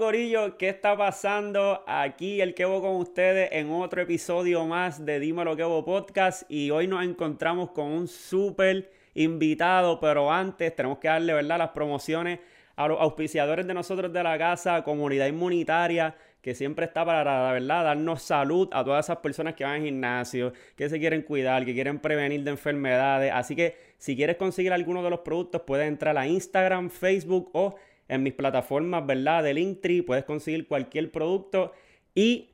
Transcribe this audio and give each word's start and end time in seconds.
Corillo, 0.00 0.56
¿qué 0.56 0.70
está 0.70 0.96
pasando? 0.96 1.84
Aquí 1.86 2.40
el 2.40 2.54
Kevo 2.54 2.80
con 2.80 2.96
ustedes 2.96 3.50
en 3.52 3.70
otro 3.70 4.00
episodio 4.00 4.64
más 4.64 5.04
de 5.04 5.20
Dímelo 5.20 5.54
Kevo 5.54 5.84
Podcast 5.84 6.50
y 6.50 6.70
hoy 6.70 6.86
nos 6.86 7.04
encontramos 7.04 7.72
con 7.72 7.88
un 7.88 8.08
súper 8.08 8.90
invitado, 9.12 10.00
pero 10.00 10.32
antes 10.32 10.74
tenemos 10.74 10.96
que 10.96 11.08
darle, 11.08 11.34
¿verdad?, 11.34 11.58
las 11.58 11.68
promociones 11.72 12.38
a 12.76 12.88
los 12.88 12.98
auspiciadores 12.98 13.66
de 13.66 13.74
nosotros 13.74 14.10
de 14.10 14.22
la 14.22 14.38
casa, 14.38 14.82
comunidad 14.84 15.26
inmunitaria, 15.26 16.16
que 16.40 16.54
siempre 16.54 16.86
está 16.86 17.04
para, 17.04 17.52
verdad, 17.52 17.84
darnos 17.84 18.22
salud 18.22 18.70
a 18.72 18.82
todas 18.82 19.04
esas 19.04 19.18
personas 19.18 19.52
que 19.52 19.64
van 19.64 19.74
al 19.74 19.82
gimnasio, 19.82 20.54
que 20.76 20.88
se 20.88 20.98
quieren 20.98 21.20
cuidar, 21.20 21.66
que 21.66 21.74
quieren 21.74 21.98
prevenir 21.98 22.42
de 22.42 22.52
enfermedades. 22.52 23.32
Así 23.34 23.54
que 23.54 23.76
si 23.98 24.16
quieres 24.16 24.36
conseguir 24.36 24.72
alguno 24.72 25.02
de 25.02 25.10
los 25.10 25.20
productos, 25.20 25.60
puedes 25.66 25.86
entrar 25.86 26.16
a 26.16 26.26
Instagram, 26.26 26.88
Facebook 26.88 27.50
o 27.52 27.74
en 28.10 28.24
mis 28.24 28.34
plataformas, 28.34 29.06
¿verdad? 29.06 29.44
De 29.44 29.54
Linktree, 29.54 30.02
puedes 30.02 30.24
conseguir 30.24 30.66
cualquier 30.66 31.12
producto. 31.12 31.72
Y 32.12 32.50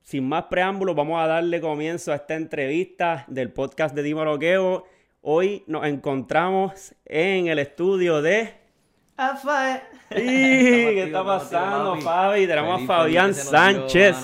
sin 0.00 0.28
más 0.28 0.44
preámbulos, 0.44 0.94
vamos 0.94 1.20
a 1.20 1.26
darle 1.26 1.60
comienzo 1.60 2.12
a 2.12 2.16
esta 2.16 2.34
entrevista 2.34 3.24
del 3.26 3.52
podcast 3.52 3.96
de 3.96 4.04
Dimo 4.04 4.24
Loqueo. 4.24 4.86
Hoy 5.20 5.64
nos 5.66 5.84
encontramos 5.86 6.94
en 7.04 7.48
el 7.48 7.58
estudio 7.58 8.22
de... 8.22 8.54
¿Qué 10.08 11.02
está 11.02 11.24
pasando, 11.24 12.00
Fabi? 12.00 12.46
Tenemos 12.46 12.82
a 12.82 12.86
Fabián 12.86 13.34
Sánchez. 13.34 14.16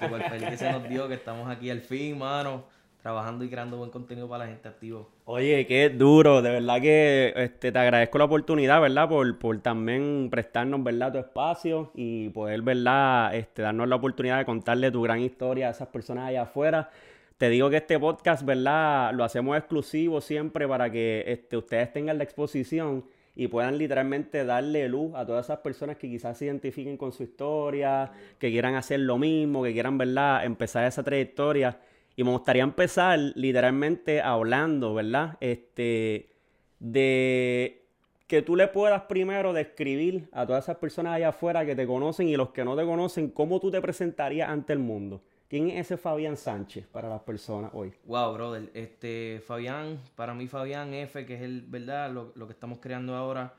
Súper 0.00 0.28
feliz 0.28 0.50
que 0.50 0.56
se 0.56 0.72
nos 0.72 0.88
dio 0.88 1.06
que 1.06 1.14
estamos 1.14 1.48
aquí 1.48 1.70
al 1.70 1.80
fin, 1.80 2.18
mano 2.18 2.77
trabajando 3.02 3.44
y 3.44 3.48
creando 3.48 3.76
buen 3.76 3.90
contenido 3.90 4.28
para 4.28 4.44
la 4.44 4.50
gente 4.50 4.68
activa. 4.68 5.02
Oye, 5.24 5.66
qué 5.66 5.88
duro, 5.90 6.42
de 6.42 6.50
verdad 6.50 6.80
que 6.80 7.32
este, 7.36 7.70
te 7.72 7.78
agradezco 7.78 8.18
la 8.18 8.24
oportunidad, 8.24 8.80
¿verdad? 8.80 9.08
Por, 9.08 9.38
por 9.38 9.58
también 9.60 10.28
prestarnos, 10.30 10.82
¿verdad? 10.82 11.12
Tu 11.12 11.18
espacio 11.18 11.90
y 11.94 12.28
poder, 12.30 12.62
¿verdad? 12.62 13.34
Este, 13.34 13.62
darnos 13.62 13.88
la 13.88 13.96
oportunidad 13.96 14.38
de 14.38 14.44
contarle 14.44 14.90
tu 14.90 15.02
gran 15.02 15.20
historia 15.20 15.68
a 15.68 15.70
esas 15.70 15.88
personas 15.88 16.28
allá 16.28 16.42
afuera. 16.42 16.90
Te 17.38 17.48
digo 17.50 17.70
que 17.70 17.76
este 17.76 17.98
podcast, 18.00 18.44
¿verdad? 18.44 19.12
Lo 19.14 19.22
hacemos 19.22 19.56
exclusivo 19.56 20.20
siempre 20.20 20.66
para 20.66 20.90
que 20.90 21.24
este, 21.28 21.56
ustedes 21.56 21.92
tengan 21.92 22.18
la 22.18 22.24
exposición 22.24 23.04
y 23.36 23.46
puedan 23.46 23.78
literalmente 23.78 24.44
darle 24.44 24.88
luz 24.88 25.14
a 25.14 25.24
todas 25.24 25.46
esas 25.46 25.60
personas 25.60 25.96
que 25.96 26.08
quizás 26.08 26.36
se 26.36 26.46
identifiquen 26.46 26.96
con 26.96 27.12
su 27.12 27.22
historia, 27.22 28.10
que 28.40 28.50
quieran 28.50 28.74
hacer 28.74 28.98
lo 28.98 29.16
mismo, 29.16 29.62
que 29.62 29.72
quieran, 29.72 29.96
¿verdad? 29.96 30.44
Empezar 30.44 30.84
esa 30.84 31.04
trayectoria. 31.04 31.78
Y 32.18 32.24
me 32.24 32.32
gustaría 32.32 32.64
empezar 32.64 33.16
literalmente 33.36 34.20
hablando, 34.20 34.92
¿verdad? 34.92 35.36
Este, 35.38 36.34
de 36.80 37.86
que 38.26 38.42
tú 38.42 38.56
le 38.56 38.66
puedas 38.66 39.02
primero 39.02 39.52
describir 39.52 40.28
a 40.32 40.44
todas 40.44 40.64
esas 40.64 40.78
personas 40.78 41.14
allá 41.14 41.28
afuera 41.28 41.64
que 41.64 41.76
te 41.76 41.86
conocen 41.86 42.26
y 42.26 42.36
los 42.36 42.48
que 42.48 42.64
no 42.64 42.76
te 42.76 42.84
conocen, 42.84 43.30
cómo 43.30 43.60
tú 43.60 43.70
te 43.70 43.80
presentarías 43.80 44.50
ante 44.50 44.72
el 44.72 44.80
mundo. 44.80 45.22
¿Quién 45.46 45.70
es 45.70 45.86
ese 45.86 45.96
Fabián 45.96 46.36
Sánchez 46.36 46.88
para 46.88 47.08
las 47.08 47.20
personas 47.20 47.70
hoy? 47.72 47.92
Wow, 48.04 48.34
brother. 48.34 48.68
Este, 48.74 49.40
Fabián, 49.46 50.00
para 50.16 50.34
mí 50.34 50.48
Fabián 50.48 50.94
F, 50.94 51.24
que 51.24 51.36
es 51.36 51.42
el, 51.42 51.66
¿verdad? 51.68 52.10
Lo, 52.10 52.46
que 52.48 52.52
estamos 52.52 52.80
creando 52.80 53.14
ahora. 53.14 53.54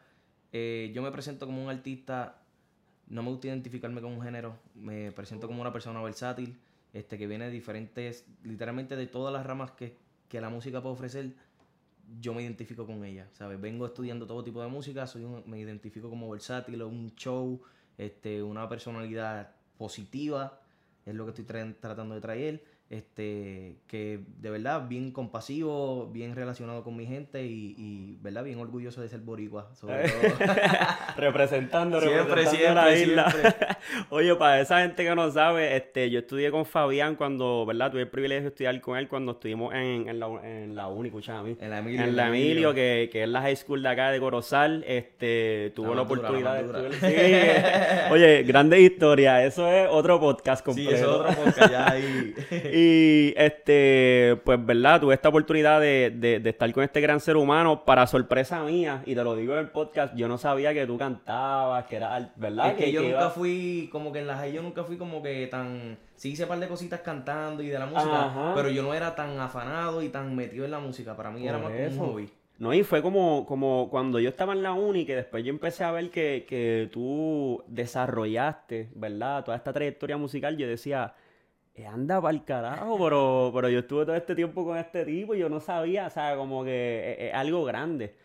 Eh, 0.51 0.91
yo 0.93 1.01
me 1.01 1.13
presento 1.13 1.45
como 1.45 1.63
un 1.63 1.69
artista, 1.69 2.41
no 3.07 3.23
me 3.23 3.29
gusta 3.29 3.47
identificarme 3.47 4.01
con 4.01 4.11
un 4.11 4.21
género, 4.21 4.57
me 4.75 5.13
presento 5.13 5.47
como 5.47 5.61
una 5.61 5.71
persona 5.71 6.01
versátil 6.01 6.59
este, 6.93 7.17
que 7.17 7.27
viene 7.27 7.45
de 7.45 7.51
diferentes, 7.51 8.25
literalmente 8.43 8.95
de 8.95 9.07
todas 9.07 9.33
las 9.33 9.45
ramas 9.45 9.71
que, 9.71 9.97
la 10.31 10.49
música 10.49 10.81
puede 10.81 10.93
ofrecer, 10.93 11.33
yo 12.19 12.33
me 12.33 12.43
identifico 12.43 12.85
con 12.85 13.03
ella, 13.03 13.27
¿sabes? 13.33 13.59
Vengo 13.59 13.85
estudiando 13.85 14.25
todo 14.27 14.43
tipo 14.43 14.61
de 14.61 14.67
música, 14.67 15.07
soy 15.07 15.25
me 15.45 15.59
identifico 15.59 16.09
como 16.09 16.29
versátil, 16.29 16.81
un 16.83 17.15
show, 17.15 17.61
este, 17.97 18.41
una 18.41 18.67
personalidad 18.69 19.55
positiva, 19.77 20.61
es 21.05 21.15
lo 21.15 21.25
que 21.25 21.41
estoy 21.41 21.45
tratando 21.79 22.15
de 22.15 22.21
traer 22.21 22.63
este, 22.89 23.75
que 23.85 24.19
de 24.39 24.49
verdad 24.49 24.87
bien 24.87 25.11
compasivo, 25.11 26.07
bien 26.07 26.35
relacionado 26.35 26.83
con 26.83 26.95
mi 26.95 27.05
gente 27.05 27.45
y, 27.45 27.75
y 27.77 28.17
verdad 28.19 28.43
bien 28.43 28.57
orgulloso 28.57 29.01
de 29.01 29.09
ser 29.09 29.19
boricua, 29.19 29.69
sobre 29.75 30.09
todo. 30.09 30.47
representando, 31.17 32.01
siempre, 32.01 32.47
siempre, 32.47 32.73
la 32.73 32.95
isla. 32.95 33.77
Oye, 34.09 34.35
para 34.35 34.59
esa 34.59 34.81
gente 34.81 35.03
que 35.03 35.13
no 35.13 35.29
sabe, 35.29 35.75
este, 35.75 36.09
yo 36.09 36.19
estudié 36.19 36.49
con 36.49 36.65
Fabián 36.65 37.15
cuando, 37.15 37.63
¿verdad? 37.67 37.91
Tuve 37.91 38.01
el 38.01 38.09
privilegio 38.09 38.43
de 38.43 38.47
estudiar 38.49 38.81
con 38.81 38.97
él 38.97 39.07
cuando 39.07 39.33
estuvimos 39.33 39.71
en, 39.75 40.09
en 40.09 40.19
la, 40.19 40.27
en 40.43 40.75
la 40.75 40.87
uni, 40.87 41.09
escúchame 41.09 41.57
En 41.59 41.69
la 41.69 41.79
Emilio. 41.79 42.03
En 42.03 42.15
la 42.15 42.27
Emilio, 42.29 42.73
Que, 42.73 43.07
que, 43.11 43.21
es 43.21 43.29
la 43.29 43.41
high 43.41 43.55
school 43.55 43.83
de 43.83 43.89
acá 43.89 44.09
de 44.09 44.19
Corozal, 44.19 44.83
este, 44.87 45.73
tuvo 45.75 45.93
la, 45.93 46.01
oportunidad 46.01 46.55
de 46.55 46.87
estudiar. 46.89 48.11
Oye, 48.11 48.41
grande 48.43 48.81
historia, 48.81 49.45
eso 49.45 49.71
es 49.71 49.87
otro 49.91 50.19
podcast 50.19 50.65
completo. 50.65 50.89
Sí, 50.89 50.95
eso 50.95 51.27
es 51.27 51.31
otro 51.31 51.43
podcast 51.43 51.71
ya 51.71 51.91
ahí. 51.91 52.33
Y 52.79 53.33
este, 53.35 54.39
pues, 54.45 54.63
¿verdad? 54.65 55.01
Tuve 55.01 55.13
esta 55.13 55.29
oportunidad 55.29 55.81
de, 55.81 56.41
estar 56.45 56.71
con 56.71 56.83
este 56.83 57.01
gran 57.01 57.19
ser 57.19 57.35
humano 57.35 57.83
para 57.83 58.07
sorpresa 58.07 58.63
mía, 58.63 59.03
y 59.05 59.15
te 59.15 59.23
lo 59.23 59.35
digo 59.35 59.53
en 59.53 59.59
el 59.59 59.69
podcast, 59.69 60.15
yo 60.15 60.27
no 60.27 60.37
sabía 60.37 60.73
que 60.73 60.87
tú 60.87 60.97
cantabas, 60.97 61.85
que 61.85 61.97
era, 61.97 62.31
¿verdad? 62.37 62.69
Es 62.69 62.75
que, 62.75 62.91
yo 62.91 63.01
nunca 63.01 63.29
fui, 63.31 63.89
como 63.91 64.13
que 64.13 64.19
en 64.19 64.27
las 64.27 64.39
yo 64.53 64.61
nunca 64.61 64.83
fui 64.83 64.97
como 64.97 65.21
que 65.21 65.47
tan, 65.47 65.97
sí 66.15 66.31
hice 66.31 66.43
un 66.43 66.49
par 66.49 66.59
de 66.59 66.67
cositas 66.67 67.01
cantando 67.01 67.61
y 67.61 67.67
de 67.67 67.79
la 67.79 67.85
música, 67.85 68.53
pero 68.55 68.69
yo 68.69 68.81
no 68.81 68.93
era 68.93 69.13
tan 69.13 69.37
afanado 69.39 70.01
y 70.01 70.09
tan 70.09 70.35
metido 70.35 70.63
en 70.63 70.71
la 70.71 70.79
música, 70.79 71.17
para 71.17 71.31
mí 71.31 71.45
era 71.45 71.57
más 71.57 71.71
como 71.71 71.85
un 71.85 71.97
hobby. 71.97 72.29
No, 72.59 72.73
y 72.73 72.83
fue 72.83 73.01
como, 73.01 73.45
como 73.45 73.87
cuando 73.89 74.19
yo 74.19 74.29
estaba 74.29 74.53
en 74.53 74.63
la 74.63 74.73
uni, 74.73 75.05
que 75.05 75.15
después 75.15 75.43
yo 75.45 75.49
empecé 75.49 75.83
a 75.83 75.91
ver 75.91 76.09
que, 76.09 76.45
que 76.47 76.89
tú 76.91 77.63
desarrollaste, 77.67 78.89
¿verdad? 78.95 79.45
Toda 79.45 79.55
esta 79.55 79.71
trayectoria 79.71 80.17
musical, 80.17 80.57
yo 80.57 80.67
decía, 80.67 81.13
anda 81.85 82.21
para 82.21 82.35
el 82.35 82.43
carajo, 82.43 82.97
pero, 82.97 83.51
pero 83.53 83.69
yo 83.69 83.79
estuve 83.79 84.05
todo 84.05 84.15
este 84.15 84.35
tiempo 84.35 84.65
con 84.65 84.77
este 84.77 85.05
tipo 85.05 85.35
y 85.35 85.39
yo 85.39 85.49
no 85.49 85.59
sabía, 85.59 86.07
o 86.07 86.09
sea, 86.09 86.35
como 86.35 86.63
que 86.63 87.17
es, 87.19 87.33
algo 87.33 87.63
grande. 87.63 88.15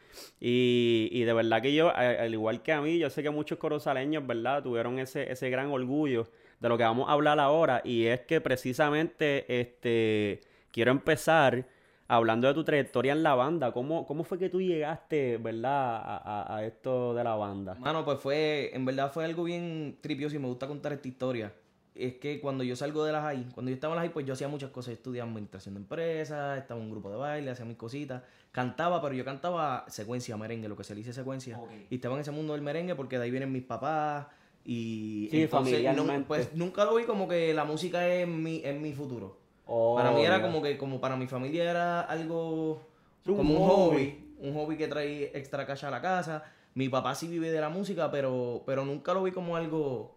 Y, 0.41 1.09
y, 1.13 1.25
de 1.25 1.33
verdad 1.33 1.61
que 1.61 1.75
yo, 1.75 1.95
al 1.95 2.33
igual 2.33 2.63
que 2.63 2.73
a 2.73 2.81
mí, 2.81 2.99
yo 2.99 3.11
sé 3.11 3.23
que 3.23 3.31
muchos 3.31 3.59
corozaleños, 3.59 4.27
¿verdad? 4.27 4.63
Tuvieron 4.63 4.99
ese, 4.99 5.31
ese 5.31 5.51
gran 5.51 5.71
orgullo 5.71 6.29
de 6.61 6.69
lo 6.69 6.79
que 6.79 6.85
vamos 6.85 7.09
a 7.09 7.13
hablar 7.13 7.41
ahora 7.41 7.83
y 7.85 8.07
es 8.07 8.21
que 8.21 8.41
precisamente 8.41 9.61
este, 9.61 10.41
quiero 10.71 10.93
empezar 10.93 11.67
hablando 12.07 12.47
de 12.49 12.55
tu 12.55 12.65
trayectoria 12.65 13.13
en 13.13 13.23
la 13.23 13.35
banda. 13.35 13.73
¿Cómo, 13.73 14.07
cómo 14.07 14.25
fue 14.25 14.39
que 14.39 14.49
tú 14.49 14.61
llegaste, 14.61 15.37
¿verdad? 15.39 15.97
A, 15.97 16.57
a, 16.57 16.65
esto 16.65 17.13
de 17.15 17.25
la 17.25 17.35
banda. 17.35 17.75
Mano, 17.75 18.05
pues 18.05 18.21
fue, 18.21 18.71
en 18.73 18.85
verdad 18.85 19.13
fue 19.13 19.25
algo 19.25 19.45
bien 19.45 19.99
tripioso 20.01 20.37
y 20.37 20.39
me 20.39 20.47
gusta 20.47 20.69
contar 20.69 20.93
esta 20.93 21.09
historia 21.09 21.53
es 21.95 22.15
que 22.15 22.41
cuando 22.41 22.65
yo 22.65 22.75
salgo 22.75 23.05
de 23.05 23.13
las 23.13 23.23
high, 23.23 23.47
cuando 23.55 23.71
yo 23.71 23.75
estaba 23.75 23.95
en 23.95 23.97
las 23.97 24.05
high, 24.05 24.13
pues 24.13 24.27
yo 24.27 24.33
hacía 24.33 24.49
muchas 24.49 24.71
cosas. 24.71 24.95
Estudiaba 24.95 25.29
administración 25.29 25.75
de 25.75 25.81
empresas, 25.81 26.59
estaba 26.59 26.81
en 26.81 26.87
un 26.87 26.93
grupo 26.93 27.11
de 27.11 27.17
baile, 27.17 27.51
hacía 27.51 27.65
mis 27.65 27.77
cositas. 27.77 28.23
Cantaba, 28.51 29.01
pero 29.01 29.15
yo 29.15 29.25
cantaba 29.25 29.85
secuencia, 29.89 30.37
merengue, 30.37 30.69
lo 30.69 30.77
que 30.77 30.85
se 30.85 30.95
le 30.95 30.99
dice 30.99 31.13
secuencia. 31.13 31.61
Y 31.91 31.97
estaba 31.97 32.17
en 32.17 32.23
ese 32.23 32.33
mundo 32.33 32.53
del 32.55 32.63
merengue 32.63 32.97
porque 32.97 33.19
de 33.19 33.25
ahí 33.25 33.31
vienen 33.31 33.53
mis 33.53 33.63
papás. 33.63 34.27
Y 34.65 35.29
sí, 35.31 35.43
entonces, 35.43 35.87
pues 36.27 36.55
nunca 36.55 36.85
lo 36.85 36.97
vi 36.97 37.05
como 37.05 37.29
que 37.29 37.55
la 37.55 37.65
música 37.65 38.09
es 38.09 38.27
mi, 38.27 38.61
es 38.65 38.81
mi 38.81 38.93
futuro. 38.93 39.39
para 39.67 40.11
mí 40.11 40.25
era 40.25 40.43
como 40.43 40.63
que, 40.63 40.77
como 40.77 41.01
para 41.01 41.17
mi 41.17 41.29
familia 41.29 41.71
era 41.71 42.01
algo 42.01 42.81
como 43.25 43.55
un 43.55 43.69
hobby. 43.69 44.21
Un 44.41 44.53
hobby 44.55 44.77
que 44.77 44.89
trae 44.89 45.31
extra 45.35 45.65
cash 45.65 45.85
a 45.85 45.91
la 45.91 46.01
casa. 46.01 46.45
Mi 46.75 46.89
papá 46.89 47.15
sí 47.15 47.29
vive 47.29 47.53
de 47.53 47.61
la 47.61 47.69
música, 47.69 48.11
pero, 48.11 48.65
pero 48.67 48.85
nunca 48.85 49.15
lo 49.15 49.23
vi 49.23 49.31
como 49.31 49.55
algo 49.55 50.17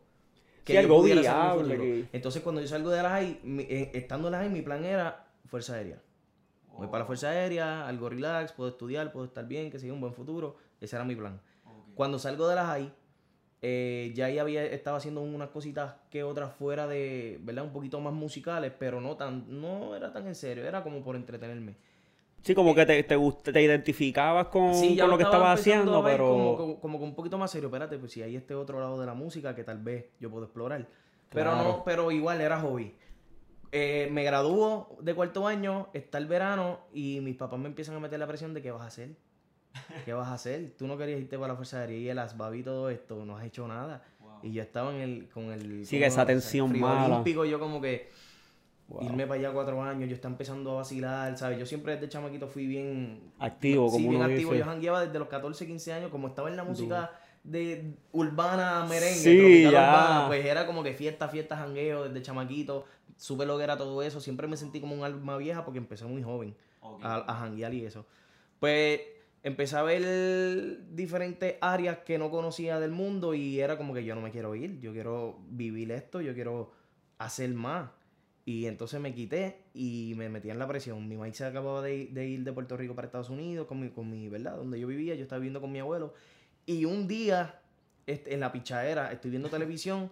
que 0.67 0.77
algo 0.77 1.01
Entonces, 2.11 2.41
cuando 2.41 2.61
yo 2.61 2.67
salgo 2.67 2.89
de 2.89 3.01
la 3.01 3.09
high, 3.09 3.39
eh, 3.59 3.91
estando 3.93 4.27
en 4.27 4.33
la 4.33 4.39
high, 4.39 4.49
mi 4.49 4.61
plan 4.61 4.83
era 4.83 5.27
Fuerza 5.45 5.75
Aérea. 5.75 6.01
Voy 6.77 6.87
para 6.87 6.99
la 6.99 7.05
Fuerza 7.05 7.29
Aérea, 7.29 7.87
algo 7.87 8.09
relax, 8.09 8.51
puedo 8.51 8.69
estudiar, 8.69 9.11
puedo 9.11 9.25
estar 9.25 9.47
bien, 9.47 9.71
que 9.71 9.79
siga 9.79 9.93
un 9.93 10.01
buen 10.01 10.13
futuro. 10.13 10.57
Ese 10.79 10.95
era 10.95 11.05
mi 11.05 11.15
plan. 11.15 11.41
Cuando 11.95 12.19
salgo 12.19 12.47
de 12.47 12.55
la 12.55 12.65
high, 12.65 12.93
eh, 13.61 14.11
ya 14.13 14.25
ahí 14.25 14.37
había, 14.37 14.63
estaba 14.65 14.97
haciendo 14.97 15.21
unas 15.21 15.49
cositas 15.49 15.95
que 16.11 16.23
otras 16.23 16.53
fuera 16.53 16.85
de, 16.87 17.39
¿verdad? 17.41 17.63
Un 17.63 17.71
poquito 17.71 17.99
más 17.99 18.13
musicales, 18.13 18.71
pero 18.77 19.01
no 19.01 19.15
tan, 19.15 19.45
no 19.61 19.95
era 19.95 20.11
tan 20.11 20.27
en 20.27 20.35
serio, 20.35 20.63
era 20.65 20.83
como 20.83 21.01
por 21.01 21.15
entretenerme. 21.15 21.75
Sí, 22.41 22.55
como 22.55 22.73
que 22.73 22.85
te, 22.85 23.03
te, 23.03 23.17
te 23.17 23.61
identificabas 23.61 24.47
con, 24.47 24.71
lo 24.71 25.17
que 25.17 25.23
estabas 25.23 25.59
haciendo, 25.59 26.03
pero... 26.03 26.55
Como, 26.57 26.79
como, 26.79 26.97
un 26.99 27.15
poquito 27.15 27.37
más 27.37 27.51
serio, 27.51 27.67
espérate, 27.67 27.97
pues 27.97 28.11
si 28.13 28.21
hay 28.21 28.35
este 28.35 28.55
otro 28.55 28.79
lado 28.79 28.99
de 28.99 29.05
la 29.05 29.13
música 29.13 29.53
que 29.53 29.63
tal 29.63 29.79
vez 29.79 30.05
yo 30.19 30.29
puedo 30.29 30.45
explorar. 30.45 30.87
Pero 31.29 31.55
no, 31.55 31.83
pero 31.83 32.11
igual 32.11 32.39
era 32.41 32.59
hobby. 32.61 32.95
Eh, 33.71 34.07
me 34.11 34.23
graduó 34.23 34.97
de 35.01 35.13
cuarto 35.13 35.45
año, 35.45 35.89
está 35.93 36.17
el 36.19 36.27
verano 36.27 36.79
y 36.93 37.19
mis 37.21 37.35
papás 37.35 37.59
me 37.59 37.67
empiezan 37.67 37.95
a 37.95 37.99
meter 37.99 38.17
la 38.17 38.27
presión 38.27 38.53
de 38.53 38.61
qué 38.61 38.71
vas 38.71 38.83
a 38.83 38.87
hacer. 38.87 39.09
¿Qué 40.05 40.13
vas 40.13 40.29
a 40.29 40.33
hacer? 40.33 40.73
Tú 40.77 40.87
no 40.87 40.97
querías 40.97 41.19
irte 41.19 41.37
para 41.37 41.49
la 41.49 41.55
Fuerza 41.55 41.81
Aérea 41.81 41.97
y 41.97 42.09
el 42.09 42.17
ASBAB 42.17 42.55
y 42.55 42.63
todo 42.63 42.89
esto, 42.89 43.25
no 43.25 43.37
has 43.37 43.45
hecho 43.45 43.67
nada. 43.67 44.03
Y 44.41 44.53
yo 44.53 44.61
estaba 44.61 44.93
en 44.93 45.01
el, 45.01 45.29
con 45.29 45.51
el... 45.51 45.85
Sigue 45.85 46.05
esa 46.05 46.25
tensión 46.25 46.79
mala. 46.79 47.05
olímpico, 47.05 47.43
yo 47.43 47.59
como 47.59 47.81
que 47.81 48.09
Irme 49.01 49.27
para 49.27 49.39
allá 49.39 49.51
cuatro 49.51 49.81
años, 49.83 50.07
yo 50.09 50.15
estaba 50.15 50.31
empezando 50.33 50.71
a 50.71 50.75
vacilar, 50.75 51.37
¿sabes? 51.37 51.59
Yo 51.59 51.65
siempre 51.65 51.93
desde 51.95 52.07
chamaquito 52.07 52.47
fui 52.47 52.67
bien... 52.67 53.31
Activo, 53.37 53.87
como 53.87 53.97
Sí, 53.97 54.07
bien 54.07 54.21
activo. 54.21 54.55
Yo 54.55 54.63
jangueaba 54.63 55.05
desde 55.05 55.19
los 55.19 55.27
14, 55.27 55.67
15 55.67 55.93
años, 55.93 56.09
como 56.11 56.29
estaba 56.29 56.49
en 56.49 56.55
la 56.55 56.63
música 56.63 57.11
de 57.43 57.93
urbana 58.13 58.85
merengue, 58.89 59.15
Sí, 59.15 59.37
tropical 59.37 59.71
ya. 59.71 59.89
urbana, 59.91 60.27
pues 60.27 60.45
era 60.45 60.65
como 60.65 60.83
que 60.83 60.93
fiesta, 60.93 61.27
fiesta, 61.27 61.57
jangueo 61.57 62.07
desde 62.07 62.21
chamaquito. 62.21 62.85
Supe 63.17 63.45
lo 63.45 63.57
que 63.57 63.63
era 63.65 63.77
todo 63.77 64.01
eso. 64.03 64.21
Siempre 64.21 64.47
me 64.47 64.55
sentí 64.57 64.79
como 64.79 64.95
un 64.95 65.03
alma 65.03 65.37
vieja 65.37 65.65
porque 65.65 65.79
empecé 65.79 66.05
muy 66.05 66.23
joven 66.23 66.55
a, 67.01 67.15
a 67.17 67.35
janguear 67.35 67.73
y 67.73 67.85
eso. 67.85 68.05
Pues 68.59 69.01
empecé 69.43 69.75
a 69.77 69.81
ver 69.83 70.85
diferentes 70.93 71.55
áreas 71.61 71.99
que 71.99 72.17
no 72.17 72.29
conocía 72.29 72.79
del 72.79 72.91
mundo 72.91 73.33
y 73.33 73.59
era 73.59 73.77
como 73.77 73.93
que 73.93 74.03
yo 74.03 74.15
no 74.15 74.21
me 74.21 74.31
quiero 74.31 74.55
ir, 74.55 74.79
yo 74.79 74.91
quiero 74.93 75.39
vivir 75.49 75.91
esto, 75.91 76.21
yo 76.21 76.33
quiero 76.33 76.71
hacer 77.17 77.49
más. 77.53 77.89
Y 78.47 78.65
entonces 78.67 79.01
me 79.01 79.13
quité 79.13 79.65
y 79.73 80.13
me 80.15 80.29
metí 80.29 80.49
en 80.49 80.57
la 80.57 80.65
presión. 80.69 81.05
Mi 81.05 81.17
maíz 81.17 81.35
se 81.35 81.43
acababa 81.43 81.81
de, 81.81 82.05
de 82.07 82.27
ir 82.29 82.45
de 82.45 82.53
Puerto 82.53 82.77
Rico 82.77 82.95
para 82.95 83.07
Estados 83.07 83.29
Unidos 83.29 83.67
con 83.67 83.81
mi, 83.81 83.89
con 83.89 84.09
mi, 84.09 84.29
¿verdad? 84.29 84.55
Donde 84.55 84.79
yo 84.79 84.87
vivía, 84.87 85.15
yo 85.15 85.23
estaba 85.23 85.39
viviendo 85.39 85.59
con 85.59 85.69
mi 85.69 85.79
abuelo. 85.79 86.13
Y 86.65 86.85
un 86.85 87.09
día, 87.09 87.59
este, 88.05 88.33
en 88.33 88.39
la 88.39 88.53
pichadera, 88.53 89.11
estoy 89.11 89.31
viendo 89.31 89.49
televisión 89.49 90.09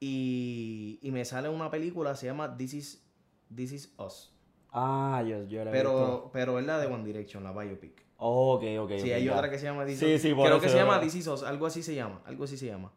y, 0.00 0.98
y 1.02 1.10
me 1.10 1.26
sale 1.26 1.50
una 1.50 1.70
película, 1.70 2.16
se 2.16 2.24
llama 2.24 2.56
This 2.56 2.72
Is, 2.72 3.06
This 3.54 3.72
Is 3.72 3.94
Us. 3.98 4.32
Ah, 4.72 5.22
yo, 5.28 5.46
yo 5.46 5.62
la 5.62 5.70
he 5.70 5.74
visto. 5.74 6.30
Pero, 6.30 6.30
pero 6.32 6.58
es 6.58 6.64
la 6.64 6.78
de 6.78 6.86
One 6.86 7.04
Direction, 7.04 7.44
la 7.44 7.52
biopic. 7.52 8.02
Ok, 8.16 8.64
ok. 8.78 8.90
Sí, 8.92 9.10
ok, 9.10 9.14
hay 9.14 9.24
ya. 9.24 9.34
otra 9.34 9.50
que 9.50 9.58
se 9.58 9.66
llama 9.66 9.84
This 9.84 9.98
Sí, 9.98 10.06
Is 10.06 10.14
Us. 10.16 10.22
sí, 10.22 10.32
por 10.34 10.46
Creo 10.46 10.58
que 10.58 10.70
se 10.70 10.76
llama 10.76 11.00
This 11.02 11.16
Is 11.16 11.26
Us, 11.26 11.42
algo 11.42 11.66
así 11.66 11.82
se 11.82 11.94
llama, 11.94 12.22
algo 12.24 12.44
así 12.44 12.56
se 12.56 12.64
llama. 12.64 12.92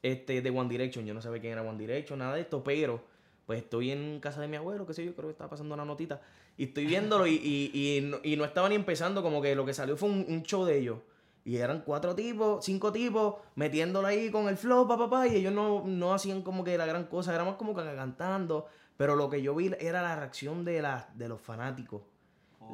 Este, 0.00 0.42
de 0.42 0.50
One 0.50 0.68
Direction, 0.68 1.04
yo 1.04 1.12
no 1.12 1.20
sabía 1.20 1.40
quién 1.40 1.54
era 1.54 1.62
One 1.62 1.76
Direction, 1.76 2.20
nada 2.20 2.36
de 2.36 2.42
esto, 2.42 2.62
pero 2.62 3.10
pues 3.46 3.58
estoy 3.62 3.90
en 3.90 4.20
casa 4.20 4.40
de 4.40 4.48
mi 4.48 4.56
abuelo, 4.56 4.86
qué 4.86 4.94
sé 4.94 5.04
yo, 5.04 5.14
creo 5.14 5.28
que 5.28 5.32
estaba 5.32 5.50
pasando 5.50 5.74
una 5.74 5.84
notita, 5.84 6.20
y 6.56 6.64
estoy 6.64 6.86
viéndolo 6.86 7.26
y, 7.26 7.32
y, 7.34 7.96
y, 7.96 8.00
no, 8.02 8.18
y 8.22 8.36
no 8.36 8.44
estaba 8.44 8.68
ni 8.68 8.74
empezando, 8.74 9.22
como 9.22 9.42
que 9.42 9.54
lo 9.54 9.64
que 9.64 9.74
salió 9.74 9.96
fue 9.96 10.08
un, 10.08 10.24
un 10.28 10.42
show 10.42 10.64
de 10.64 10.78
ellos. 10.78 10.98
Y 11.44 11.56
eran 11.56 11.82
cuatro 11.84 12.14
tipos, 12.14 12.64
cinco 12.64 12.92
tipos, 12.92 13.34
metiéndolo 13.56 14.06
ahí 14.06 14.30
con 14.30 14.48
el 14.48 14.56
flow, 14.56 14.86
papá, 14.86 15.10
papá, 15.10 15.26
y 15.26 15.34
ellos 15.34 15.52
no, 15.52 15.82
no 15.84 16.14
hacían 16.14 16.42
como 16.42 16.62
que 16.62 16.78
la 16.78 16.86
gran 16.86 17.06
cosa, 17.06 17.34
era 17.34 17.42
más 17.44 17.56
como 17.56 17.74
que 17.74 17.82
cantando. 17.82 18.66
Pero 18.96 19.16
lo 19.16 19.28
que 19.28 19.42
yo 19.42 19.52
vi 19.54 19.72
era 19.80 20.02
la 20.02 20.14
reacción 20.14 20.64
de, 20.64 20.80
la, 20.82 21.08
de 21.14 21.28
los 21.28 21.40
fanáticos. 21.40 22.02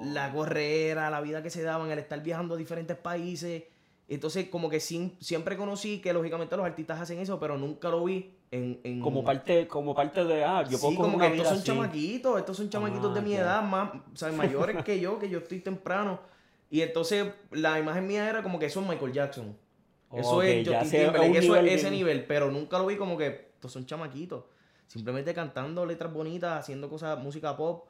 La 0.02 0.30
correra, 0.32 1.08
la 1.08 1.22
vida 1.22 1.42
que 1.42 1.48
se 1.48 1.62
daban, 1.62 1.90
el 1.90 1.98
estar 1.98 2.22
viajando 2.22 2.56
a 2.56 2.58
diferentes 2.58 2.96
países. 2.98 3.64
Entonces, 4.06 4.48
como 4.50 4.68
que 4.68 4.80
sim- 4.80 5.12
siempre 5.18 5.56
conocí 5.56 6.00
que 6.00 6.12
lógicamente 6.12 6.54
los 6.56 6.66
artistas 6.66 7.00
hacen 7.00 7.20
eso, 7.20 7.40
pero 7.40 7.56
nunca 7.56 7.88
lo 7.88 8.04
vi 8.04 8.34
en... 8.50 8.80
en 8.84 9.00
Como 9.00 9.24
parte, 9.24 9.66
como 9.68 9.94
parte 9.94 10.24
de, 10.24 10.44
ah, 10.44 10.62
yo 10.64 10.78
puedo 10.78 10.90
sí, 10.92 10.96
coger 10.96 11.10
como 11.12 11.18
que 11.18 11.26
estos 11.28 11.48
son 11.48 11.56
así. 11.58 11.66
chamaquitos, 11.66 12.38
estos 12.38 12.56
son 12.56 12.70
chamaquitos 12.70 13.12
de 13.14 13.20
Ah, 13.20 13.22
mi 13.22 13.30
ya. 13.32 13.40
edad, 13.40 13.62
más, 13.62 13.90
o 14.12 14.16
sea, 14.16 14.32
mayores 14.32 14.82
que 14.84 14.98
yo, 15.00 15.18
que 15.18 15.28
yo 15.28 15.38
estoy 15.38 15.60
temprano. 15.60 16.20
Y 16.70 16.80
entonces 16.82 17.26
la 17.50 17.78
imagen 17.78 18.06
mía 18.06 18.28
era 18.28 18.42
como 18.42 18.58
que 18.58 18.66
eso 18.66 18.80
es 18.82 18.88
Michael 18.88 19.12
Jackson. 19.12 19.56
Eso 20.12 20.36
Ok, 20.38 20.44
es 20.44 20.68
Justin 20.68 20.90
Timberlake, 20.90 21.38
eso 21.38 21.56
es 21.56 21.72
ese 21.72 21.82
bien- 21.90 21.92
nivel, 21.94 22.24
pero 22.26 22.50
nunca 22.50 22.78
lo 22.78 22.86
vi 22.86 22.96
como 22.96 23.16
que 23.18 23.50
estos 23.54 23.72
son 23.72 23.84
chamaquitos. 23.86 24.44
Simplemente 24.86 25.34
cantando 25.34 25.84
letras 25.84 26.12
bonitas, 26.12 26.60
haciendo 26.60 26.88
cosas, 26.88 27.18
música 27.18 27.56
pop. 27.56 27.86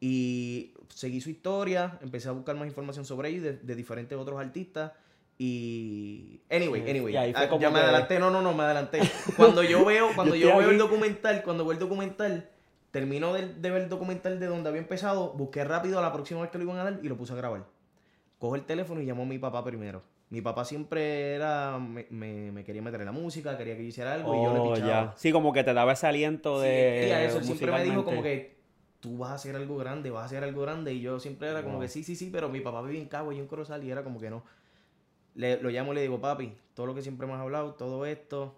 Y 0.00 0.74
seguí 0.88 1.20
su 1.22 1.30
historia, 1.30 1.98
empecé 2.02 2.28
a 2.28 2.32
buscar 2.32 2.56
más 2.56 2.66
información 2.68 3.04
sobre 3.06 3.30
ellos 3.30 3.42
de, 3.44 3.52
de 3.54 3.74
diferentes 3.74 4.18
otros 4.18 4.38
artistas. 4.38 4.92
Y. 5.38 6.40
Anyway, 6.50 6.82
Y 6.86 6.90
anyway. 6.90 7.12
fue 7.32 7.42
ah, 7.44 7.58
ya 7.58 7.70
me 7.70 7.80
adelanté, 7.80 8.18
no, 8.18 8.30
no, 8.30 8.40
no, 8.40 8.52
me 8.54 8.62
adelanté. 8.64 9.00
Cuando 9.36 9.62
yo 9.62 9.84
veo, 9.86 10.10
cuando 10.14 10.34
Yo 10.36 10.56
veo 10.58 10.70
el 10.70 10.78
documental, 10.78 11.42
cuando 11.42 11.64
veo 11.64 11.72
el 11.72 11.78
documental, 11.78 12.48
termino 12.92 13.32
de, 13.34 13.48
de 13.54 13.70
ver 13.70 13.82
el 13.82 13.88
documental 13.88 14.38
de 14.38 14.46
donde 14.46 14.68
había 14.68 14.80
empezado, 14.80 15.32
busqué 15.32 15.64
rápido 15.64 15.98
a 15.98 16.02
la 16.02 16.12
próxima 16.12 16.40
vez 16.42 16.50
que 16.50 16.58
lo 16.58 16.64
iban 16.64 16.78
a 16.78 16.84
dar 16.84 17.00
y 17.02 17.08
lo 17.08 17.16
puse 17.16 17.32
a 17.32 17.36
grabar. 17.36 17.64
Cojo 18.38 18.54
el 18.54 18.62
teléfono 18.64 19.00
y 19.00 19.06
llamo 19.06 19.24
a 19.24 19.26
mi 19.26 19.38
papá 19.38 19.64
primero. 19.64 20.02
Mi 20.30 20.40
papá 20.40 20.64
siempre 20.64 21.34
era, 21.34 21.78
me, 21.78 22.06
me, 22.10 22.50
me 22.52 22.64
quería 22.64 22.82
meter 22.82 23.00
en 23.00 23.06
la 23.06 23.12
música, 23.12 23.56
quería 23.56 23.76
que 23.76 23.82
yo 23.82 23.88
hiciera 23.88 24.14
algo 24.14 24.34
y 24.34 24.42
yo 24.42 24.52
le 24.52 24.60
Oh, 24.60 24.72
pichaba. 24.74 24.88
ya. 24.88 25.14
Sí, 25.16 25.32
como 25.32 25.52
que 25.52 25.64
te 25.64 25.74
daba 25.74 25.92
ese 25.92 26.06
aliento 26.06 26.60
Sí, 26.60 26.66
de. 26.68 26.96
quería 27.00 27.24
eso. 27.24 27.38
Él 27.38 27.44
siempre 27.44 27.70
me 27.72 27.84
dijo 27.84 28.04
como 28.04 28.22
que 28.22 28.56
tú 29.00 29.18
vas 29.18 29.32
a 29.32 29.34
hacer 29.34 29.54
algo 29.56 29.76
grande, 29.76 30.10
vas 30.10 30.22
a 30.22 30.26
hacer 30.26 30.42
algo 30.44 30.62
grande. 30.62 30.92
Y 30.94 31.00
yo 31.00 31.20
siempre 31.20 31.48
era 31.50 31.62
como 31.62 31.74
Wow. 31.74 31.82
que 31.82 31.88
sí, 31.88 32.02
sí, 32.04 32.16
sí, 32.16 32.30
pero 32.32 32.48
mi 32.48 32.60
papá 32.60 32.82
vive 32.82 32.98
en 33.00 33.06
Cabo 33.08 33.32
y 33.32 33.36
yo 33.36 33.42
en 33.42 33.48
Corozal 33.48 33.82
y 33.84 33.90
era 33.90 34.02
como 34.02 34.18
que 34.20 34.30
no. 34.30 34.42
Le, 35.34 35.60
lo 35.60 35.70
llamo 35.70 35.92
y 35.92 35.96
le 35.96 36.02
digo, 36.02 36.20
papi, 36.20 36.52
todo 36.74 36.86
lo 36.86 36.94
que 36.94 37.02
siempre 37.02 37.26
me 37.26 37.32
has 37.34 37.40
hablado, 37.40 37.74
todo 37.74 38.06
esto, 38.06 38.54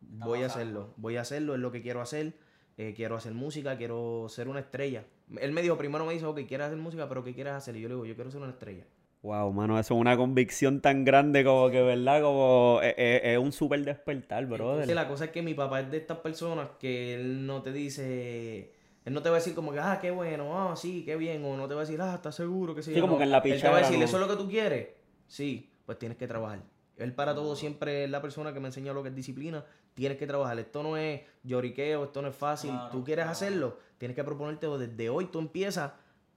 voy 0.00 0.42
a 0.42 0.46
hacerlo. 0.46 0.90
Voy 0.96 1.16
a 1.16 1.22
hacerlo, 1.22 1.54
es 1.54 1.60
lo 1.60 1.72
que 1.72 1.82
quiero 1.82 2.00
hacer. 2.00 2.34
eh, 2.76 2.92
quiero 2.96 3.14
hacer 3.16 3.32
música, 3.34 3.76
quiero 3.76 4.26
ser 4.28 4.48
una 4.48 4.58
estrella. 4.60 5.04
Él 5.40 5.52
me 5.52 5.62
dijo, 5.62 5.76
primero 5.78 6.04
me 6.04 6.12
dijo, 6.14 6.30
ok, 6.30 6.40
quieres 6.46 6.66
hacer 6.66 6.78
música, 6.78 7.08
pero 7.08 7.22
¿qué 7.22 7.32
quieres 7.32 7.52
hacer? 7.52 7.76
Y 7.76 7.80
yo 7.80 7.88
le 7.88 7.94
digo, 7.94 8.04
yo 8.06 8.14
quiero 8.16 8.30
ser 8.32 8.40
una 8.40 8.50
estrella. 8.50 8.84
Wow, 9.22 9.52
mano, 9.52 9.78
eso 9.78 9.94
es 9.94 10.00
una 10.00 10.16
convicción 10.16 10.80
tan 10.80 11.04
grande 11.04 11.44
como 11.44 11.70
que, 11.70 11.80
¿verdad? 11.80 12.20
Como 12.22 12.80
es, 12.82 12.94
es- 12.98 13.20
es 13.24 13.38
un 13.38 13.52
súper 13.52 13.84
despertar, 13.84 14.44
brother. 14.46 14.72
Entonces, 14.72 14.94
la 14.96 15.06
cosa 15.08 15.26
es 15.26 15.30
que 15.30 15.40
mi 15.40 15.54
papá 15.54 15.80
es 15.80 15.90
de 15.90 15.96
estas 15.98 16.18
personas 16.18 16.68
que 16.80 17.14
él 17.14 17.46
no 17.46 17.62
te 17.62 17.72
dice, 17.72 18.72
él 19.04 19.14
no 19.14 19.22
te 19.22 19.30
va 19.30 19.36
a 19.36 19.38
decir 19.38 19.54
como 19.54 19.72
que, 19.72 19.78
ah, 19.78 19.98
qué 20.02 20.10
bueno, 20.10 20.58
ah, 20.70 20.74
sí, 20.76 21.04
qué 21.06 21.14
bien, 21.16 21.44
o 21.44 21.56
no 21.56 21.68
te 21.68 21.74
va 21.74 21.82
a 21.82 21.84
decir, 21.84 22.00
ah, 22.02 22.14
¿estás 22.16 22.34
seguro 22.34 22.74
que 22.74 22.82
sí? 22.82 22.92
Sí, 22.92 23.00
como 23.00 23.12
No. 23.12 23.18
que 23.18 23.24
en 23.24 23.30
la 23.30 23.38
Él 23.38 23.62
te 23.62 23.68
va 23.68 23.76
a 23.76 23.80
decir. 23.80 24.02
¿eso 24.02 24.16
es 24.16 24.20
lo 24.20 24.28
que 24.28 24.42
tú 24.42 24.48
quieres? 24.48 24.88
Sí, 25.28 25.70
pues 25.86 25.98
tienes 25.98 26.18
que 26.18 26.26
trabajar. 26.26 26.62
Él 26.96 27.12
para 27.12 27.34
todo 27.34 27.56
siempre 27.56 28.04
es 28.04 28.10
la 28.10 28.22
persona 28.22 28.52
que 28.52 28.60
me 28.60 28.68
enseña 28.68 28.92
lo 28.92 29.02
que 29.02 29.08
es 29.08 29.14
disciplina. 29.14 29.64
Tienes 29.94 30.16
que 30.18 30.26
trabajar. 30.26 30.58
Esto 30.58 30.82
no 30.82 30.96
es 30.96 31.22
lloriqueo, 31.42 32.04
esto 32.04 32.22
no 32.22 32.28
es 32.28 32.36
fácil. 32.36 32.70
Claro, 32.70 32.90
tú 32.90 33.04
quieres 33.04 33.24
claro. 33.24 33.32
hacerlo, 33.32 33.78
tienes 33.98 34.14
que 34.14 34.22
proponerte 34.24 34.66
desde 34.68 35.08
hoy. 35.10 35.26
Tú 35.26 35.40
empiezas 35.40 35.92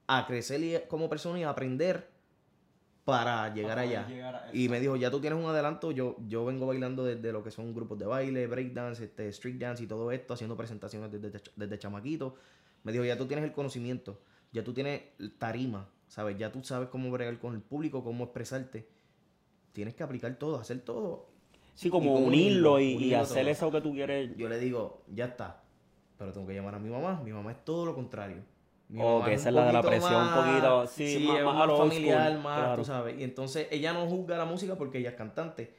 a 0.08 0.26
crecer 0.26 0.60
y- 0.62 0.78
como 0.88 1.08
persona 1.08 1.38
y 1.38 1.44
a 1.44 1.50
aprender 1.50 2.08
para 3.04 3.52
llegar 3.54 3.76
Para 3.76 3.80
allá. 3.82 4.02
poder 4.02 4.16
llegar 4.16 4.34
a- 4.34 4.50
Y 4.52 4.68
me 4.68 4.80
dijo, 4.80 4.96
ya 4.96 5.10
tú 5.10 5.20
tienes 5.20 5.38
un 5.38 5.46
adelanto, 5.48 5.92
yo, 5.92 6.16
yo 6.28 6.44
vengo 6.44 6.66
bailando 6.66 7.04
desde 7.04 7.32
lo 7.32 7.42
que 7.42 7.50
son 7.50 7.72
grupos 7.74 7.98
de 7.98 8.04
baile, 8.06 8.46
breakdance, 8.46 9.02
este, 9.04 9.28
street 9.28 9.56
dance 9.58 9.82
y 9.82 9.86
todo 9.86 10.10
esto, 10.12 10.34
haciendo 10.34 10.56
presentaciones 10.56 11.10
desde, 11.10 11.30
desde, 11.30 11.50
desde 11.56 11.78
chamaquito. 11.78 12.34
Me 12.82 12.92
dijo, 12.92 13.04
ya 13.04 13.16
tú 13.16 13.26
tienes 13.26 13.44
el 13.46 13.52
conocimiento, 13.52 14.20
ya 14.52 14.62
tú 14.62 14.74
tienes 14.74 15.02
tarima, 15.38 15.88
¿sabes? 16.06 16.36
Ya 16.36 16.52
tú 16.52 16.62
sabes 16.62 16.88
cómo 16.90 17.10
bregar 17.10 17.38
con 17.38 17.54
el 17.54 17.60
público, 17.62 18.04
cómo 18.04 18.24
expresarte. 18.24 18.86
Tienes 19.78 19.94
que 19.94 20.02
aplicar 20.02 20.34
todo, 20.34 20.58
hacer 20.58 20.80
todo. 20.80 21.28
Sí, 21.76 21.88
como 21.88 22.10
y 22.10 22.14
como 22.14 22.26
unirlo 22.26 22.74
unirlo, 22.74 23.06
y, 23.06 23.14
hacer 23.14 23.42
todo. 23.42 23.52
eso 23.52 23.70
que 23.70 23.80
tú 23.80 23.92
quieres. 23.92 24.36
Yo 24.36 24.48
le 24.48 24.58
digo, 24.58 25.02
ya 25.06 25.26
está, 25.26 25.62
pero 26.18 26.32
tengo 26.32 26.48
que 26.48 26.54
llamar 26.54 26.74
a 26.74 26.80
mi 26.80 26.90
mamá. 26.90 27.20
Mi 27.24 27.30
mamá 27.32 27.52
es 27.52 27.64
todo 27.64 27.86
lo 27.86 27.94
contrario. 27.94 28.38
Mi 28.88 28.98
Oh, 29.00 29.22
que 29.24 29.34
es 29.34 29.40
esa 29.40 29.50
es 29.50 29.54
la 29.54 29.66
de 29.66 29.72
la 29.74 29.82
presión, 29.82 30.20
un 30.20 30.34
poquito, 30.34 30.86
sí, 30.88 31.24
más- 31.28 31.38
es 31.38 31.44
más 31.44 31.54
más 31.54 31.68
old 31.68 31.78
familiar, 31.78 32.28
school, 32.32 32.42
más, 32.42 32.58
claro. 32.58 32.76
tú 32.76 32.84
sabes. 32.86 33.20
Y 33.20 33.22
entonces 33.22 33.68
ella 33.70 33.92
no 33.92 34.08
juzga 34.08 34.36
la 34.36 34.46
música 34.46 34.74
porque 34.74 34.98
ella 34.98 35.10
es 35.10 35.14
cantante, 35.14 35.72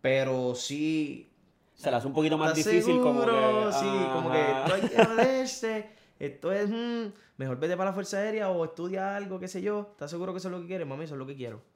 pero 0.00 0.54
sí 0.54 1.32
Se 1.74 1.90
la 1.90 1.96
hace 1.96 2.06
un 2.06 2.12
poquito 2.12 2.38
más 2.38 2.56
¿Estás 2.56 2.72
difícil, 2.72 3.00
como 3.00 3.22
que. 3.24 3.72
Sí, 3.72 3.86
como 4.12 4.30
que 4.30 4.40
esto 4.52 4.74
hay 4.74 4.80
que 4.82 5.04
joderse, 5.06 5.90
esto 6.20 6.52
es, 6.52 6.70
mm, 6.70 7.12
mejor 7.38 7.58
vete 7.58 7.76
para 7.76 7.90
la 7.90 7.94
Fuerza 7.94 8.18
Aérea 8.18 8.48
o 8.50 8.64
estudia 8.64 9.16
algo, 9.16 9.40
qué 9.40 9.48
sé 9.48 9.60
yo. 9.60 9.88
¿Estás 9.90 10.08
seguro 10.12 10.32
que 10.32 10.38
eso 10.38 10.46
es 10.46 10.52
lo 10.52 10.60
que 10.60 10.68
quieres? 10.68 10.86
Mami, 10.86 11.02
eso 11.06 11.14
es 11.14 11.18
lo 11.18 11.26
que 11.26 11.34
quiero. 11.34 11.73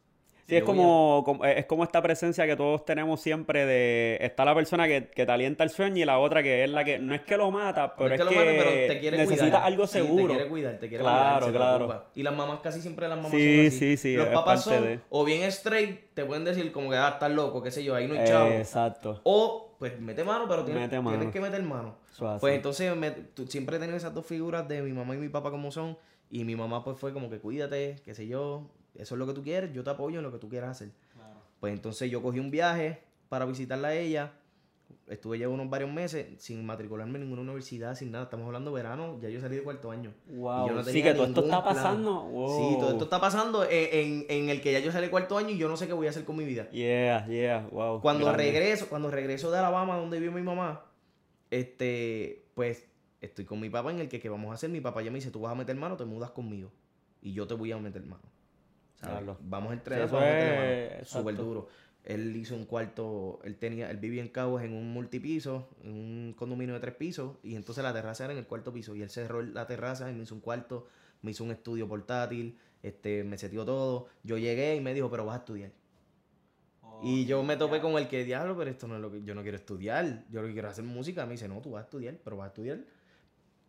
Sí, 0.48 0.56
es 0.56 0.62
como, 0.64 1.22
como- 1.26 1.44
es 1.44 1.66
como 1.66 1.84
esta 1.84 2.00
presencia 2.00 2.46
que 2.46 2.56
todos 2.56 2.82
tenemos 2.86 3.20
siempre 3.20 3.66
de 3.66 4.16
está 4.22 4.46
la 4.46 4.54
persona 4.54 4.86
que, 4.88 5.08
que 5.08 5.26
te 5.26 5.30
alienta 5.32 5.62
el 5.62 5.68
sueño 5.68 5.98
y 5.98 6.04
la 6.06 6.18
otra 6.18 6.42
que 6.42 6.64
es 6.64 6.70
la 6.70 6.84
que 6.84 6.98
no 6.98 7.14
es 7.14 7.20
que 7.20 7.36
lo 7.36 7.50
mata, 7.50 7.94
pero 7.94 8.08
No 8.08 8.14
es 8.14 8.18
que 8.20 8.24
lo 8.24 8.30
pero 8.30 8.70
te 8.88 8.98
quiere 8.98 9.16
necesita 9.18 9.44
cuidar. 9.44 9.62
algo 9.64 9.86
Sí, 9.86 9.92
seguro. 9.98 10.26
te 10.28 10.32
quiere 10.34 10.48
cuidar, 10.48 10.72
te 10.78 10.88
quiere 10.88 11.04
Claro, 11.04 11.46
cuidar, 11.48 11.76
claro. 11.78 12.04
Y 12.14 12.22
las 12.22 12.34
mamás 12.34 12.60
casi 12.60 12.80
siempre 12.80 13.06
las 13.08 13.18
mamás 13.18 13.32
Sí, 13.32 13.56
son 13.58 13.66
así. 13.66 13.78
sí, 13.78 13.96
sí, 13.98 14.16
Los 14.16 14.28
papás 14.28 14.64
son 14.64 14.82
de- 14.84 15.00
o 15.10 15.24
bien 15.24 15.42
straight, 15.44 16.14
te 16.14 16.24
pueden 16.24 16.44
decir 16.46 16.72
como 16.72 16.88
que 16.88 16.96
ah, 16.96 17.10
estás 17.10 17.30
loco, 17.30 17.62
qué 17.62 17.70
sé 17.70 17.84
yo, 17.84 17.94
ahí 17.94 18.06
no 18.08 18.14
hay 18.18 18.26
chavo. 18.26 18.48
Exacto. 18.50 19.20
O 19.24 19.76
pues 19.78 20.00
mete 20.00 20.24
mano, 20.24 20.46
pero 20.48 20.64
tienes, 20.64 20.82
Mete 20.84 20.98
mano. 21.00 21.18
tienes 21.18 21.32
que 21.32 21.40
meter 21.40 21.62
mano. 21.62 21.96
Pues 22.40 22.54
entonces 22.54 22.96
me- 22.96 23.10
tú- 23.10 23.46
siempre 23.46 23.76
he 23.76 23.78
tenido 23.78 23.98
esas 23.98 24.14
dos 24.14 24.24
figuras 24.24 24.66
de 24.66 24.80
mi 24.80 24.92
mamá 24.92 25.14
y 25.14 25.18
mi 25.18 25.28
papá 25.28 25.50
como 25.50 25.70
son. 25.70 25.98
Y 26.30 26.44
mi 26.44 26.56
mamá 26.56 26.82
pues 26.82 26.98
fue 26.98 27.12
como 27.12 27.28
que 27.30 27.38
cuídate, 27.38 27.96
qué 28.04 28.14
sé 28.14 28.26
yo, 28.26 28.70
eso 28.98 29.14
es 29.14 29.18
lo 29.18 29.26
que 29.26 29.32
tú 29.32 29.42
quieres, 29.42 29.72
yo 29.72 29.82
te 29.82 29.90
apoyo 29.90 30.18
en 30.18 30.24
lo 30.24 30.30
que 30.32 30.38
tú 30.38 30.48
quieras 30.48 30.70
hacer. 30.72 30.90
Claro. 31.14 31.40
Pues 31.60 31.72
entonces 31.72 32.10
yo 32.10 32.20
cogí 32.22 32.38
un 32.38 32.50
viaje 32.50 33.02
para 33.30 33.46
visitarla 33.46 33.88
a 33.88 33.94
ella. 33.94 34.32
Estuve 35.06 35.38
ya 35.38 35.48
unos 35.48 35.68
varios 35.68 35.90
meses 35.90 36.26
sin 36.42 36.64
matricularme 36.64 37.16
en 37.18 37.22
ninguna 37.24 37.42
universidad, 37.42 37.94
sin 37.94 38.10
nada. 38.10 38.24
Estamos 38.24 38.46
hablando 38.46 38.72
verano, 38.72 39.18
ya 39.20 39.28
yo 39.28 39.40
salí 39.40 39.56
de 39.56 39.62
cuarto 39.62 39.90
año. 39.90 40.12
Wow. 40.28 40.64
Y 40.64 40.68
yo 40.68 40.74
no 40.74 40.80
sí, 40.82 40.86
tenía 40.92 41.04
que 41.04 41.14
todo 41.14 41.26
esto 41.26 41.40
está 41.44 41.62
plan. 41.62 41.74
pasando. 41.74 42.22
Wow. 42.24 42.48
Sí, 42.70 42.76
todo 42.78 42.90
esto 42.92 43.04
está 43.04 43.20
pasando 43.20 43.64
en, 43.64 43.70
en- 43.70 44.26
en 44.28 44.48
el 44.50 44.60
que 44.62 44.72
ya 44.72 44.78
yo 44.80 44.90
salí 44.92 45.06
de 45.06 45.10
cuarto 45.10 45.36
año 45.38 45.50
y 45.50 45.58
yo 45.58 45.68
no 45.68 45.76
sé 45.76 45.86
qué 45.86 45.92
voy 45.92 46.06
a 46.06 46.10
hacer 46.10 46.24
con 46.24 46.36
mi 46.36 46.44
vida. 46.44 46.70
Yeah, 46.70 47.26
yeah, 47.26 47.66
wow. 47.70 48.00
Cuando 48.00 48.26
grande. 48.26 48.44
regreso, 48.44 48.88
cuando 48.88 49.10
regreso 49.10 49.50
de 49.50 49.58
Alabama, 49.58 49.96
donde 49.96 50.20
vive 50.20 50.32
mi 50.32 50.42
mamá, 50.42 50.84
este, 51.50 52.46
pues 52.54 52.86
estoy 53.20 53.44
con 53.44 53.60
mi 53.60 53.70
papá 53.70 53.90
en 53.90 53.98
el 54.00 54.08
que 54.08 54.20
qué 54.20 54.28
vamos 54.28 54.50
a 54.50 54.54
hacer. 54.54 54.70
Mi 54.70 54.80
papá 54.80 55.02
ya 55.02 55.10
me 55.10 55.16
dice, 55.16 55.30
tú 55.30 55.40
vas 55.40 55.52
a 55.52 55.54
meter 55.54 55.76
mano, 55.76 55.96
te 55.96 56.04
mudas 56.04 56.30
conmigo. 56.30 56.70
Y 57.20 57.32
yo 57.32 57.46
te 57.46 57.54
voy 57.54 57.72
a 57.72 57.78
meter 57.78 58.02
mano. 58.04 58.22
Vamos 59.02 59.70
a 59.70 59.74
Sí, 59.74 59.78
entrenar, 59.78 60.04
eso 60.06 60.16
vamos 60.16 60.30
a. 60.30 61.04
Súper 61.04 61.36
duro. 61.36 61.68
Él 62.04 62.34
hizo 62.36 62.54
un 62.54 62.64
cuarto, 62.64 63.38
él 63.44 63.56
tenía, 63.56 63.90
él 63.90 63.98
vivía 63.98 64.22
en 64.22 64.28
Cabo 64.28 64.60
en 64.60 64.72
un 64.72 64.90
multipiso, 64.92 65.68
en 65.82 65.92
un 65.92 66.34
condominio 66.36 66.74
de 66.74 66.80
tres 66.80 66.94
pisos, 66.94 67.36
y 67.42 67.54
entonces 67.54 67.84
la 67.84 67.92
terraza 67.92 68.24
era 68.24 68.32
en 68.32 68.38
el 68.38 68.46
cuarto 68.46 68.72
piso. 68.72 68.94
Y 68.96 69.02
él 69.02 69.10
cerró 69.10 69.42
la 69.42 69.66
terraza 69.66 70.10
y 70.10 70.14
me 70.14 70.22
hizo 70.22 70.34
un 70.34 70.40
cuarto, 70.40 70.86
me 71.22 71.32
hizo 71.32 71.44
un 71.44 71.50
estudio 71.50 71.86
portátil, 71.86 72.58
este, 72.82 73.24
me 73.24 73.36
setió 73.36 73.64
todo. 73.64 74.06
Yo 74.22 74.38
llegué 74.38 74.76
y 74.76 74.80
me 74.80 74.94
dijo, 74.94 75.10
pero 75.10 75.26
vas 75.26 75.36
a 75.36 75.38
estudiar. 75.40 75.72
y 77.02 77.26
yo 77.26 77.42
me 77.42 77.56
topé 77.56 77.80
con 77.80 77.92
el 77.98 78.08
que, 78.08 78.24
diablo, 78.24 78.56
pero 78.56 78.70
esto 78.70 78.88
no 78.88 78.96
es 78.96 79.00
lo 79.02 79.10
que 79.12 79.22
yo 79.22 79.34
no 79.34 79.42
quiero 79.42 79.56
estudiar. 79.58 80.24
Yo 80.30 80.40
lo 80.40 80.48
que 80.48 80.54
quiero 80.54 80.68
es 80.68 80.72
hacer 80.72 80.84
música. 80.84 81.26
Me 81.26 81.32
dice, 81.32 81.46
no, 81.46 81.60
tú 81.60 81.72
vas 81.72 81.82
a 81.82 81.84
estudiar, 81.84 82.16
pero 82.24 82.36
vas 82.38 82.46
a 82.46 82.48
estudiar 82.48 82.78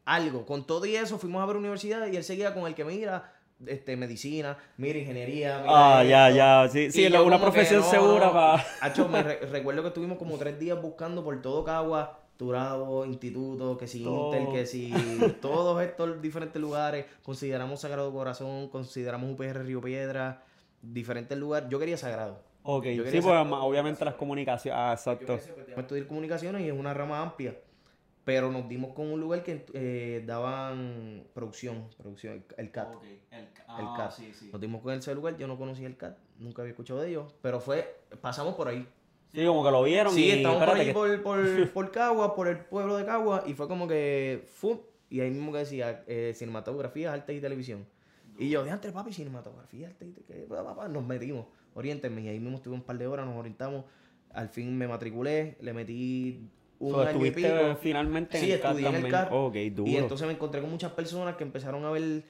algo. 0.06 0.46
Con 0.46 0.66
todo 0.66 0.86
y 0.86 0.96
eso 0.96 1.20
fuimos 1.20 1.44
a 1.44 1.46
ver 1.46 1.58
universidad 1.58 2.08
y 2.08 2.16
él 2.16 2.24
seguía 2.24 2.54
con 2.54 2.66
el 2.68 2.74
que 2.74 2.86
mira 2.86 3.34
este, 3.66 3.98
medicina, 3.98 4.58
mira 4.78 5.00
ingeniería. 5.00 5.64
ah, 5.68 6.04
ya, 6.04 6.30
ya. 6.30 6.68
Sí, 6.70 6.92
sí, 6.92 7.08
una 7.08 7.40
profesión 7.40 7.84
segura 7.84 8.32
para. 8.32 9.08
me 9.08 9.24
recuerdo 9.52 9.82
que 9.82 9.90
estuvimos 9.90 10.18
como 10.18 10.38
tres 10.38 10.60
días 10.60 10.82
buscando 10.82 11.24
por 11.24 11.42
todo 11.42 11.64
Cagua 11.64 12.20
Turabo, 12.40 13.06
Instituto, 13.06 13.78
que 13.78 13.86
si 13.86 14.04
Intel, 14.04 14.48
que 14.54 14.66
si 14.66 14.94
todos 15.42 15.82
estos 15.84 16.22
diferentes 16.22 16.62
lugares, 16.62 17.06
consideramos 17.22 17.82
Sagrado 17.82 18.14
Corazón, 18.14 18.70
consideramos 18.70 19.32
UPR 19.32 19.66
Río 19.66 19.82
Piedra, 19.82 20.42
diferentes 20.82 21.38
lugares. 21.38 21.68
Yo 21.70 21.80
quería 21.80 21.98
Sagrado. 21.98 22.40
Ok, 22.64 22.86
sí, 22.86 23.20
pues 23.22 23.26
obviamente 23.26 24.06
las 24.06 24.14
comunicaciones, 24.16 24.80
ah, 24.80 24.94
exacto. 24.94 25.38
Yo 25.38 25.54
pues, 25.66 25.78
estudiar 25.78 26.08
comunicaciones 26.08 26.62
y 26.62 26.68
es 26.68 26.74
una 26.74 26.94
rama 26.94 27.22
amplia, 27.22 27.56
pero 28.30 28.52
nos 28.52 28.70
dimos 28.70 28.94
con 28.94 29.12
un 29.12 29.20
lugar 29.20 29.42
que 29.42 29.66
eh, 29.74 30.24
daban 30.24 31.24
producción, 31.34 31.88
producción, 31.98 32.46
el 32.58 32.70
CAT. 32.70 32.90
el, 33.32 33.48
ah, 33.68 33.96
CAT. 33.98 34.12
Sí, 34.12 34.32
sí. 34.36 34.50
Nos 34.52 34.62
dimos 34.62 34.84
con 34.84 34.94
ese 34.94 35.16
lugar, 35.16 35.36
yo 35.36 35.48
no 35.48 35.58
conocía 35.58 35.88
el 35.88 35.98
CAT, 35.98 36.16
nunca 36.38 36.62
había 36.62 36.74
escuchado 36.74 37.02
de 37.02 37.10
ellos, 37.10 37.34
pero 37.42 37.60
fue, 37.60 38.02
pasamos 38.22 38.54
por 38.54 38.68
ahí. 38.68 38.88
Sí, 39.34 39.44
como 39.48 39.64
que 39.64 39.72
lo 39.72 39.82
vieron. 39.82 40.14
Sí, 40.14 40.30
estamos 40.30 40.64
por 40.64 40.78
ahí 40.78 40.94
por, 40.94 41.24
por, 41.24 41.70
por, 41.74 41.92
Cagua, 41.92 42.36
por 42.36 42.48
el 42.48 42.60
pueblo 42.60 42.98
de 42.98 43.06
Cagua, 43.06 43.46
y 43.48 43.56
fue 43.56 43.68
como 43.68 43.88
que. 43.88 44.44
¡fum! 44.46 44.78
Y 45.10 45.22
ahí 45.22 45.32
mismo 45.32 45.52
que 45.52 45.58
decía 45.58 46.04
eh, 46.06 46.34
cinematografía, 46.36 47.12
arte 47.12 47.34
y 47.34 47.42
televisión. 47.42 47.88
Y 48.38 48.52
yo, 48.52 48.64
de 48.64 48.70
antes, 48.70 48.92
papi, 48.92 49.12
cinematografía, 49.12 49.88
arte 49.88 50.06
y 50.06 50.12
televisión. 50.12 50.94
Nos 50.94 51.04
metimos, 51.04 51.48
oriéntenme. 51.74 52.22
Y 52.22 52.28
ahí 52.28 52.40
mismo 52.40 52.58
estuve 52.58 52.76
un 52.76 52.84
par 52.84 53.00
de 53.00 53.08
horas, 53.08 53.26
nos 53.26 53.38
orientamos. 53.38 53.86
Al 54.34 54.50
fin 54.50 54.78
me 54.78 54.88
matriculé, 54.88 55.58
le 55.62 55.74
metí 55.74 56.48
un 56.80 57.08
año 57.08 57.26
y 57.26 57.32
pico. 57.32 57.50
finalmente 57.82 58.40
sí, 58.40 58.52
estudié 58.52 58.88
en 58.88 58.96
el 58.96 59.12
CAR. 59.12 59.30
Y 59.54 59.98
entonces 59.98 60.26
me 60.26 60.34
encontré 60.34 60.62
con 60.62 60.70
muchas 60.70 60.92
personas 60.94 61.36
que 61.36 61.44
empezaron 61.44 61.86
a 61.86 61.92
ver 61.92 62.24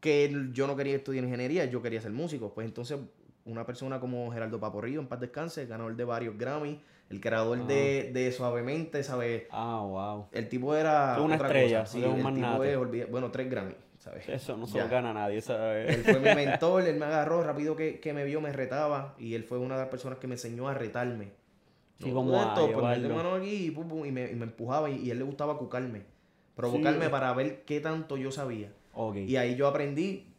que 0.00 0.50
yo 0.52 0.66
no 0.66 0.76
quería 0.76 0.96
estudiar 0.96 1.24
ingeniería, 1.24 1.64
yo 1.64 1.80
quería 1.80 2.00
ser 2.00 2.12
músico. 2.12 2.52
Pues 2.52 2.66
entonces 2.66 2.98
una 3.44 3.64
persona 3.64 4.00
como 4.00 4.30
Geraldo 4.32 4.58
Paporrillo, 4.58 5.00
en 5.00 5.06
paz 5.06 5.20
descanse, 5.20 5.66
ganador 5.66 5.96
de 5.96 6.04
varios 6.04 6.36
Grammy, 6.36 6.80
el 7.10 7.20
creador 7.20 7.66
de, 7.66 8.10
de, 8.12 8.32
Suavemente, 8.32 9.02
¿sabes? 9.02 9.44
Ah, 9.50 9.80
wow. 9.82 10.26
El 10.32 10.48
tipo 10.48 10.74
era. 10.74 11.20
una 11.20 11.36
estrella, 11.36 11.86
Sí, 11.86 12.02
el 12.02 12.22
tipo 12.22 12.64
es, 12.64 13.10
bueno, 13.10 13.30
tres 13.30 13.50
Grammy, 13.50 13.74
¿sabes? 13.98 14.28
Eso 14.28 14.56
no 14.56 14.66
se 14.66 14.78
lo 14.78 14.88
gana 14.88 15.12
nadie, 15.12 15.40
¿sabes? 15.40 15.94
Él 15.94 16.04
fue 16.04 16.20
mi 16.20 16.34
mentor, 16.46 16.82
él 16.82 16.96
me 16.96 17.06
agarró 17.06 17.42
rápido 17.42 17.76
que, 17.76 18.00
que, 18.00 18.12
me 18.12 18.24
vio, 18.24 18.40
me 18.40 18.52
retaba, 18.52 19.14
y 19.18 19.34
él 19.34 19.44
fue 19.44 19.58
una 19.58 19.74
de 19.74 19.82
las 19.82 19.90
personas 19.90 20.18
que 20.18 20.26
me 20.26 20.34
enseñó 20.34 20.68
a 20.68 20.74
retarme. 20.74 21.43
Sí, 22.02 22.10
como 22.10 22.40
esto, 22.40 22.72
ponerle 22.72 23.08
mano 23.08 23.34
aquí 23.34 23.66
y, 23.66 24.10
me, 24.10 24.30
y 24.30 24.34
me 24.34 24.44
empujaba, 24.44 24.90
y, 24.90 24.96
y, 24.96 25.10
él 25.10 25.18
le 25.18 25.24
gustaba 25.24 25.56
cucarme, 25.56 26.02
provocarme 26.54 27.08
para 27.08 27.32
ver 27.32 27.64
qué 27.64 27.80
tanto 27.80 28.16
yo 28.16 28.30
sabía. 28.32 28.72
Okay. 28.92 29.30
Y 29.30 29.36
ahí 29.36 29.56
yo 29.56 29.66
aprendí 29.66 30.34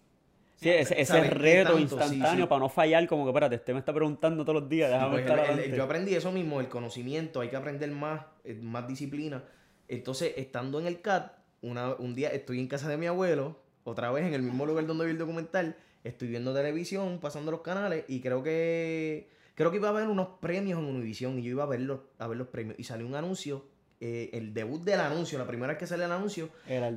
Sí, 0.56 0.70
ese, 0.70 1.00
ese 1.00 1.22
reto 1.22 1.78
instantáneo 1.78 2.48
para 2.48 2.60
no 2.60 2.70
fallar, 2.70 3.06
como 3.08 3.26
que, 3.26 3.30
espérate, 3.30 3.56
este 3.56 3.74
me 3.74 3.80
está 3.80 3.94
preguntando 3.94 4.46
todos 4.46 4.62
los 4.62 4.70
días, 4.70 4.90
déjame 4.90 5.22
pues, 5.22 5.30
estar 5.30 5.76
Yo 5.76 5.84
aprendí 5.84 6.16
eso 6.16 6.32
mismo, 6.32 6.62
el 6.62 6.70
conocimiento, 6.70 7.42
hay 7.42 7.50
que 7.50 7.58
aprender 7.58 7.92
más, 7.92 8.22
eh, 8.46 8.58
más 8.62 8.88
disciplina. 8.88 9.44
Entonces, 9.88 10.34
estando 10.38 10.80
en 10.80 10.88
el 10.88 11.02
CAT, 11.02 11.34
una, 11.62 11.94
un 11.96 12.16
día 12.16 12.30
estoy 12.30 12.60
en 12.60 12.68
casa 12.68 12.88
de 12.88 12.98
mi 12.98 13.06
abuelo, 13.06 13.60
otra 13.84 14.12
vez 14.12 14.26
en 14.26 14.34
el 14.34 14.42
mismo 14.42 14.66
lugar 14.66 14.86
donde 14.88 15.06
vi 15.06 15.12
el 15.12 15.18
documental, 15.18 15.76
estoy 16.04 16.30
viendo 16.30 16.54
televisión, 16.54 17.20
pasando 17.20 17.52
los 17.52 17.62
canales, 17.62 18.06
y 18.08 18.22
creo 18.22 18.42
que 18.42 19.30
creo 19.56 19.72
que 19.72 19.78
iba 19.78 19.88
a 19.88 19.92
haber 19.92 20.08
unos 20.08 20.28
premios 20.40 20.80
en 20.80 20.86
Univision, 20.86 21.40
y 21.40 21.44
yo 21.44 21.52
iba 21.52 21.64
a 21.64 21.68
ver 21.68 21.82
los, 21.82 22.02
a 22.20 22.28
ver 22.28 22.38
los 22.38 22.48
premios, 22.48 22.78
y 22.78 22.84
salió 22.84 23.08
un 23.08 23.16
anuncio 23.16 23.66
eh, 24.02 24.30
el 24.34 24.54
debut 24.54 24.84
del 24.84 25.00
anuncio, 25.00 25.40
la 25.40 25.48
primera 25.48 25.72
vez 25.72 25.80
que 25.80 25.88
sale 25.88 26.04
el 26.04 26.12
anuncio, 26.12 26.50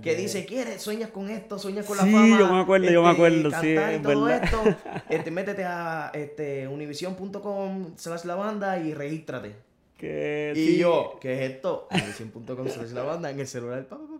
que 0.02 0.16
dice, 0.16 0.44
¿quieres? 0.44 0.82
¿Sueñas 0.82 1.10
con 1.10 1.30
esto? 1.30 1.56
¿Sueñas 1.56 1.86
con 1.86 1.96
la 1.96 2.02
fama? 2.02 2.24
Sí, 2.24 2.36
yo 2.36 2.52
me 2.52 2.60
acuerdo, 2.60 2.90
yo 2.90 3.02
me 3.02 3.10
este, 3.10 3.22
acuerdo, 3.22 3.50
sí, 3.60 3.76
y 3.96 4.02
todo 4.02 4.28
esto. 4.28 4.62
Este, 5.08 5.30
métete 5.30 5.64
a 5.64 6.10
este, 6.12 6.66
univision.com 6.66 7.96
slash 7.96 8.24
la 8.24 8.34
banda 8.34 8.78
y 8.80 8.94
regístrate. 8.94 9.54
¿Qué? 9.96 10.52
Y 10.56 10.76
yo, 10.76 11.18
¿qué 11.20 11.34
es 11.34 11.52
esto? 11.52 11.86
univision.com 11.92 12.68
slash 12.68 12.90
la 12.90 13.04
banda 13.04 13.30
en 13.30 13.38
el 13.38 13.46
celular, 13.46 13.86
papá, 13.86 14.02
papá. 14.10 14.17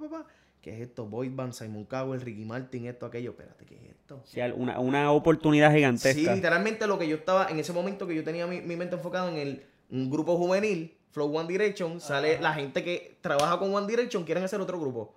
¿Qué 0.61 0.75
es 0.75 0.81
esto? 0.81 1.07
Boy 1.07 1.29
Band, 1.29 1.53
Simon 1.53 1.85
Cowell, 1.85 2.21
Ricky 2.21 2.45
Martin, 2.45 2.87
esto, 2.87 3.07
aquello. 3.07 3.31
Espérate, 3.31 3.65
¿qué 3.65 3.77
es 3.77 3.83
esto? 3.91 4.23
Sí, 4.25 4.41
una, 4.57 4.81
una 4.81 5.13
oportunidad 5.13 5.73
gigantesca. 5.73 6.19
Sí, 6.19 6.27
literalmente 6.35 6.87
lo 6.87 6.99
que 6.99 7.09
yo 7.09 7.17
estaba, 7.17 7.49
en 7.49 7.59
ese 7.59 7.73
momento 7.73 8.07
que 8.07 8.15
yo 8.15 8.25
tenía 8.25 8.47
mi, 8.47 8.61
mi 8.61 8.77
mente 8.77 8.97
enfocada 8.97 9.31
en 9.31 9.37
el, 9.37 9.67
un 9.91 10.11
grupo 10.11 10.37
juvenil, 10.37 10.99
Flow 11.11 11.37
One 11.37 11.49
Direction, 11.49 12.01
sale 12.01 12.41
la 12.41 12.55
gente 12.55 12.85
que 12.85 13.19
trabaja 13.21 13.59
con 13.59 13.75
One 13.75 13.87
Direction, 13.87 14.25
quieren 14.25 14.45
hacer 14.45 14.61
otro 14.61 14.79
grupo. 14.79 15.15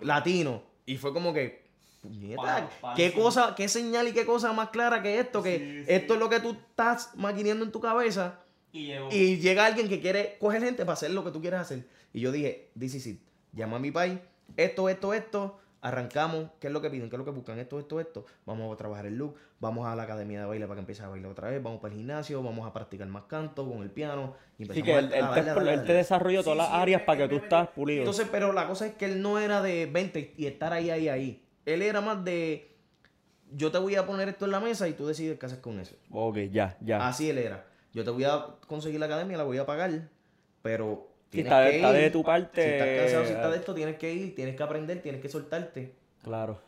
latino. 0.00 0.62
Y 0.86 0.96
fue 0.96 1.12
como 1.12 1.32
que, 1.32 1.66
qué 2.96 3.12
cosa, 3.12 3.54
qué 3.54 3.68
señal 3.68 4.08
y 4.08 4.12
qué 4.12 4.24
cosa 4.24 4.52
más 4.52 4.70
clara 4.70 5.02
que 5.02 5.20
esto, 5.20 5.42
que 5.42 5.84
esto 5.86 6.14
es 6.14 6.20
lo 6.20 6.28
que 6.28 6.40
tú 6.40 6.52
estás 6.52 7.10
maquineando 7.16 7.64
en 7.64 7.72
tu 7.72 7.80
cabeza. 7.80 8.40
Y, 8.72 9.36
llega 9.38 9.66
alguien 9.66 9.88
que 9.88 10.00
quiere 10.00 10.36
coger 10.38 10.62
gente 10.62 10.84
para 10.84 10.94
hacer 10.94 11.10
lo 11.10 11.24
que 11.24 11.30
tú 11.30 11.40
quieres 11.40 11.60
hacer. 11.60 11.86
Y 12.12 12.20
yo 12.20 12.32
dije, 12.32 12.70
this 12.78 12.94
is 12.94 13.06
it. 13.06 13.20
Llama 13.52 13.76
a 13.76 13.80
mi 13.80 13.90
país, 13.90 14.18
esto, 14.56 14.88
esto, 14.88 15.14
esto 15.14 15.60
arrancamos, 15.82 16.50
¿qué 16.60 16.66
es 16.66 16.72
lo 16.72 16.80
que 16.80 16.90
piden? 16.90 17.08
¿Qué 17.08 17.16
es 17.16 17.18
lo 17.18 17.24
que 17.24 17.30
buscan? 17.30 17.58
Esto, 17.58 17.78
esto, 17.78 18.00
esto. 18.00 18.26
Vamos 18.44 18.72
a 18.72 18.76
trabajar 18.76 19.06
el 19.06 19.16
look, 19.16 19.36
vamos 19.60 19.86
a 19.86 19.96
la 19.96 20.02
academia 20.02 20.40
de 20.40 20.46
baile 20.46 20.66
para 20.66 20.76
que 20.76 20.80
empiece 20.80 21.02
a 21.02 21.08
bailar 21.08 21.30
otra 21.30 21.48
vez, 21.48 21.62
vamos 21.62 21.80
para 21.80 21.92
el 21.92 21.98
gimnasio, 21.98 22.42
vamos 22.42 22.66
a 22.66 22.72
practicar 22.72 23.08
más 23.08 23.24
canto 23.24 23.68
con 23.68 23.82
el 23.82 23.90
piano. 23.90 24.34
Y 24.58 24.66
sí, 24.66 24.82
que 24.82 24.98
él, 24.98 25.10
te, 25.10 25.92
desarrolló 25.92 26.42
todas 26.42 26.58
las 26.58 26.70
áreas 26.70 27.02
para 27.02 27.22
que 27.22 27.28
tú 27.28 27.36
estás 27.36 27.68
pulido. 27.68 28.00
Entonces, 28.00 28.28
pero 28.30 28.52
la 28.52 28.66
cosa 28.66 28.86
es 28.86 28.94
que 28.94 29.06
él 29.06 29.22
no 29.22 29.38
era 29.38 29.62
de 29.62 29.86
20 29.86 30.34
y 30.36 30.46
estar 30.46 30.72
ahí, 30.72 30.90
ahí, 30.90 31.08
ahí. 31.08 31.42
Él 31.64 31.82
era 31.82 32.00
más 32.00 32.24
de, 32.24 32.76
yo 33.52 33.70
te 33.70 33.78
voy 33.78 33.96
a 33.96 34.06
poner 34.06 34.28
esto 34.28 34.44
en 34.44 34.50
la 34.50 34.60
mesa 34.60 34.88
y 34.88 34.92
tú 34.92 35.06
decides 35.06 35.38
qué 35.38 35.46
haces 35.46 35.58
con 35.58 35.80
eso. 35.80 35.96
Ok, 36.10 36.38
ya, 36.50 36.76
ya. 36.80 37.06
Así 37.06 37.30
él 37.30 37.38
era. 37.38 37.66
Yo 37.92 38.04
te 38.04 38.10
voy 38.10 38.24
a 38.24 38.46
conseguir 38.66 39.00
la 39.00 39.06
academia, 39.06 39.36
la 39.36 39.44
voy 39.44 39.58
a 39.58 39.66
pagar, 39.66 40.08
pero 40.62 41.09
si 41.30 41.40
está, 41.40 41.60
de 41.92 42.10
tu 42.10 42.22
parte. 42.22 42.62
Si 42.62 42.68
estás 42.70 42.88
cansado, 42.88 43.24
si 43.26 43.32
estás 43.32 43.50
de 43.52 43.56
esto, 43.58 43.74
tienes 43.74 43.96
que 43.96 44.12
ir, 44.12 44.34
tienes 44.34 44.56
que 44.56 44.62
aprender, 44.62 45.00
tienes 45.00 45.20
que 45.20 45.28
soltarte. 45.28 45.94
Claro. 46.22 46.60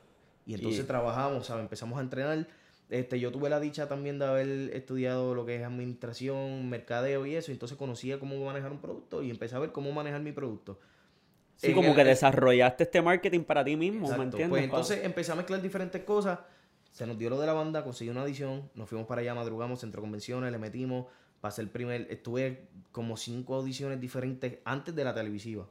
Y 0.46 0.54
entonces 0.54 0.86
trabajamos, 0.86 1.46
¿sabes? 1.46 1.62
Empezamos 1.62 1.98
a 1.98 2.02
entrenar. 2.02 2.46
Este, 2.90 3.18
yo 3.18 3.32
tuve 3.32 3.48
la 3.48 3.58
dicha 3.58 3.88
también 3.88 4.18
de 4.18 4.26
haber 4.26 4.48
estudiado 4.74 5.34
lo 5.34 5.46
que 5.46 5.56
es 5.56 5.62
administración, 5.64 6.68
mercadeo 6.68 7.24
y 7.26 7.36
eso. 7.36 7.50
Entonces 7.50 7.78
conocía 7.78 8.18
cómo 8.18 8.44
manejar 8.44 8.70
un 8.70 8.78
producto 8.78 9.22
y 9.22 9.30
empecé 9.30 9.56
a 9.56 9.58
ver 9.58 9.72
cómo 9.72 9.92
manejar 9.92 10.20
mi 10.20 10.32
producto. 10.32 10.78
Sí, 11.56 11.72
como 11.74 11.94
que 11.94 12.04
desarrollaste 12.04 12.84
este 12.84 13.00
marketing 13.00 13.40
para 13.40 13.64
ti 13.64 13.76
mismo, 13.76 14.08
¿me 14.08 14.24
entiendes? 14.24 14.48
Pues 14.48 14.64
entonces 14.64 15.04
empecé 15.04 15.32
a 15.32 15.36
mezclar 15.36 15.62
diferentes 15.62 16.02
cosas. 16.02 16.40
Se 16.90 17.06
nos 17.06 17.16
dio 17.16 17.30
lo 17.30 17.40
de 17.40 17.46
la 17.46 17.52
banda, 17.52 17.84
conseguí 17.84 18.10
una 18.10 18.22
audición, 18.22 18.68
nos 18.74 18.88
fuimos 18.88 19.06
para 19.06 19.20
allá, 19.20 19.34
madrugamos, 19.34 19.80
centro 19.80 20.02
convenciones, 20.02 20.50
le 20.50 20.58
metimos, 20.58 21.06
pasé 21.42 21.60
el 21.60 21.68
primer, 21.68 22.06
estuve 22.08 22.68
como 22.92 23.16
cinco 23.16 23.56
audiciones 23.56 24.00
diferentes 24.00 24.60
antes 24.64 24.94
de 24.94 25.02
la 25.04 25.12
televisiva. 25.12 25.66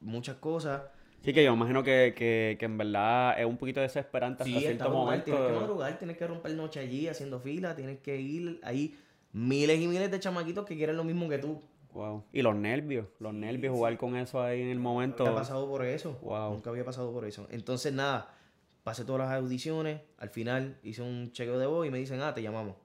Muchas 0.00 0.36
cosas. 0.36 0.82
Sí, 1.20 1.34
que 1.34 1.44
yo 1.44 1.52
imagino 1.52 1.84
que, 1.84 2.14
que, 2.16 2.56
que 2.58 2.64
en 2.64 2.78
verdad 2.78 3.38
es 3.38 3.44
un 3.44 3.58
poquito 3.58 3.80
desesperante 3.80 4.44
hasta 4.44 4.58
cierto 4.58 4.90
momento. 4.90 5.26
Tienes 5.26 5.46
que 5.46 5.52
madrugar, 5.52 5.98
tienes 5.98 6.16
que 6.16 6.26
romper 6.26 6.54
noche 6.54 6.80
allí 6.80 7.06
haciendo 7.06 7.38
fila, 7.38 7.76
tienes 7.76 7.98
que 7.98 8.18
ir 8.18 8.60
ahí 8.62 8.98
miles 9.32 9.78
y 9.78 9.86
miles 9.86 10.10
de 10.10 10.18
chamaquitos 10.18 10.64
que 10.64 10.74
quieren 10.74 10.96
lo 10.96 11.04
mismo 11.04 11.28
que 11.28 11.36
tú. 11.36 11.60
Wow. 11.92 12.24
Y 12.32 12.40
los 12.40 12.56
nervios, 12.56 13.06
los 13.18 13.34
nervios, 13.34 13.74
jugar 13.74 13.98
con 13.98 14.16
eso 14.16 14.42
ahí 14.42 14.62
en 14.62 14.68
el 14.68 14.80
momento. 14.80 15.24
Nunca 15.24 15.36
he 15.36 15.40
pasado 15.40 15.68
por 15.68 15.84
eso. 15.84 16.18
Wow. 16.22 16.52
Nunca 16.54 16.70
había 16.70 16.84
pasado 16.84 17.12
por 17.12 17.26
eso. 17.26 17.46
Entonces, 17.50 17.92
nada, 17.92 18.34
pasé 18.82 19.04
todas 19.04 19.28
las 19.28 19.38
audiciones, 19.38 20.00
al 20.16 20.30
final 20.30 20.78
hice 20.82 21.02
un 21.02 21.30
chequeo 21.30 21.58
de 21.58 21.66
voz 21.66 21.86
y 21.86 21.90
me 21.90 21.98
dicen, 21.98 22.22
ah, 22.22 22.32
te 22.32 22.42
llamamos. 22.42 22.76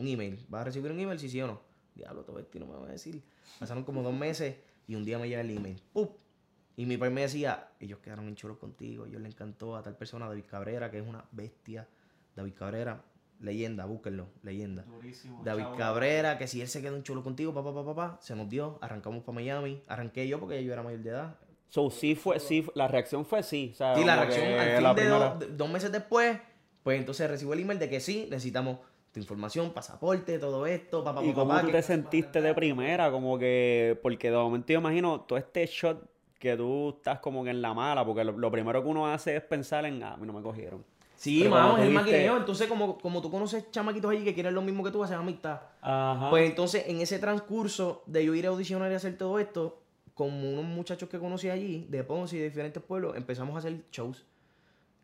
Un 0.00 0.08
email. 0.08 0.44
¿Vas 0.48 0.62
a 0.62 0.64
recibir 0.64 0.90
un 0.90 0.98
email? 0.98 1.18
Sí, 1.18 1.28
sí 1.28 1.40
o 1.42 1.46
no. 1.46 1.60
Diablo, 1.94 2.24
todo 2.24 2.38
esto 2.38 2.58
no 2.58 2.66
me 2.66 2.74
va 2.74 2.86
a 2.86 2.92
decir. 2.92 3.22
Pasaron 3.58 3.84
como 3.84 4.02
dos 4.02 4.14
meses 4.14 4.56
y 4.86 4.94
un 4.94 5.04
día 5.04 5.18
me 5.18 5.28
llega 5.28 5.42
el 5.42 5.50
email. 5.50 5.82
¡Pup! 5.92 6.16
Y 6.76 6.86
mi 6.86 6.96
padre 6.96 7.12
me 7.12 7.20
decía, 7.20 7.68
ellos 7.78 7.98
quedaron 7.98 8.26
en 8.26 8.36
chulos 8.36 8.56
contigo, 8.56 9.04
ellos 9.04 9.20
le 9.20 9.28
encantó 9.28 9.76
a 9.76 9.82
tal 9.82 9.96
persona, 9.96 10.26
David 10.26 10.44
Cabrera, 10.48 10.90
que 10.90 10.98
es 10.98 11.06
una 11.06 11.24
bestia. 11.32 11.86
David 12.34 12.54
Cabrera, 12.54 13.04
leyenda, 13.40 13.84
búsquenlo, 13.84 14.28
leyenda. 14.42 14.86
David 15.44 15.66
Cabrera, 15.76 16.38
que 16.38 16.46
si 16.46 16.62
él 16.62 16.68
se 16.68 16.80
quedó 16.80 16.96
en 16.96 17.02
chulo 17.02 17.22
contigo, 17.22 17.52
papá, 17.52 17.74
papá, 17.74 17.94
papá, 17.94 18.18
se 18.22 18.34
nos 18.34 18.48
dio, 18.48 18.78
arrancamos 18.80 19.22
para 19.24 19.34
Miami, 19.34 19.82
arranqué 19.88 20.26
yo 20.26 20.40
porque 20.40 20.64
yo 20.64 20.72
era 20.72 20.82
mayor 20.82 21.00
de 21.00 21.10
edad. 21.10 21.36
So, 21.68 21.90
sí 21.90 22.14
fue, 22.14 22.40
sí, 22.40 22.66
la 22.74 22.88
reacción 22.88 23.24
fue 23.26 23.42
sí. 23.42 23.74
O 23.78 23.96
sí, 23.96 24.04
la 24.04 24.16
reacción 24.16 24.46
al 24.58 24.96
fin 24.96 25.04
de 25.38 25.46
dos, 25.48 25.70
meses 25.70 25.92
después, 25.92 26.38
pues 26.82 26.98
entonces 26.98 27.28
recibo 27.28 27.52
el 27.52 27.60
email 27.60 27.78
de 27.78 27.88
que 27.88 28.00
sí, 28.00 28.26
necesitamos 28.30 28.78
tu 29.12 29.20
información, 29.20 29.70
pasaporte, 29.70 30.38
todo 30.38 30.66
esto, 30.66 31.02
papá, 31.02 31.24
¿Y 31.24 31.32
cómo 31.32 31.58
tú 31.60 31.70
te 31.70 31.82
sentiste 31.82 32.40
de 32.40 32.54
primera? 32.54 33.10
Como 33.10 33.38
que, 33.38 33.98
porque 34.02 34.30
de 34.30 34.36
momento 34.36 34.72
yo 34.72 34.78
imagino 34.78 35.22
todo 35.22 35.38
este 35.38 35.66
shot 35.66 36.08
que 36.38 36.56
tú 36.56 36.94
estás 36.96 37.18
como 37.18 37.44
que 37.44 37.50
en 37.50 37.60
la 37.60 37.74
mala, 37.74 38.04
porque 38.04 38.24
lo, 38.24 38.50
primero 38.50 38.82
que 38.82 38.88
uno 38.88 39.06
hace 39.06 39.36
es 39.36 39.42
pensar 39.42 39.84
en, 39.84 40.02
ah, 40.02 40.14
a 40.14 40.16
mí 40.16 40.26
no 40.26 40.32
me 40.32 40.42
cogieron. 40.42 40.84
Sí, 41.16 41.44
cuando 41.46 41.76
es 41.76 41.88
el 41.88 41.92
maquineo. 41.92 42.38
Entonces, 42.38 42.66
como, 42.66 42.96
como 42.96 43.20
tú 43.20 43.30
conoces 43.30 43.70
chamaquitos 43.70 44.10
allí 44.10 44.24
que 44.24 44.32
quieren 44.32 44.54
lo 44.54 44.62
mismo 44.62 44.82
que 44.82 44.90
tú, 44.90 45.04
haces 45.04 45.16
amistad. 45.16 45.60
Ajá. 45.82 46.30
Pues 46.30 46.48
entonces, 46.48 46.84
en 46.86 47.00
ese 47.00 47.18
transcurso 47.18 48.02
de 48.06 48.24
yo 48.24 48.34
ir 48.34 48.46
a 48.46 48.50
audicionar 48.50 48.90
y 48.90 48.94
hacer 48.94 49.18
todo 49.18 49.38
esto, 49.38 49.82
con 50.14 50.32
unos 50.32 50.64
muchachos 50.64 51.10
que 51.10 51.18
conocí 51.18 51.50
allí, 51.50 51.86
de 51.90 52.04
Ponce 52.04 52.36
y 52.36 52.38
de 52.38 52.46
diferentes 52.46 52.82
pueblos, 52.82 53.16
empezamos 53.16 53.54
a 53.54 53.58
hacer 53.58 53.84
shows. 53.90 54.24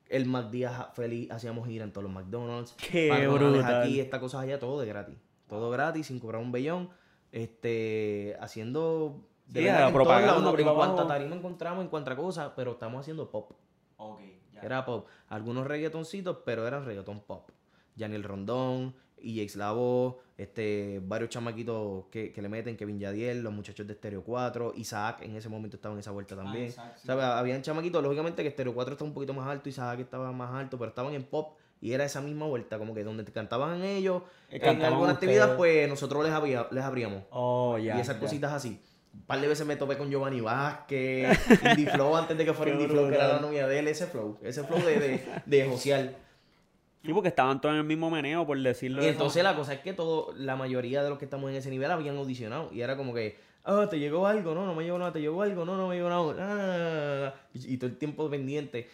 El 0.09 0.27
McDía 0.27 0.91
feliz, 0.95 1.31
hacíamos 1.31 1.67
gira 1.67 1.85
en 1.85 1.93
todos 1.93 2.05
los 2.05 2.13
McDonald's. 2.13 2.73
Qué 2.75 3.11
McDonald's 3.11 3.59
brutal. 3.59 3.83
aquí, 3.83 4.01
estas 4.01 4.21
cosas 4.21 4.43
allá, 4.43 4.59
todo 4.59 4.81
de 4.81 4.87
gratis. 4.87 5.17
Todo 5.49 5.71
gratis, 5.71 6.07
sin 6.07 6.21
cobrar 6.21 6.41
un 6.41 6.53
bellón. 6.53 6.91
Este, 7.33 8.37
haciendo... 8.41 9.29
Sí, 9.53 9.67
en 9.67 9.77
todos 9.77 9.93
propaganda, 9.93 10.51
ahí 10.51 10.63
En 10.63 10.75
cuanto 10.75 11.03
a 11.03 11.07
tarima 11.07 11.37
encontramos, 11.37 11.85
en 11.85 11.89
cuanto 11.89 12.11
a 12.11 12.17
cosas, 12.17 12.53
pero 12.57 12.73
estamos 12.73 13.01
haciendo 13.01 13.31
pop. 13.31 13.53
Ok, 13.97 14.21
ya. 14.53 14.61
Era 14.61 14.85
pop. 14.85 15.07
Algunos 15.29 15.67
reggaetoncitos, 15.67 16.39
pero 16.45 16.67
eran 16.67 16.85
reggaeton 16.85 17.21
pop. 17.21 17.51
Janiel 17.97 18.25
Rondón, 18.25 18.95
EX 19.19 19.57
Lavo, 19.57 20.21
este, 20.39 21.01
varios 21.03 21.31
chamaquitos 21.31 22.05
que, 22.11 22.33
que 22.33 22.43
le 22.43 22.49
meten, 22.49 22.77
Kevin 22.77 22.99
Yadiel, 22.99 23.41
los 23.43 23.53
muchachos 23.53 23.87
de 23.87 23.95
Stereo 23.95 24.23
4, 24.23 24.75
Isaac 24.77 25.23
en 25.23 25.35
ese 25.37 25.49
momento 25.49 25.77
estaba 25.77 25.95
en 25.95 26.01
esa 26.01 26.11
vuelta 26.11 26.37
también. 26.37 26.67
Isaac, 26.67 26.93
sí. 27.01 27.07
¿Sabes? 27.07 27.25
Habían 27.25 27.63
chamaquitos, 27.63 28.03
lógicamente 28.03 28.43
que 28.43 28.51
Stereo 28.51 28.75
4 28.75 28.93
está 28.93 29.05
un 29.05 29.15
poquito 29.15 29.33
más 29.33 29.47
alto, 29.49 29.69
Isaac 29.69 30.01
estaba 30.01 30.31
más 30.33 30.53
alto, 30.55 30.77
pero 30.79 30.91
estaban 30.91 31.15
en 31.15 31.23
pop 31.25 31.57
y 31.81 31.93
era 31.93 32.05
esa 32.05 32.21
misma 32.21 32.47
vuelta, 32.47 32.79
como 32.79 32.95
que 32.95 33.03
donde 33.05 33.25
te 33.25 33.33
cantaban 33.33 33.83
ellos, 33.83 34.23
Eh, 34.51 34.59
en 34.63 34.83
alguna 34.83 35.13
actividad, 35.13 35.57
pues 35.57 35.89
nosotros 35.89 36.23
les, 36.25 36.33
abría- 36.33 36.69
les 36.71 36.85
abríamos. 36.85 37.23
Oh, 37.31 37.79
ya. 37.79 37.97
y 37.97 38.01
esas 38.01 38.17
cositas 38.17 38.53
así. 38.53 38.81
Un 39.15 39.23
par 39.23 39.41
de 39.41 39.49
veces 39.49 39.67
me 39.67 39.77
topé 39.77 39.97
con 39.97 40.11
Giovanni 40.11 40.43
Vázquez, 40.43 41.39
Indie 41.79 41.87
Flow 41.91 42.15
antes 42.17 42.37
de 42.37 42.45
que 42.45 42.53
fuera 42.53 42.73
Indie 42.73 42.89
Flow, 42.89 43.09
que 43.09 43.15
era 43.15 43.29
la 43.29 43.41
novia 43.41 43.67
de 43.67 43.79
él, 43.79 43.89
ese 43.89 44.07
flow, 44.07 44.39
ese 44.43 44.63
flow 44.65 44.79
de, 44.81 44.99
de, 45.01 45.25
de 45.47 45.69
Josial. 45.69 46.17
Sí, 47.07 47.13
porque 47.13 47.29
estaban 47.29 47.61
todos 47.61 47.75
en 47.75 47.81
el 47.81 47.87
mismo 47.87 48.11
meneo, 48.11 48.47
por 48.47 48.61
decirlo 48.61 49.03
Y 49.03 49.07
entonces 49.07 49.43
la 49.43 49.55
cosa 49.57 49.75
es 49.75 49.81
que 49.81 49.93
todo, 49.93 50.35
la 50.37 50.57
mayoría 50.57 51.03
de 51.03 51.09
los 51.09 51.19
que 51.19 51.25
estamos 51.25 51.51
en 51.51 51.57
ese 51.57 51.71
nivel 51.71 51.91
habían 51.91 52.17
audicionado. 52.17 52.71
Y 52.73 52.81
era 52.83 52.97
como 52.97 53.15
que, 53.15 53.39
ah, 53.65 53.87
te 53.89 53.99
llegó 53.99 54.27
algo, 54.27 54.55
no, 54.55 54.67
no 54.67 54.75
me 54.75 54.85
llegó 54.85 54.99
nada, 54.99 55.13
te 55.13 55.21
llegó 55.21 55.43
algo, 55.43 55.65
no, 55.65 55.77
no 55.77 55.89
me 55.89 55.97
llegó 55.97 56.09
nada. 56.09 56.35
ah, 56.39 57.35
y, 57.55 57.75
y 57.75 57.77
todo 57.79 57.89
el 57.89 57.97
tiempo 57.97 58.29
pendiente. 58.29 58.89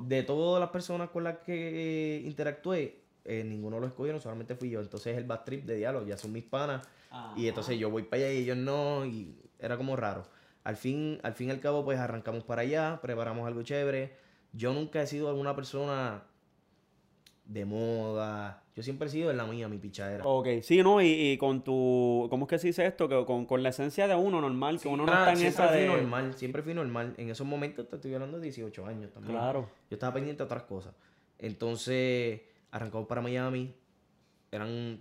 De 0.00 0.22
todas 0.22 0.60
las 0.60 0.70
personas 0.70 1.10
con 1.10 1.24
las 1.24 1.38
que 1.38 2.22
interactué, 2.24 3.00
eh, 3.24 3.42
ninguno 3.44 3.80
lo 3.80 3.86
escogieron, 3.86 4.20
solamente 4.20 4.54
fui 4.54 4.70
yo. 4.70 4.80
Entonces 4.80 5.16
el 5.16 5.24
bad 5.24 5.42
trip 5.44 5.64
de 5.64 5.76
diálogo, 5.76 6.06
ya 6.06 6.16
son 6.16 6.32
mis 6.32 6.44
panas. 6.44 6.86
Y 7.36 7.48
entonces 7.48 7.78
yo 7.78 7.90
voy 7.90 8.02
para 8.02 8.24
allá 8.24 8.32
y 8.32 8.38
ellos 8.38 8.56
no, 8.56 9.06
y 9.06 9.34
era 9.58 9.76
como 9.76 9.96
raro. 9.96 10.24
Al 10.64 10.76
fin, 10.76 11.18
al 11.22 11.32
fin 11.32 11.48
y 11.48 11.50
al 11.52 11.60
cabo, 11.60 11.84
pues 11.84 11.98
arrancamos 11.98 12.44
para 12.44 12.62
allá, 12.62 12.98
preparamos 13.00 13.46
algo 13.46 13.62
chévere. 13.62 14.16
Yo 14.52 14.72
nunca 14.72 15.02
he 15.02 15.06
sido 15.06 15.28
alguna 15.28 15.54
persona 15.56 16.24
de 17.46 17.64
moda. 17.64 18.62
Yo 18.74 18.82
siempre 18.82 19.08
he 19.08 19.10
sido 19.10 19.30
en 19.30 19.36
la 19.38 19.46
mía, 19.46 19.68
mi 19.68 19.78
pichadera. 19.78 20.24
Ok, 20.26 20.48
sí, 20.62 20.82
¿no? 20.82 21.00
Y, 21.00 21.06
y 21.06 21.38
con 21.38 21.62
tu... 21.64 22.26
¿Cómo 22.28 22.44
es 22.44 22.50
que 22.50 22.58
se 22.58 22.66
dice 22.66 22.84
esto? 22.84 23.08
Que 23.08 23.24
con, 23.24 23.46
con 23.46 23.62
la 23.62 23.70
esencia 23.70 24.06
de 24.06 24.14
uno 24.14 24.40
normal, 24.40 24.80
que 24.80 24.88
uno 24.88 25.06
no 25.06 25.12
está 25.12 25.30
en 25.30 25.36
siempre 25.38 25.64
esa 25.64 25.68
fui 25.68 25.78
de... 25.80 25.86
normal, 25.86 26.34
siempre 26.34 26.62
fui 26.62 26.74
normal. 26.74 27.14
En 27.16 27.30
esos 27.30 27.46
momentos 27.46 27.88
te 27.88 27.96
estoy 27.96 28.12
hablando 28.14 28.38
de 28.38 28.44
18 28.44 28.86
años 28.86 29.12
también. 29.12 29.34
Claro. 29.36 29.70
Yo 29.88 29.94
estaba 29.94 30.12
pendiente 30.14 30.42
de 30.42 30.44
otras 30.44 30.64
cosas. 30.64 30.94
Entonces, 31.38 32.40
arrancamos 32.70 33.06
para 33.06 33.20
Miami. 33.22 33.74
Eran 34.50 35.00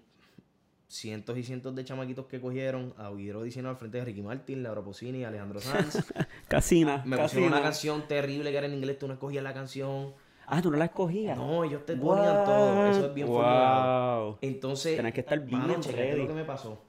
cientos 0.87 1.37
y 1.37 1.43
cientos 1.43 1.75
de 1.75 1.83
chamaquitos 1.83 2.27
que 2.27 2.39
cogieron 2.39 2.93
a 2.97 3.11
diciendo 3.11 3.69
al 3.69 3.75
frente 3.75 3.97
de 3.97 4.05
Ricky 4.05 4.21
Martin, 4.21 4.63
Laura 4.63 4.81
Pausini, 4.81 5.25
Alejandro 5.25 5.59
Sanz. 5.59 5.97
Casina, 6.47 7.03
Me 7.05 7.17
pusieron 7.17 7.27
casina. 7.27 7.47
una 7.47 7.61
canción 7.61 8.07
terrible 8.07 8.51
que 8.51 8.57
era 8.57 8.67
en 8.67 8.73
inglés, 8.75 8.99
tú 8.99 9.07
no 9.07 9.13
escogías 9.13 9.43
la 9.43 9.53
canción. 9.53 10.13
Ah, 10.47 10.61
tú 10.61 10.71
no 10.71 10.77
la 10.77 10.85
escogías. 10.85 11.37
No, 11.37 11.63
ellos 11.63 11.85
te 11.85 11.95
ponían 11.95 12.43
todo. 12.43 12.87
Eso 12.87 13.05
es 13.07 13.13
bien 13.13 13.27
wow. 13.27 13.37
formulado. 13.37 14.37
Entonces, 14.41 14.95
Tenés 14.95 15.13
que 15.13 15.21
estar 15.21 15.39
bien 15.39 15.61
mano, 15.61 15.75
ready. 15.91 16.21
lo 16.21 16.27
que 16.27 16.33
me 16.33 16.45
pasó. 16.45 16.81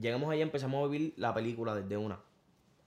Llegamos 0.00 0.30
allá, 0.30 0.42
empezamos 0.42 0.84
a 0.84 0.88
vivir 0.88 1.14
la 1.16 1.32
película 1.32 1.74
desde 1.74 1.96
una. 1.96 2.18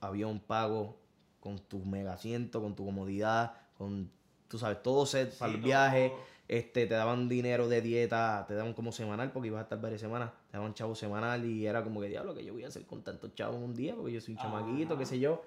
Avión 0.00 0.40
pago, 0.40 0.96
con 1.40 1.58
tu 1.58 1.78
mega 1.84 2.12
asiento, 2.12 2.60
con 2.60 2.74
tu 2.74 2.84
comodidad, 2.84 3.54
con, 3.76 4.10
tú 4.48 4.58
sabes, 4.58 4.82
todo 4.82 5.06
set 5.06 5.36
para 5.38 5.52
el 5.52 5.60
viaje. 5.60 6.12
Este, 6.46 6.86
te 6.86 6.94
daban 6.94 7.28
dinero 7.28 7.68
de 7.68 7.82
dieta, 7.82 8.44
te 8.48 8.54
daban 8.54 8.72
como 8.72 8.90
semanal, 8.90 9.32
porque 9.32 9.48
ibas 9.48 9.60
a 9.60 9.62
estar 9.64 9.80
varias 9.80 10.00
semanas, 10.00 10.30
te 10.50 10.56
daban 10.56 10.72
chavo 10.72 10.94
semanal 10.94 11.44
y 11.44 11.66
era 11.66 11.84
como 11.84 12.00
que, 12.00 12.08
diablo, 12.08 12.34
que 12.34 12.42
yo 12.42 12.54
voy 12.54 12.64
a 12.64 12.68
hacer 12.68 12.86
con 12.86 13.02
tantos 13.02 13.34
chavos 13.34 13.56
en 13.56 13.64
un 13.64 13.74
día, 13.74 13.94
porque 13.94 14.12
yo 14.12 14.20
soy 14.20 14.34
un 14.34 14.40
chamaquito, 14.40 14.96
qué 14.96 15.04
sé 15.04 15.18
yo. 15.18 15.42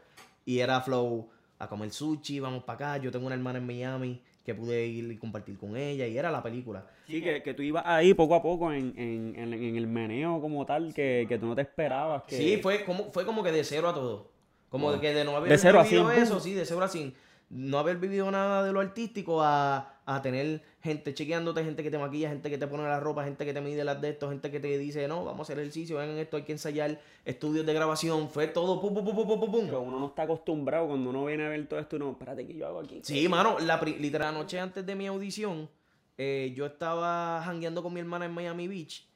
Y 0.45 0.59
era 0.59 0.81
flow 0.81 1.27
a 1.57 1.67
comer 1.67 1.91
sushi, 1.91 2.39
vamos 2.39 2.63
para 2.63 2.91
acá. 2.93 3.03
Yo 3.03 3.11
tengo 3.11 3.25
una 3.25 3.35
hermana 3.35 3.59
en 3.59 3.65
Miami 3.65 4.21
que 4.43 4.55
pude 4.55 4.85
ir 4.87 5.11
y 5.11 5.17
compartir 5.17 5.57
con 5.57 5.77
ella, 5.77 6.07
y 6.07 6.17
era 6.17 6.31
la 6.31 6.41
película. 6.41 6.85
Sí, 7.07 7.21
que, 7.21 7.43
que 7.43 7.53
tú 7.53 7.61
ibas 7.61 7.83
ahí 7.85 8.13
poco 8.13 8.35
a 8.35 8.41
poco 8.41 8.71
en, 8.71 8.93
en, 8.97 9.35
en, 9.37 9.53
en 9.53 9.75
el 9.75 9.87
meneo 9.87 10.41
como 10.41 10.65
tal, 10.65 10.93
que, 10.93 11.25
que 11.29 11.37
tú 11.37 11.45
no 11.45 11.55
te 11.55 11.61
esperabas. 11.61 12.23
Que... 12.23 12.37
Sí, 12.37 12.57
fue 12.57 12.83
como, 12.83 13.11
fue 13.11 13.25
como 13.25 13.43
que 13.43 13.51
de 13.51 13.63
cero 13.63 13.89
a 13.89 13.93
todo. 13.93 14.31
Como 14.69 14.85
Wow. 14.87 14.95
de 14.95 15.01
que 15.01 15.13
de 15.13 15.25
no 15.25 15.35
haber 15.35 15.49
De 15.49 15.57
cero 15.57 15.79
a 15.79 15.83
vivido 15.83 16.09
cien, 16.09 16.23
eso, 16.23 16.39
sí, 16.39 16.53
de 16.53 16.65
cero 16.65 16.81
a 16.81 16.87
cien. 16.87 17.13
No 17.49 17.77
haber 17.77 17.97
vivido 17.97 18.31
nada 18.31 18.63
de 18.63 18.71
lo 18.71 18.79
artístico 18.79 19.41
a, 19.43 19.90
a 20.05 20.21
tener 20.21 20.61
gente 20.81 21.13
chequeándote, 21.13 21.63
gente 21.63 21.83
que 21.83 21.91
te 21.91 21.97
maquilla, 21.97 22.29
gente 22.29 22.49
que 22.49 22.57
te 22.57 22.67
pone 22.67 22.83
la 22.83 22.99
ropa, 22.99 23.23
gente 23.23 23.45
que 23.45 23.53
te 23.53 23.61
mide 23.61 23.83
las 23.83 24.01
de 24.01 24.09
esto, 24.09 24.29
gente 24.29 24.49
que 24.49 24.59
te 24.59 24.77
dice, 24.77 25.07
no, 25.07 25.23
vamos 25.23 25.41
a 25.41 25.43
hacer 25.43 25.59
ejercicio, 25.59 25.97
vengan 25.97 26.17
esto, 26.17 26.37
hay 26.37 26.43
que 26.43 26.51
ensayar, 26.53 26.99
estudios 27.23 27.65
de 27.65 27.73
grabación, 27.73 28.29
fue 28.29 28.47
todo, 28.47 28.81
pum, 28.81 28.93
pum, 28.93 29.05
pum, 29.05 29.15
pum, 29.15 29.39
pum, 29.39 29.51
pum. 29.51 29.65
Pero 29.65 29.81
uno 29.81 29.99
no 29.99 30.07
está 30.07 30.23
acostumbrado 30.23 30.87
cuando 30.87 31.09
uno 31.11 31.25
viene 31.25 31.45
a 31.45 31.49
ver 31.49 31.67
todo 31.67 31.79
esto, 31.79 31.99
no, 31.99 32.11
espérate, 32.11 32.45
¿qué 32.47 32.55
yo 32.55 32.67
hago 32.67 32.79
aquí? 32.79 32.99
Sí, 33.03 33.27
mano, 33.27 33.59
la 33.59 33.79
literal 33.81 34.33
noche 34.33 34.59
antes 34.59 34.85
de 34.85 34.95
mi 34.95 35.07
audición, 35.07 35.69
eh, 36.17 36.53
yo 36.55 36.65
estaba 36.65 37.41
jangueando 37.43 37.83
con 37.83 37.93
mi 37.93 37.99
hermana 37.99 38.25
en 38.25 38.33
Miami 38.33 38.67
Beach 38.67 39.07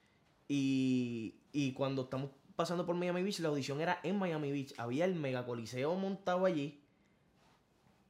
y, 0.48 1.36
y 1.52 1.74
cuando 1.74 2.04
estamos 2.04 2.30
pasando 2.56 2.86
por 2.86 2.96
Miami 2.96 3.24
Beach, 3.24 3.40
la 3.40 3.50
audición 3.50 3.82
era 3.82 4.00
en 4.04 4.18
Miami 4.18 4.52
Beach. 4.52 4.74
Había 4.78 5.06
el 5.06 5.16
megacoliseo 5.16 5.96
montado 5.96 6.46
allí. 6.46 6.82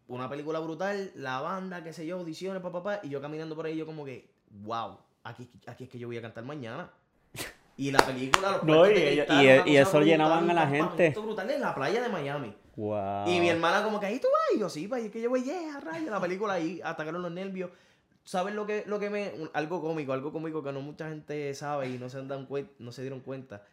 Una 0.07 0.29
película 0.29 0.59
brutal, 0.59 1.11
la 1.15 1.41
banda, 1.41 1.83
qué 1.83 1.91
sé 1.91 2.05
yo, 2.05 2.17
audiciones, 2.19 2.61
papá, 2.61 2.83
papá, 2.83 2.99
y 3.03 3.09
yo 3.09 3.21
caminando 3.21 3.55
por 3.55 3.65
ahí, 3.65 3.75
yo 3.75 3.85
como 3.87 4.05
que, 4.05 4.29
wow, 4.63 4.97
aquí, 5.23 5.49
aquí 5.65 5.85
es 5.85 5.89
que 5.89 5.97
yo 5.97 6.07
voy 6.07 6.17
a 6.17 6.21
cantar 6.21 6.43
mañana. 6.43 6.89
Y 7.77 7.91
la 7.91 7.99
película, 7.99 8.51
los 8.51 8.63
No, 8.63 8.89
y 8.89 8.93
cristal, 8.93 9.43
y- 9.67 9.71
y 9.71 9.75
eso 9.75 9.89
brutal, 9.89 10.05
llenaban 10.05 10.49
a 10.49 10.53
la 10.53 10.65
gente. 10.65 11.09
brutal 11.09 11.49
en 11.51 11.59
la 11.59 11.75
playa 11.75 12.01
de 12.01 12.07
Miami. 12.07 12.55
Wow. 12.77 13.27
Y 13.27 13.39
mi 13.41 13.49
hermana 13.49 13.83
como 13.83 13.99
que 13.99 14.05
ahí 14.05 14.17
tú 14.17 14.27
vas, 14.31 14.55
y 14.55 14.59
yo 14.61 14.69
sí, 14.69 14.87
pa, 14.87 14.97
y 15.01 15.07
es 15.07 15.11
que 15.11 15.19
yo 15.19 15.29
voy, 15.29 15.43
yeah, 15.43 15.81
rayo, 15.81 16.09
la 16.09 16.21
película 16.21 16.53
ahí, 16.53 16.79
atacaron 16.81 17.21
los 17.21 17.33
nervios. 17.33 17.71
¿Sabes 18.23 18.55
lo 18.55 18.65
que, 18.65 18.85
lo 18.87 18.97
que 18.97 19.09
me, 19.09 19.33
un- 19.37 19.49
algo 19.53 19.81
cómico, 19.81 20.13
algo 20.13 20.31
cómico 20.31 20.63
que 20.63 20.71
no 20.71 20.79
mucha 20.79 21.09
gente 21.09 21.53
sabe 21.53 21.89
y 21.89 21.97
no 21.97 22.07
se, 22.09 22.25
dan 22.25 22.47
no 22.79 22.91
se 22.93 23.01
dieron 23.01 23.19
cuenta? 23.19 23.63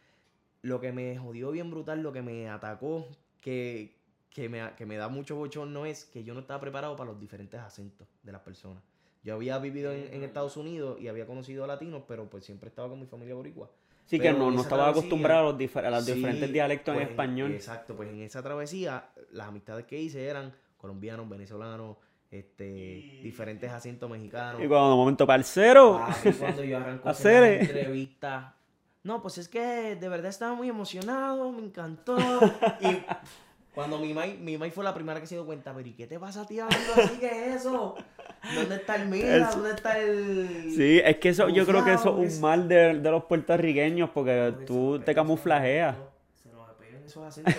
Lo 0.63 0.81
que 0.81 0.91
me 0.91 1.17
jodió 1.17 1.51
bien 1.51 1.71
brutal, 1.71 2.01
lo 2.03 2.11
que 2.11 2.21
me 2.21 2.49
atacó, 2.49 3.07
que, 3.39 3.95
que, 4.33 4.49
me, 4.49 4.71
que 4.75 4.85
me 4.85 4.97
da 4.97 5.07
mucho 5.09 5.35
bochorno 5.35 5.85
es 5.85 6.05
que 6.05 6.23
yo 6.23 6.33
no 6.33 6.39
estaba 6.41 6.59
preparado 6.59 6.95
para 6.95 7.11
los 7.11 7.19
diferentes 7.19 7.59
acentos 7.59 8.07
de 8.23 8.31
las 8.31 8.41
personas. 8.41 8.83
Yo 9.23 9.35
había 9.35 9.57
vivido 9.59 9.91
en, 9.93 10.13
en 10.13 10.23
Estados 10.23 10.57
Unidos 10.57 10.99
y 10.99 11.07
había 11.07 11.25
conocido 11.25 11.65
latinos, 11.67 12.03
pero 12.07 12.29
pues 12.29 12.43
siempre 12.43 12.69
estaba 12.69 12.89
con 12.89 12.99
mi 12.99 13.05
familia 13.05 13.35
boricua. 13.35 13.69
Sí, 14.05 14.19
que 14.19 14.33
no, 14.33 14.51
no 14.51 14.61
estaba 14.61 14.89
acostumbrado 14.89 15.47
a 15.47 15.51
los, 15.51 15.57
difer- 15.59 15.85
a 15.85 15.89
los 15.91 16.03
Sí, 16.05 16.13
diferentes 16.13 16.51
dialectos 16.51 16.93
pues, 16.93 17.05
en 17.05 17.11
español. 17.11 17.51
Exacto, 17.53 17.95
pues 17.95 18.09
en 18.09 18.21
esa 18.21 18.43
travesía 18.43 19.09
las 19.31 19.47
amistades 19.47 19.85
que 19.85 19.97
hice 20.01 20.25
eran 20.27 20.53
colombianos, 20.77 21.29
venezolanos, 21.29 21.95
este, 22.29 23.19
diferentes 23.23 23.71
acentos 23.71 24.09
mexicanos. 24.09 24.61
Y 24.61 24.67
cuando 24.67 24.97
momento, 24.97 25.25
parcero. 25.25 25.99
Papi, 25.99 26.31
cuando 26.33 26.63
yo 26.63 26.77
arranco 26.77 27.07
a 27.07 27.11
Hacer, 27.11 27.61
entrevista. 27.61 28.55
No, 29.03 29.21
pues 29.21 29.37
es 29.37 29.47
que 29.47 29.95
de 29.95 30.09
verdad 30.09 30.29
estaba 30.29 30.53
muy 30.55 30.67
emocionado, 30.67 31.51
me 31.51 31.61
encantó. 31.61 32.17
Y 32.81 33.05
cuando 33.73 33.97
mi 33.97 34.13
mai, 34.13 34.37
mi 34.37 34.57
mai 34.57 34.71
fue 34.71 34.83
la 34.83 34.93
primera 34.93 35.19
que 35.19 35.27
se 35.27 35.35
dio 35.35 35.45
cuenta, 35.45 35.73
pero 35.73 35.87
¿y 35.87 35.93
qué 35.93 36.07
te 36.07 36.19
pasa 36.19 36.41
a 36.41 36.47
ti 36.47 36.59
hablando 36.59 36.93
así 36.95 37.17
que 37.17 37.27
es 37.27 37.61
eso? 37.61 37.95
¿Dónde 38.55 38.75
está 38.75 38.95
el 38.95 39.07
mira? 39.07 39.49
¿Dónde 39.51 39.71
está 39.71 39.97
el...? 39.97 40.71
Sí, 40.75 41.01
es 41.03 41.17
que 41.17 41.29
eso, 41.29 41.49
yo 41.49 41.65
creo 41.65 41.83
que 41.83 41.93
eso 41.93 42.21
es 42.21 42.35
un 42.35 42.41
mal 42.41 42.67
de, 42.67 42.99
de 42.99 43.11
los 43.11 43.23
puertorriqueños 43.25 44.09
porque 44.11 44.53
tú 44.67 44.99
te 44.99 45.15
camuflajeas. 45.15 45.95
Se 46.41 46.49
nos 46.49 46.69
pegan 46.71 47.03
esos 47.03 47.23
acentos. 47.25 47.53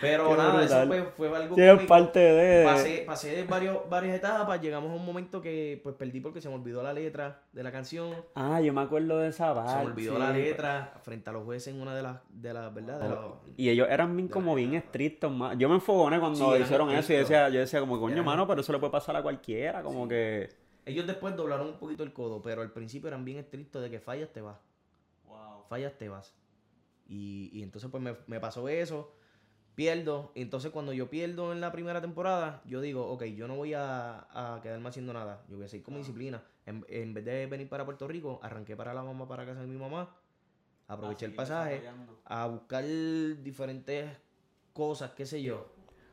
Pero 0.00 0.36
nada, 0.36 0.64
eso 0.64 0.86
fue, 0.86 1.02
fue 1.28 1.36
algo 1.36 1.54
Sí, 1.54 1.62
cómico. 1.66 1.86
parte 1.86 2.18
de... 2.18 2.64
Pasé, 2.64 3.02
pasé 3.06 3.44
varios, 3.44 3.88
varias 3.88 4.16
etapas, 4.16 4.60
llegamos 4.60 4.90
a 4.90 4.94
un 4.94 5.04
momento 5.04 5.40
que 5.42 5.78
pues 5.82 5.94
perdí 5.96 6.20
porque 6.20 6.40
se 6.40 6.48
me 6.48 6.54
olvidó 6.54 6.82
la 6.82 6.92
letra 6.92 7.42
de 7.52 7.62
la 7.62 7.70
canción. 7.70 8.14
Ah, 8.34 8.60
yo 8.60 8.72
me 8.72 8.80
acuerdo 8.80 9.18
de 9.18 9.28
esa 9.28 9.54
parte. 9.54 9.72
Se 9.72 9.78
me 9.78 9.84
olvidó 9.92 10.18
la 10.18 10.32
letra 10.32 10.94
frente 11.02 11.28
a 11.30 11.32
los 11.34 11.44
jueces 11.44 11.74
en 11.74 11.80
una 11.82 11.94
de 11.94 12.02
las, 12.02 12.18
de 12.30 12.52
las, 12.54 12.72
¿verdad? 12.72 13.00
De 13.00 13.08
los- 13.08 13.34
Y 13.56 13.68
ellos 13.68 13.88
eran 13.90 14.16
bien 14.16 14.28
como 14.28 14.54
bien 14.54 14.74
estrictos. 14.74 15.30
más. 15.30 15.58
Yo 15.58 15.68
me 15.68 15.74
enfogoné 15.74 16.18
cuando 16.18 16.56
Sí, 16.56 16.62
hicieron 16.62 16.90
eso 16.90 17.12
y 17.12 17.16
decía, 17.16 17.48
yo 17.50 17.60
decía 17.60 17.80
como, 17.80 17.98
coño, 18.00 18.14
Eran- 18.14 18.24
mano, 18.24 18.46
pero 18.46 18.62
eso 18.62 18.72
le 18.72 18.78
puede 18.78 18.92
pasar 18.92 19.16
a 19.16 19.22
cualquiera. 19.22 19.82
Como 19.82 20.08
que... 20.08 20.48
Ellos 20.86 21.06
después 21.06 21.36
doblaron 21.36 21.66
un 21.68 21.78
poquito 21.78 22.02
el 22.02 22.12
codo, 22.12 22.40
pero 22.40 22.62
al 22.62 22.72
principio 22.72 23.08
eran 23.08 23.24
bien 23.24 23.36
estrictos 23.38 23.82
de 23.82 23.90
que 23.90 24.00
fallas 24.00 24.30
te 24.32 24.40
vas. 24.40 24.56
fallas 25.68 25.92
te 25.98 26.08
vas. 26.08 26.34
Y, 27.06 27.50
y 27.52 27.62
entonces 27.62 27.90
pues 27.90 28.02
me, 28.02 28.14
me 28.26 28.40
pasó 28.40 28.68
eso. 28.68 29.12
Pierdo. 29.74 30.32
Entonces, 30.34 30.70
cuando 30.72 30.92
yo 30.92 31.08
pierdo 31.08 31.52
en 31.52 31.60
la 31.60 31.72
primera 31.72 32.00
temporada, 32.00 32.62
yo 32.66 32.80
digo, 32.80 33.06
ok, 33.06 33.24
yo 33.24 33.48
no 33.48 33.56
voy 33.56 33.74
a, 33.74 34.26
a 34.30 34.60
quedarme 34.62 34.88
haciendo 34.88 35.12
nada. 35.12 35.42
Yo 35.48 35.56
voy 35.56 35.64
a 35.64 35.68
seguir 35.68 35.84
con 35.84 35.94
mi 35.94 36.00
disciplina. 36.00 36.42
En, 36.66 36.84
en 36.88 37.14
vez 37.14 37.24
de 37.24 37.46
venir 37.46 37.68
para 37.68 37.84
Puerto 37.84 38.06
Rico, 38.06 38.40
arranqué 38.42 38.76
para 38.76 38.92
la 38.92 39.02
mamá, 39.02 39.26
para 39.26 39.46
casa 39.46 39.60
de 39.60 39.66
mi 39.66 39.76
mamá. 39.76 40.10
Aproveché 40.88 41.26
el 41.26 41.34
pasaje 41.34 41.82
a 42.24 42.46
buscar 42.46 42.84
diferentes 42.84 44.10
cosas, 44.72 45.12
qué 45.12 45.24
sé 45.24 45.40
yo. 45.42 45.72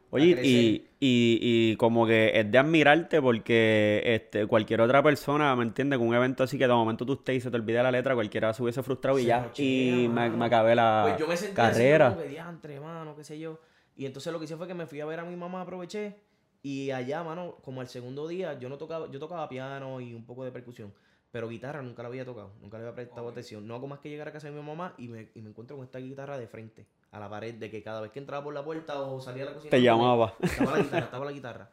Oye, 0.10 0.40
y, 0.44 0.88
y, 1.00 1.40
y 1.42 1.76
como 1.76 2.08
que 2.08 2.32
es 2.40 2.50
de 2.50 2.58
admirarte 2.58 3.22
porque 3.22 4.02
este, 4.06 4.46
cualquier 4.48 4.80
otra 4.82 5.04
persona, 5.04 5.54
¿me 5.56 5.64
entiendes? 5.64 6.00
Con 6.00 6.08
un 6.08 6.16
evento 6.16 6.44
así 6.44 6.58
que 6.58 6.66
de 6.66 6.74
momento 6.74 7.06
tú 7.06 7.14
estés 7.14 7.36
y 7.38 7.42
se 7.42 7.52
te 7.52 7.58
olvida 7.58 7.84
la 7.84 7.92
letra, 7.92 8.16
cualquiera 8.16 8.54
se 8.54 8.64
hubiese 8.64 8.82
frustrado 8.84 9.20
y 9.20 9.24
Se 9.24 9.28
ya. 9.28 9.40
mochea, 9.42 9.66
Y 9.66 10.08
me, 10.08 10.30
me 10.30 10.46
acabé 10.46 10.76
la 10.76 11.02
Pues 11.10 11.20
yo 11.20 11.28
me 11.28 11.36
sentí 11.36 11.60
así 11.60 11.74
carrera. 11.74 12.18
que 12.18 12.28
diantre, 12.30 12.80
mano, 12.80 13.16
qué 13.18 13.24
sé 13.26 13.38
yo. 13.38 13.60
Y 13.98 14.06
entonces 14.06 14.32
lo 14.32 14.40
que 14.40 14.46
hice 14.46 14.56
fue 14.56 14.68
que 14.68 14.74
me 14.74 14.86
fui 14.88 15.02
a 15.02 15.06
ver 15.06 15.20
a 15.20 15.26
mi 15.26 15.36
mamá, 15.36 15.62
aproveché. 15.62 16.16
Y 16.64 16.92
allá, 16.92 17.24
mano, 17.24 17.56
como 17.62 17.82
al 17.82 17.88
segundo 17.88 18.28
día, 18.28 18.58
yo 18.60 18.70
no 18.70 18.78
tocaba, 18.78 19.10
yo 19.12 19.20
tocaba 19.20 19.48
piano 19.50 20.00
y 20.02 20.14
un 20.14 20.26
poco 20.26 20.44
de 20.46 20.52
percusión. 20.52 20.94
Pero 21.32 21.50
guitarra 21.50 21.82
nunca 21.82 22.04
la 22.04 22.10
había 22.10 22.24
tocado, 22.24 22.54
nunca 22.62 22.78
le 22.78 22.86
había 22.86 22.96
prestado 22.96 23.28
atención. 23.30 23.68
No 23.68 23.76
hago 23.76 23.88
más 23.88 24.00
que 24.00 24.10
llegar 24.10 24.28
a 24.28 24.32
casa 24.32 24.48
de 24.48 24.54
mi 24.54 24.62
mamá 24.66 24.94
y 24.98 25.10
me, 25.10 25.30
y 25.36 25.42
me 25.42 25.50
encuentro 25.50 25.76
con 25.76 25.86
esta 25.86 26.00
guitarra 26.00 26.38
de 26.38 26.48
frente, 26.48 26.88
a 27.12 27.20
la 27.20 27.30
pared, 27.30 27.56
de 27.56 27.70
que 27.70 27.84
cada 27.84 28.02
vez 28.02 28.12
que 28.12 28.20
entraba 28.20 28.44
por 28.44 28.54
la 28.54 28.64
puerta 28.64 29.02
o 29.02 29.20
salía 29.20 29.44
a 29.44 29.48
la 29.48 29.54
cocina. 29.54 29.72
Te 29.72 29.82
llamaba. 29.82 30.36
Estaba 30.40 30.78
la 30.78 30.84
guitarra, 30.84 31.06
estaba 31.06 31.26
la 31.26 31.32
guitarra. 31.32 31.70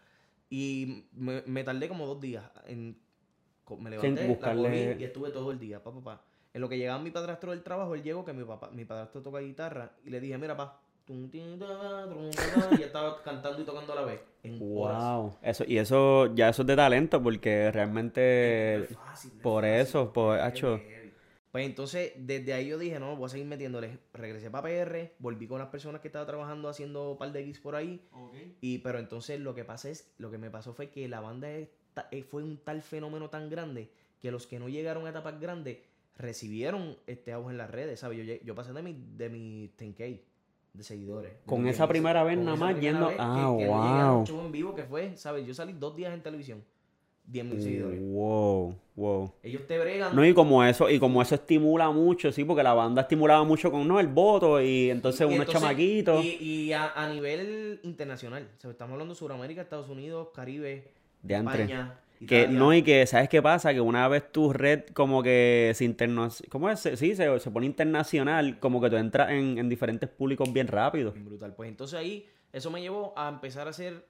Y 0.51 1.07
me, 1.13 1.43
me 1.47 1.65
tardé 1.65 1.89
como 1.89 2.07
dos 2.07 2.21
días 2.21 2.45
en... 2.67 2.99
Me 3.79 3.91
levanté, 3.91 4.29
la 4.29 4.55
cogí 4.55 4.77
y 4.99 5.05
estuve 5.05 5.31
todo 5.31 5.51
el 5.51 5.59
día, 5.59 5.83
pa, 5.83 5.91
pa, 5.91 6.01
pa. 6.03 6.23
En 6.53 6.61
lo 6.61 6.69
que 6.69 6.77
llegaba 6.77 7.03
mi 7.03 7.11
padrastro 7.11 7.51
del 7.53 7.63
trabajo, 7.63 7.95
él 7.95 8.03
llegó 8.03 8.25
que 8.25 8.33
mi 8.33 8.45
papá, 8.45 8.71
mi 8.71 8.85
padrastro 8.85 9.23
toca 9.23 9.39
guitarra 9.39 9.93
y 10.05 10.11
le 10.11 10.21
dije, 10.21 10.37
mira, 10.37 10.57
pa, 10.57 10.81
y 11.07 12.83
estaba 12.83 13.23
cantando 13.23 13.61
y 13.61 13.65
tocando 13.65 13.93
a 13.93 13.97
la 13.97 14.05
vez. 14.05 14.21
En 14.43 14.59
horas. 14.63 15.03
Wow. 15.03 15.37
Eso, 15.43 15.65
y 15.67 15.79
eso, 15.79 16.35
ya 16.35 16.49
eso 16.49 16.63
es 16.63 16.69
de 16.69 16.77
talento 16.77 17.23
porque 17.23 17.71
realmente 17.71 18.77
No 18.79 18.85
es 18.85 18.97
fácil, 18.97 19.31
no 19.31 19.37
es 19.37 19.43
por 19.43 19.63
fácil. 19.65 19.81
eso, 19.81 20.13
por 20.13 20.39
heavy. 20.39 21.13
Pues 21.53 21.67
entonces, 21.67 22.13
desde 22.17 22.53
ahí 22.53 22.69
yo 22.69 22.79
dije, 22.79 22.99
no, 22.99 23.17
voy 23.17 23.27
a 23.27 23.29
seguir 23.29 23.47
metiéndole. 23.47 23.99
Regresé 24.13 24.51
para 24.51 24.67
PR, 24.67 25.13
volví 25.21 25.47
con 25.47 25.61
las 25.61 25.69
personas 25.69 26.01
que 26.01 26.09
estaba 26.09 26.27
trabajando 26.27 26.69
haciendo 26.69 27.13
un 27.13 27.19
par 27.19 27.31
de 27.33 27.45
gigs 27.45 27.61
por 27.61 27.77
ahí. 27.77 28.03
Y 28.61 28.79
pero 28.79 28.99
entonces 28.99 29.39
lo 29.39 29.55
que 29.55 29.65
pasa 29.65 29.89
es, 29.91 30.13
lo 30.19 30.31
que 30.31 30.39
me 30.39 30.51
pasó 30.51 30.73
fue 30.73 30.91
que 30.91 31.07
la 31.07 31.21
banda 31.21 31.49
eh, 31.51 31.69
fue 32.29 32.43
un 32.43 32.57
tal 32.57 32.83
fenómeno 32.83 33.31
tan 33.31 33.51
grande 33.51 33.91
que 34.21 34.33
los 34.33 34.47
que 34.47 34.59
no 34.59 34.69
llegaron 34.69 35.07
a 35.07 35.11
etapas 35.11 35.39
grandes 35.39 35.79
recibieron 36.17 36.97
este 37.07 37.33
auge 37.33 37.53
en 37.53 37.59
las 37.59 37.71
redes, 37.71 38.01
¿sabes? 38.01 38.27
Yo, 38.27 38.35
yo 38.43 38.55
pasé 38.55 38.73
de 38.73 38.83
mi, 38.83 38.97
de 39.17 39.29
mi 39.29 39.71
10k 39.79 40.21
de 40.75 40.83
seguidores. 40.83 41.33
Con 41.47 41.67
esa 41.67 41.85
10K, 41.85 41.89
primera 41.89 42.23
vez 42.25 42.37
nada 42.37 42.57
más 42.57 42.79
yendo- 42.79 43.09
vez 43.09 43.17
ah, 43.19 43.55
que 43.59 43.67
wow. 43.67 44.27
show 44.27 44.41
en 44.45 44.53
vivo 44.53 44.75
que 44.75 44.83
fue, 44.85 45.17
¿sabes? 45.17 45.47
Yo 45.47 45.55
salí 45.55 45.73
dos 45.73 45.95
días 45.97 46.13
en 46.13 46.21
televisión, 46.23 46.63
10 47.27 47.45
mil 47.47 47.63
seguidores. 47.63 48.01
Wow, 48.03 48.75
wow. 48.97 49.33
Ellos 49.43 49.67
te 49.67 49.79
bregan. 49.79 50.15
No, 50.15 50.25
y 50.27 50.35
como 50.35 50.63
eso, 50.65 50.91
y 50.91 50.99
como 50.99 51.23
eso 51.23 51.37
estimula 51.37 51.91
mucho, 51.91 52.31
sí, 52.33 52.45
porque 52.45 52.63
la 52.65 52.75
banda 52.75 53.03
estimulaba 53.03 53.45
mucho 53.45 53.71
con 53.71 53.87
no 53.87 54.01
el 54.01 54.09
voto, 54.09 54.61
y 54.61 54.91
entonces 54.91 55.21
Y 55.23 55.25
unos 55.25 55.39
entonces- 55.47 55.61
chamaquitos. 55.63 56.25
Y, 56.25 56.37
y 56.43 56.73
a, 56.73 56.91
a 56.93 57.09
nivel 57.09 57.79
internacional, 57.85 58.49
o 58.57 58.61
sea, 58.61 58.71
estamos 58.73 58.93
hablando 58.95 59.15
de 59.15 59.19
Sudamérica, 59.19 59.63
Estados 59.63 59.89
Unidos, 59.89 60.29
Caribe, 60.35 60.91
De. 61.23 61.35
España, 61.37 62.01
Que 62.27 62.49
no, 62.49 62.73
y 62.75 62.83
que, 62.83 63.07
¿sabes 63.07 63.29
qué 63.29 63.41
pasa? 63.43 63.73
Que 63.73 63.81
una 63.81 64.07
vez 64.09 64.31
tu 64.33 64.53
red 64.53 64.85
como 64.93 65.23
que 65.23 65.73
se 65.75 65.85
interna... 65.85 66.29
¿Cómo 66.51 66.71
es? 66.71 66.81
Sí, 66.81 67.15
se, 67.15 67.39
se 67.41 67.51
pone 67.51 67.67
internacional, 67.67 68.59
como 68.61 68.81
que 68.81 68.91
tú 68.91 68.97
entras 68.97 69.31
en, 69.31 69.59
en 69.59 69.69
diferentes 69.69 70.09
públicos 70.09 70.53
bien 70.53 70.69
rápido. 70.69 71.13
Brutal. 71.17 71.55
Pues 71.55 71.69
entonces 71.69 71.99
ahí, 71.99 72.27
eso 72.53 72.71
me 72.71 72.81
llevó 72.81 73.13
a 73.17 73.29
empezar 73.29 73.67
a 73.67 73.71
hacer 73.71 74.07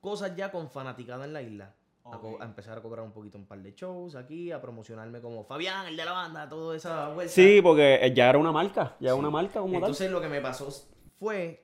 cosas 0.00 0.34
ya 0.36 0.50
con 0.50 0.70
fanaticada 0.70 1.24
en 1.24 1.32
la 1.32 1.42
isla. 1.42 1.74
A, 2.06 2.44
empezar 2.44 2.76
a 2.76 2.82
cobrar 2.82 3.02
un 3.02 3.12
poquito 3.12 3.38
un 3.38 3.46
par 3.46 3.60
de 3.62 3.72
shows 3.72 4.14
aquí, 4.14 4.52
a 4.52 4.60
promocionarme 4.60 5.22
como 5.22 5.42
Fabián, 5.44 5.86
el 5.86 5.96
de 5.96 6.04
la 6.04 6.12
banda, 6.12 6.46
toda 6.46 6.76
esa 6.76 7.08
vuelta. 7.08 7.32
Sí, 7.32 7.60
porque 7.62 7.94
eh, 8.02 8.12
ya 8.12 8.28
era 8.28 8.38
una 8.38 8.52
marca, 8.52 8.94
ya 9.00 9.06
era 9.08 9.14
Sí. 9.14 9.20
una 9.20 9.30
marca 9.30 9.60
como 9.60 9.74
Entonces 9.76 10.10
lo 10.10 10.20
que 10.20 10.28
me 10.28 10.42
pasó 10.42 10.68
fue 11.18 11.63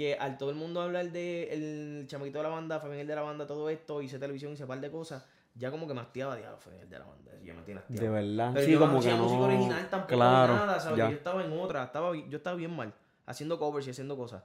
que 0.00 0.14
al 0.14 0.38
todo 0.38 0.48
el 0.48 0.56
mundo 0.56 0.80
hablar 0.80 1.12
de 1.12 1.52
el 1.52 2.06
chamaquito 2.06 2.38
de 2.38 2.44
la 2.44 2.48
banda, 2.48 2.80
Fabián 2.80 3.00
el 3.00 3.06
de 3.06 3.14
la 3.14 3.20
banda, 3.20 3.46
todo 3.46 3.68
esto, 3.68 4.00
hice 4.00 4.18
televisión, 4.18 4.54
hice 4.54 4.62
un 4.62 4.68
par 4.70 4.80
de 4.80 4.90
cosas, 4.90 5.26
ya 5.54 5.70
como 5.70 5.86
que 5.86 5.92
me 5.92 6.00
hastiaba, 6.00 6.36
diablo, 6.36 6.56
Fabián 6.56 6.84
el 6.84 6.88
de 6.88 6.98
la 6.98 7.04
banda, 7.04 7.32
ya 7.44 7.52
me 7.52 7.60
tiene. 7.64 7.82
De 7.86 8.08
verdad. 8.08 8.52
Pero 8.54 8.64
sí, 8.64 8.72
yo 8.72 8.80
no 8.80 8.86
como 8.86 9.02
que 9.02 9.10
no... 9.10 9.18
música 9.18 9.42
original 9.42 9.90
tampoco, 9.90 10.14
claro, 10.14 10.54
nada, 10.54 10.80
¿sabes? 10.80 10.96
Yo 10.96 11.08
estaba 11.08 11.44
en 11.44 11.52
otra, 11.52 11.84
estaba, 11.84 12.16
yo 12.16 12.38
estaba 12.38 12.56
bien 12.56 12.74
mal, 12.74 12.94
haciendo 13.26 13.58
covers 13.58 13.88
y 13.88 13.90
haciendo 13.90 14.16
cosas. 14.16 14.42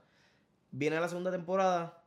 Viene 0.71 0.99
la 0.99 1.07
segunda 1.07 1.31
temporada, 1.31 2.03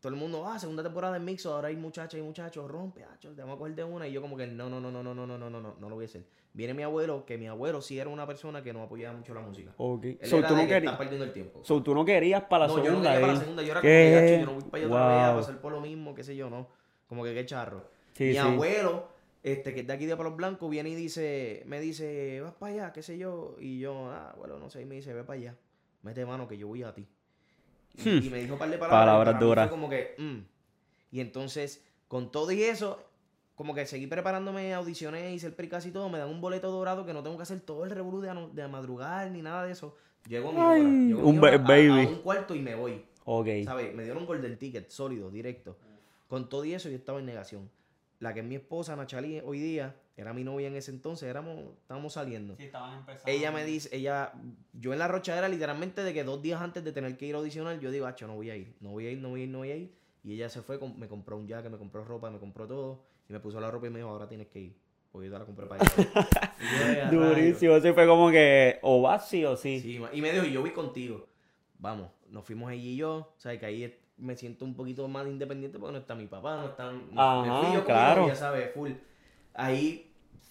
todo 0.00 0.12
el 0.12 0.18
mundo, 0.18 0.46
ah, 0.46 0.58
segunda 0.58 0.82
temporada 0.82 1.16
en 1.16 1.24
Mixo, 1.24 1.54
ahora 1.54 1.68
hay 1.68 1.76
muchachas 1.76 2.18
y 2.18 2.22
muchachos, 2.22 2.70
rompe, 2.70 3.04
hacho, 3.04 3.34
te 3.34 3.42
vamos 3.42 3.56
a 3.56 3.58
coger 3.58 3.74
de 3.74 3.84
una, 3.84 4.08
y 4.08 4.12
yo 4.12 4.22
como 4.22 4.36
que 4.36 4.46
no, 4.46 4.70
no, 4.70 4.80
no, 4.80 4.90
no, 4.90 5.02
no, 5.02 5.14
no, 5.14 5.26
no, 5.26 5.36
no, 5.38 5.50
no, 5.50 5.60
no, 5.60 5.74
no 5.78 5.88
lo 5.88 5.94
voy 5.94 6.04
a 6.04 6.06
hacer. 6.06 6.24
Viene 6.52 6.74
mi 6.74 6.82
abuelo, 6.82 7.24
que 7.26 7.38
mi 7.38 7.46
abuelo 7.46 7.80
sí 7.82 7.98
era 7.98 8.08
una 8.10 8.26
persona 8.26 8.62
que 8.62 8.72
no 8.72 8.82
apoyaba 8.82 9.16
mucho 9.16 9.34
la 9.34 9.40
música. 9.40 9.72
Ok. 9.76 10.04
Él 10.04 10.18
So, 10.22 10.38
era 10.38 10.48
tú 10.48 10.54
de 10.54 10.62
no 10.62 10.66
que 10.68 10.74
querías... 10.74 10.96
perdiendo 10.96 11.24
el 11.24 11.32
tiempo. 11.32 11.60
So, 11.62 11.82
tú 11.82 11.94
no 11.94 12.04
querías 12.04 12.42
para 12.44 12.66
la 12.66 12.68
no, 12.68 12.76
yo 12.78 12.78
no 12.78 12.86
segunda, 12.88 13.10
quería 13.12 13.20
para 13.20 13.32
la 13.34 13.38
¿eh? 13.38 13.42
segunda, 13.42 13.62
yo 13.62 13.70
era 13.72 13.80
¿Qué? 13.82 14.10
como 14.10 14.10
que, 14.10 14.26
"Hacho, 14.34 14.40
yo 14.40 14.46
no 14.46 14.52
voy 14.60 14.70
para 14.70 14.84
allá 14.84 14.94
otra 14.94 15.06
vez 15.08 15.24
a 15.24 15.30
Wow. 15.32 15.40
pasar 15.40 15.60
por 15.60 15.72
lo 15.72 15.80
mismo, 15.80 16.14
qué 16.14 16.24
sé 16.24 16.34
yo, 16.36 16.50
no. 16.50 16.68
Como 17.06 17.22
que 17.24 17.34
qué 17.34 17.46
charro. 17.46 17.90
Sí, 18.14 18.24
Mi 18.24 18.32
sí. 18.32 18.38
abuelo, 18.38 19.08
este, 19.42 19.74
que 19.74 19.80
es 19.80 19.86
de 19.86 19.92
aquí 19.92 20.06
de 20.06 20.16
Palos 20.16 20.34
Blancos, 20.34 20.68
viene 20.70 20.88
y 20.90 20.94
dice, 20.96 21.62
me 21.66 21.78
dice, 21.78 22.40
vas 22.40 22.54
para 22.54 22.72
allá, 22.72 22.92
qué 22.92 23.02
sé 23.02 23.16
yo. 23.18 23.54
Y 23.60 23.78
yo, 23.78 24.08
ah, 24.10 24.30
abuelo, 24.30 24.58
no 24.58 24.70
sé, 24.70 24.80
y 24.82 24.86
me 24.86 24.96
dice, 24.96 25.12
ve 25.14 25.22
para 25.24 25.38
allá, 25.38 25.56
mete 26.02 26.24
mano 26.26 26.48
que 26.48 26.58
yo 26.58 26.66
voy 26.66 26.82
a 26.82 26.92
ti. 26.94 27.06
Y, 27.96 28.08
Hmm. 28.08 28.22
y 28.24 28.30
me 28.30 28.38
dijo 28.40 28.52
un 28.54 28.58
par 28.58 28.70
de 28.70 28.78
palabras. 28.78 29.02
y 29.02 29.06
Palabras 29.06 29.40
duras. 29.40 29.70
Como 29.70 29.88
que, 29.90 30.14
mm. 30.18 30.38
Y 31.12 31.20
entonces, 31.20 31.84
con 32.08 32.30
todo 32.30 32.50
y 32.52 32.62
eso, 32.62 33.02
como 33.56 33.74
que 33.74 33.84
seguí 33.86 34.06
preparándome 34.06 34.72
audiciones, 34.74 35.34
hice 35.34 35.46
el 35.48 35.52
precast 35.54 35.86
y 35.86 35.90
todo, 35.90 36.08
me 36.08 36.18
dan 36.18 36.28
un 36.28 36.40
boleto 36.40 36.70
dorado 36.70 37.04
que 37.04 37.12
no 37.12 37.22
tengo 37.22 37.36
que 37.36 37.42
hacer 37.42 37.60
todo 37.60 37.84
el 37.84 37.90
revolú 37.90 38.20
de, 38.20 38.32
de 38.52 38.68
madrugar 38.68 39.30
ni 39.30 39.42
nada 39.42 39.64
de 39.64 39.72
eso. 39.72 39.96
Llego 40.28 40.50
a 40.50 40.52
mi 40.52 40.58
Ay, 40.60 40.64
hora, 40.64 40.78
llego 40.80 41.20
a 41.20 41.22
mi 41.24 41.38
un 41.38 41.44
hora 41.44 41.54
a- 41.54 41.58
baby. 41.58 41.88
a 41.88 42.08
un 42.08 42.16
cuarto 42.22 42.54
y 42.54 42.60
me 42.60 42.74
voy. 42.74 43.04
Ok. 43.24 43.48
¿Sabes? 43.64 43.94
Me 43.94 44.04
dieron 44.04 44.24
golden 44.26 44.56
ticket, 44.58 44.88
sólido, 44.90 45.30
directo. 45.30 45.76
Con 46.28 46.48
todo 46.48 46.64
y 46.64 46.74
eso 46.74 46.88
yo 46.88 46.96
estaba 46.96 47.18
en 47.18 47.26
negación. 47.26 47.70
La 48.20 48.32
que 48.34 48.40
es 48.40 48.46
mi 48.46 48.54
esposa, 48.54 48.94
Nachali, 48.96 49.40
hoy 49.44 49.58
día, 49.60 49.96
era 50.20 50.32
mi 50.32 50.44
novia 50.44 50.68
en 50.68 50.76
ese 50.76 50.90
entonces, 50.90 51.28
éramos, 51.28 51.58
estábamos 51.80 52.12
saliendo. 52.12 52.54
estaban 52.58 52.98
empezando. 52.98 53.30
Ella 53.30 53.50
me 53.52 53.64
dice, 53.64 53.88
ella, 53.94 54.32
yo 54.72 54.92
en 54.92 54.98
la 54.98 55.08
rocha 55.08 55.36
era 55.36 55.48
literalmente 55.48 56.02
de 56.02 56.12
que 56.14 56.24
dos 56.24 56.42
días 56.42 56.60
antes 56.60 56.84
de 56.84 56.92
tener 56.92 57.16
que 57.16 57.26
ir 57.26 57.34
a 57.34 57.38
audicionar, 57.38 57.78
yo 57.80 57.90
digo, 57.90 58.06
acho, 58.06 58.26
no 58.26 58.34
voy 58.34 58.50
a 58.50 58.56
ir, 58.56 58.74
no 58.80 58.90
voy 58.90 59.06
a 59.06 59.10
ir, 59.10 59.18
no 59.18 59.30
voy 59.30 59.40
a 59.40 59.44
ir, 59.44 59.48
no 59.50 59.58
voy 59.58 59.70
a 59.70 59.76
ir. 59.76 59.94
Y 60.22 60.34
ella 60.34 60.48
se 60.48 60.62
fue, 60.62 60.78
me 60.98 61.08
compró 61.08 61.36
un 61.36 61.46
jacket, 61.46 61.70
me 61.70 61.78
compró 61.78 62.04
ropa, 62.04 62.30
me 62.30 62.38
compró 62.38 62.66
todo, 62.66 63.04
y 63.28 63.32
me 63.32 63.40
puso 63.40 63.60
la 63.60 63.70
ropa 63.70 63.86
y 63.86 63.90
me 63.90 63.98
dijo, 64.00 64.10
ahora 64.10 64.28
tienes 64.28 64.48
que 64.48 64.60
ir. 64.60 64.76
Porque 65.10 65.26
yo 65.28 65.32
te 65.32 65.38
la 65.40 65.44
compré 65.44 65.66
para 65.66 65.82
allá. 65.82 65.92
Y 66.60 66.64
yo, 66.72 66.78
"Eh, 66.84 67.02
a 67.02 67.10
rayos". 67.10 67.12
Durísimo. 67.12 67.74
Ese 67.74 67.92
fue 67.94 68.06
como 68.06 68.30
que 68.30 68.78
o 68.82 69.00
vas 69.02 69.28
sí 69.28 69.44
o 69.44 69.56
sí. 69.56 69.80
Sí, 69.80 70.00
y 70.12 70.20
me 70.20 70.30
dijo, 70.32 70.44
yo 70.44 70.60
voy 70.60 70.70
contigo. 70.72 71.26
Vamos, 71.78 72.10
nos 72.28 72.44
fuimos 72.44 72.70
ella 72.70 72.82
y 72.82 72.96
yo. 72.96 73.32
O 73.36 73.40
sea, 73.40 73.58
que 73.58 73.64
ahí 73.66 73.98
me 74.18 74.36
siento 74.36 74.64
un 74.66 74.74
poquito 74.74 75.08
más 75.08 75.26
independiente 75.26 75.78
porque 75.78 75.92
no 75.94 75.98
está 75.98 76.14
mi 76.14 76.26
papá, 76.26 76.58
no 76.58 76.68
está. 76.68 76.92
no- 76.92 77.20
Ajá, 77.20 77.42
me 77.42 77.66
fui 77.66 77.74
yo 77.74 77.78
con 77.84 77.94
claro. 77.94 78.20
novia, 78.22 78.34
¿sabes? 78.36 78.70
Full. 78.74 78.90
Ahí 79.54 80.09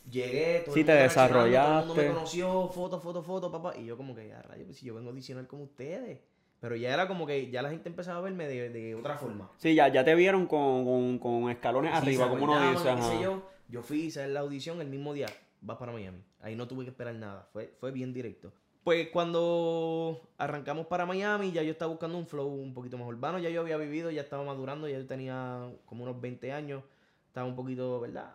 llegué, 0.10 0.62
todo 0.66 0.74
Sí, 0.76 0.82
el 0.82 0.86
te 0.86 0.92
mundo 0.94 1.00
reaccionando, 1.16 1.34
Todo 1.34 1.46
el 1.46 1.52
mundo 1.52 1.94
desarrollaste. 1.94 2.02
me 2.08 2.14
conoció, 2.14 2.68
foto, 2.70 3.00
foto, 3.00 3.24
foto, 3.24 3.52
papá. 3.52 3.78
Y 3.78 3.86
yo, 3.86 3.98
como 3.98 4.16
que, 4.16 4.28
ya, 4.28 4.42
rayos, 4.42 4.66
pues 4.66 4.78
si 4.78 4.86
yo 4.86 4.96
vengo 4.96 5.10
a 5.10 5.12
audicionar 5.12 5.48
con 5.48 5.62
ustedes. 5.62 6.20
Pero 6.60 6.76
ya 6.76 6.94
era 6.94 7.08
como 7.08 7.26
que 7.26 7.50
ya 7.50 7.62
la 7.62 7.70
gente 7.70 7.88
empezaba 7.88 8.18
a 8.20 8.22
verme 8.22 8.46
de, 8.48 8.70
de 8.70 8.96
otra 8.96 9.18
forma. 9.18 9.50
Sí, 9.58 9.76
ya, 9.76 9.88
ya 9.88 10.04
te 10.04 10.14
vieron 10.16 10.46
con, 10.46 10.84
con, 10.84 11.18
con 11.20 11.50
escalones 11.50 11.92
Sí, 11.92 11.98
arriba, 11.98 12.30
como 12.30 12.44
uno 12.44 12.72
dice. 12.72 12.90
ajá. 12.90 13.22
yo. 13.22 13.42
Yo 13.70 13.82
fui, 13.84 14.02
hice 14.06 14.28
la 14.28 14.40
audición 14.42 14.82
el 14.82 14.88
mismo 14.88 15.14
día, 15.14 15.28
vas 15.62 15.78
para 15.78 15.92
Miami. 15.92 16.24
Ahí 16.42 16.56
no 16.56 16.68
tuve 16.68 16.84
que 16.84 16.90
esperar 16.90 17.14
nada, 17.16 17.48
fue, 17.54 17.72
fue 17.80 17.92
bien 17.92 18.14
directo. 18.14 18.52
Pues 18.84 19.10
cuando 19.10 20.22
arrancamos 20.38 20.88
para 20.88 21.06
Miami, 21.06 21.52
ya 21.52 21.62
yo 21.62 21.72
estaba 21.72 21.92
buscando 21.92 22.18
un 22.18 22.26
flow 22.26 22.48
un 22.48 22.74
poquito 22.74 22.98
más 22.98 23.08
urbano, 23.08 23.38
ya 23.40 23.50
yo 23.50 23.62
había 23.62 23.78
vivido, 23.78 24.10
ya 24.10 24.22
estaba 24.22 24.44
madurando, 24.44 24.88
ya 24.88 24.98
yo 24.98 25.06
tenía 25.06 25.70
como 25.86 26.04
unos 26.04 26.20
20 26.20 26.52
años, 26.52 26.84
estaba 27.28 27.46
un 27.46 27.56
poquito, 27.56 28.00
¿verdad? 28.00 28.34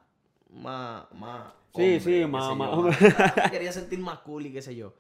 Más, 0.54 1.10
más. 1.12 1.52
Sí, 1.74 1.98
sí, 2.00 2.24
más- 2.26 2.56
más- 2.56 2.70
yo, 2.70 2.82
más- 2.82 2.98
Quería 3.50 3.72
sentir 3.72 3.98
más 3.98 4.18
cool 4.20 4.46
y 4.46 4.52
qué 4.52 4.62
sé 4.62 4.74
yo. 4.76 4.94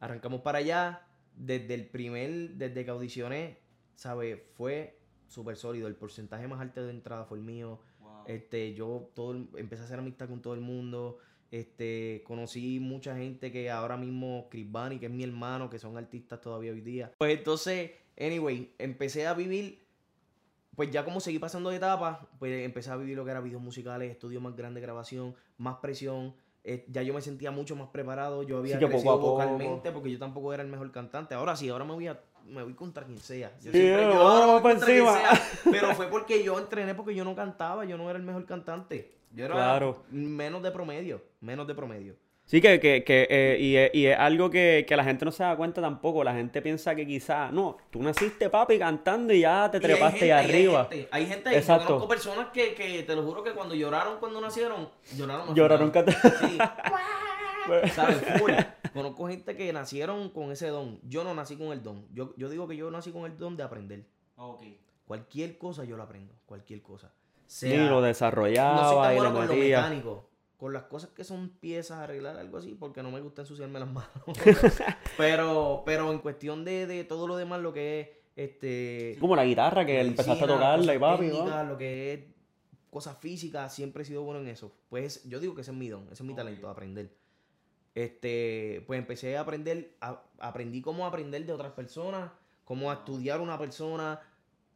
Arrancamos 0.00 0.40
para 0.42 0.58
allá, 0.58 1.06
desde 1.34 1.74
el 1.74 1.86
primer, 1.88 2.50
desde 2.54 2.84
que 2.84 2.90
audicioné, 2.90 3.58
¿sabes? 3.94 4.38
Fue 4.54 4.98
súper 5.26 5.56
sólido, 5.56 5.88
el 5.88 5.96
porcentaje 5.96 6.46
más 6.46 6.60
alto 6.60 6.84
de 6.84 6.90
entrada 6.90 7.24
fue 7.24 7.38
el 7.38 7.44
mío. 7.44 7.80
Este, 8.26 8.74
yo 8.74 9.10
todo 9.14 9.32
el- 9.32 9.48
empecé 9.56 9.82
a 9.82 9.84
hacer 9.86 9.98
amistad 9.98 10.28
con 10.28 10.42
todo 10.42 10.54
el 10.54 10.60
mundo. 10.60 11.18
Este, 11.50 12.22
conocí 12.26 12.80
mucha 12.80 13.16
gente 13.16 13.52
que 13.52 13.70
ahora 13.70 13.96
mismo, 13.96 14.48
Chris 14.50 14.70
Bunny, 14.70 14.98
que 14.98 15.06
es 15.06 15.12
mi 15.12 15.22
hermano, 15.24 15.70
que 15.70 15.78
son 15.78 15.96
artistas 15.96 16.40
todavía 16.40 16.72
hoy 16.72 16.80
día. 16.80 17.12
Pues 17.18 17.38
entonces, 17.38 17.92
anyway, 18.18 18.74
empecé 18.78 19.26
a 19.28 19.34
vivir, 19.34 19.85
pues 20.76 20.90
ya 20.90 21.04
como 21.04 21.18
seguí 21.20 21.38
pasando 21.38 21.70
de 21.70 21.76
etapas, 21.76 22.18
pues 22.38 22.64
empecé 22.64 22.90
a 22.90 22.96
vivir 22.96 23.16
lo 23.16 23.24
que 23.24 23.30
era 23.32 23.40
videos 23.40 23.62
musicales, 23.62 24.10
estudios 24.10 24.40
más 24.42 24.54
grandes, 24.54 24.82
grabación, 24.82 25.34
más 25.58 25.76
presión. 25.76 26.34
eh, 26.68 26.84
ya 26.88 27.00
yo 27.02 27.14
me 27.14 27.20
sentía 27.22 27.50
mucho 27.52 27.76
más 27.76 27.88
preparado, 27.90 28.42
yo 28.42 28.58
había 28.58 28.74
Sí, 28.74 28.78
que 28.80 28.86
poco 28.86 28.92
crecido 28.98 29.14
poco. 29.20 29.32
vocalmente 29.34 29.92
porque 29.92 30.10
yo 30.10 30.18
tampoco 30.18 30.52
era 30.52 30.62
el 30.64 30.68
mejor 30.68 30.90
cantante. 30.90 31.34
Ahora 31.34 31.54
sí, 31.56 31.68
ahora 31.68 31.84
me 31.84 31.92
voy 31.94 32.08
a 32.08 32.20
me 32.44 32.62
voy 32.62 32.74
contra 32.74 33.04
quien 33.04 33.18
sea. 33.18 33.50
Yo 33.60 33.72
Sí, 33.72 33.78
siempre, 33.78 34.02
yo 34.04 34.20
ahora 34.20 34.60
voy 34.60 34.72
encima. 34.72 35.12
sea, 35.14 35.30
Pero 35.70 35.94
fue 35.94 36.06
porque 36.08 36.42
yo 36.44 36.58
entrené 36.58 36.94
porque 36.94 37.14
yo 37.14 37.24
no 37.24 37.34
cantaba, 37.36 37.84
yo 37.84 37.96
no 37.96 38.08
era 38.10 38.18
el 38.18 38.24
mejor 38.24 38.44
cantante. 38.46 39.16
Yo 39.32 39.44
era 39.44 39.54
Claro. 39.54 40.04
menos 40.10 40.62
de 40.62 40.70
promedio, 40.72 41.22
menos 41.40 41.66
de 41.68 41.74
promedio. 41.74 42.16
Sí, 42.46 42.60
que, 42.60 42.78
que, 42.78 43.02
que 43.02 43.26
eh, 43.28 43.58
y, 43.60 43.74
es, 43.76 43.90
y 43.92 44.06
es 44.06 44.16
algo 44.16 44.48
que, 44.50 44.84
que 44.88 44.96
la 44.96 45.02
gente 45.02 45.24
no 45.24 45.32
se 45.32 45.42
da 45.42 45.56
cuenta 45.56 45.80
tampoco. 45.80 46.22
La 46.22 46.32
gente 46.32 46.62
piensa 46.62 46.94
que 46.94 47.04
quizás, 47.04 47.52
no, 47.52 47.76
tú 47.90 48.00
naciste 48.02 48.48
papi 48.48 48.78
cantando 48.78 49.32
y 49.34 49.40
ya 49.40 49.68
te 49.68 49.78
Y 49.78 49.80
hay 49.80 49.86
trepaste 49.86 50.18
gente- 50.20 50.32
ahí 50.32 50.46
y 50.46 50.48
arriba. 50.50 50.88
Hay 50.90 50.96
gente, 50.98 51.08
hay 51.10 51.26
gente 51.26 51.48
ahí, 51.48 51.54
yo 51.56 51.58
Exacto. 51.60 51.86
conozco 51.86 52.08
personas 52.08 52.46
que, 52.52 52.74
que 52.74 53.02
te 53.02 53.16
lo 53.16 53.24
juro 53.24 53.42
que 53.42 53.50
cuando 53.52 53.74
lloraron 53.74 54.18
cuando 54.20 54.40
nacieron, 54.40 54.88
lloraron. 55.16 55.54
Lloraron 55.56 55.90
cantando. 55.90 56.20
Sí. 56.40 56.58
¿Sabes? 57.94 58.18
Full. 58.38 58.52
Conozco 58.94 59.26
gente 59.28 59.56
que 59.56 59.72
nacieron 59.72 60.30
con 60.30 60.52
ese 60.52 60.68
don. 60.68 61.00
Yo 61.02 61.24
no 61.24 61.34
nací 61.34 61.56
con 61.56 61.72
el 61.72 61.82
don. 61.82 62.06
Yo, 62.12 62.32
yo 62.36 62.48
digo 62.48 62.68
que 62.68 62.76
yo 62.76 62.88
nací 62.92 63.10
con 63.10 63.24
el 63.24 63.36
don 63.36 63.56
de 63.56 63.64
aprender. 63.64 64.04
Cualquier 65.04 65.58
cosa 65.58 65.84
yo 65.84 65.96
la 65.96 66.04
aprendo. 66.04 66.32
Cualquier 66.46 66.80
cosa. 66.82 67.12
Sí, 67.46 67.68
Sea, 67.70 67.84
lo 67.84 67.90
no 67.90 67.98
soy 68.00 68.06
desarrollaba 68.08 69.02
tan 69.02 69.12
y 69.12 69.16
bueno 69.18 69.40
le 69.40 69.46
con 69.46 69.56
lo 69.56 69.62
mecánico. 69.64 70.30
Con 70.56 70.72
las 70.72 70.84
cosas 70.84 71.10
que 71.10 71.22
son 71.24 71.50
piezas, 71.50 71.98
arreglar 71.98 72.36
algo 72.38 72.56
así, 72.58 72.74
porque 72.74 73.02
no 73.02 73.10
me 73.10 73.20
gusta 73.20 73.42
ensuciarme 73.42 73.78
las 73.78 73.90
manos. 73.90 74.10
pero, 75.16 75.82
pero 75.84 76.10
en 76.12 76.18
cuestión 76.20 76.64
de, 76.64 76.86
de 76.86 77.04
todo 77.04 77.26
lo 77.28 77.36
demás, 77.36 77.60
lo 77.60 77.72
que 77.72 78.00
es 78.00 78.08
este 78.36 79.16
Como 79.20 79.36
la 79.36 79.44
guitarra 79.44 79.84
que 79.84 80.00
empezaste 80.00 80.44
a 80.44 80.46
tocarla 80.46 80.94
y 80.94 80.98
papi, 80.98 81.26
¿no? 81.28 81.64
lo 81.64 81.76
que 81.76 82.12
es 82.14 82.20
cosas 82.90 83.18
físicas, 83.18 83.74
siempre 83.74 84.02
he 84.02 84.06
sido 84.06 84.22
bueno 84.22 84.40
en 84.40 84.48
eso. 84.48 84.72
Pues 84.88 85.24
yo 85.28 85.40
digo 85.40 85.54
que 85.54 85.60
ese 85.60 85.70
es 85.72 85.76
mi 85.76 85.88
don, 85.88 86.04
ese 86.04 86.14
es 86.14 86.20
mi 86.22 86.34
talento, 86.34 86.68
aprender. 86.70 87.10
Este, 87.94 88.82
pues 88.86 88.98
empecé 88.98 89.36
a 89.36 89.40
aprender, 89.40 89.94
a- 90.00 90.22
aprendí 90.38 90.82
cómo 90.82 91.06
aprender 91.06 91.44
de 91.46 91.52
otras 91.52 91.72
personas, 91.72 92.30
cómo 92.64 92.90
a 92.90 92.94
estudiar 92.94 93.40
una 93.40 93.58
persona 93.58 94.20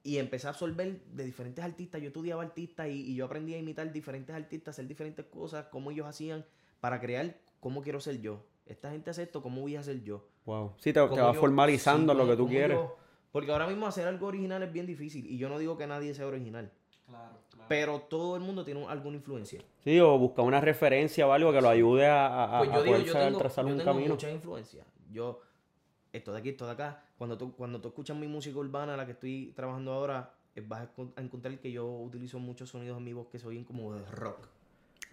y 0.03 0.19
empecé 0.19 0.47
a 0.47 0.51
absorber 0.51 1.01
de 1.13 1.25
diferentes 1.25 1.65
artistas. 1.65 2.01
Yo 2.01 2.09
estudiaba 2.09 2.43
artistas 2.43 2.89
y, 2.89 3.11
y 3.13 3.15
yo 3.15 3.25
aprendí 3.27 3.55
a 3.55 3.59
imitar 3.59 3.93
diferentes 3.93 4.35
artistas, 4.35 4.75
hacer 4.75 4.87
diferentes 4.89 5.27
cosas, 5.27 5.67
cómo 5.71 5.91
ellos 5.91 6.07
hacían 6.07 6.45
para 6.81 7.01
crear 7.01 7.37
cómo 7.61 7.83
quiero 7.83 8.01
ser 8.01 8.21
yo. 8.21 8.43
Esta 8.67 8.91
gente 8.91 9.11
hace 9.11 9.25
esto, 9.25 9.43
¿cómo 9.43 9.61
voy 9.63 9.77
a 9.77 9.83
ser 9.83 10.03
yo? 10.03 10.27
Wow. 10.47 10.73
Sí, 10.79 10.93
te, 10.93 11.01
te 11.01 11.09
Cómo 11.09 11.23
va 11.23 11.35
yo- 11.35 11.41
formalizando 11.41 12.13
sí, 12.13 12.19
lo 12.19 12.27
que 12.27 12.37
tú 12.37 12.49
quieres. 12.49 12.77
yo- 12.79 12.97
porque 13.33 13.53
ahora 13.53 13.67
mismo 13.67 13.87
hacer 13.87 14.07
algo 14.09 14.27
original 14.27 14.63
es 14.63 14.73
bien 14.73 14.87
difícil. 14.87 15.27
Y 15.27 15.37
yo 15.39 15.49
no 15.49 15.59
digo 15.59 15.77
que 15.77 15.87
nadie 15.87 16.15
sea 16.15 16.27
original. 16.27 16.71
Claro, 17.07 17.39
claro. 17.51 17.67
Pero 17.69 18.01
todo 18.03 18.37
el 18.37 18.43
mundo 18.43 18.65
tiene 18.65 18.83
un- 18.85 18.89
alguna 18.91 19.17
influencia. 19.17 19.61
Sí, 19.85 19.99
o 20.01 20.17
buscar 20.19 20.45
una 20.45 20.61
referencia 20.61 21.27
o 21.27 21.33
algo 21.33 21.53
que 21.53 21.61
lo 21.61 21.69
ayude 21.69 22.07
a, 22.07 22.57
a, 22.57 22.59
Pues 22.61 22.71
a 22.71 22.75
yo 22.77 22.83
digo, 22.83 22.95
poder 22.97 23.07
yo 23.07 23.13
tengo, 23.13 23.39
trazar 23.39 23.65
yo 23.67 23.73
un 23.73 23.79
tengo 23.79 23.93
camino. 23.93 24.15
mucha 24.15 24.31
influencia. 24.31 24.85
Yo, 25.13 25.41
esto 26.13 26.33
de 26.33 26.39
aquí, 26.39 26.49
esto 26.51 26.67
de 26.67 26.73
acá. 26.73 27.03
Cuando 27.19 27.37
tú, 27.39 27.53
cuando 27.57 27.81
tú 27.81 27.89
escuchas 27.89 28.17
mi 28.17 28.27
música 28.29 28.59
urbana, 28.59 28.97
la 28.97 29.07
que 29.07 29.13
estoy 29.13 29.53
trabajando 29.57 29.93
ahora, 29.93 30.33
eh, 30.55 30.63
vas 30.67 30.83
a 30.83 30.95
encon- 30.95 31.13
a 31.17 31.21
encontrar 31.21 31.59
que 31.59 31.71
yo 31.73 31.87
utilizo 31.87 32.39
muchos 32.39 32.71
sonidos 32.71 32.99
en 32.99 33.05
mi 33.05 33.13
voz 33.13 33.29
que 33.29 33.39
se 33.39 33.47
oyen 33.47 33.65
como 33.65 33.95
de 33.95 34.05
rock. 34.11 34.49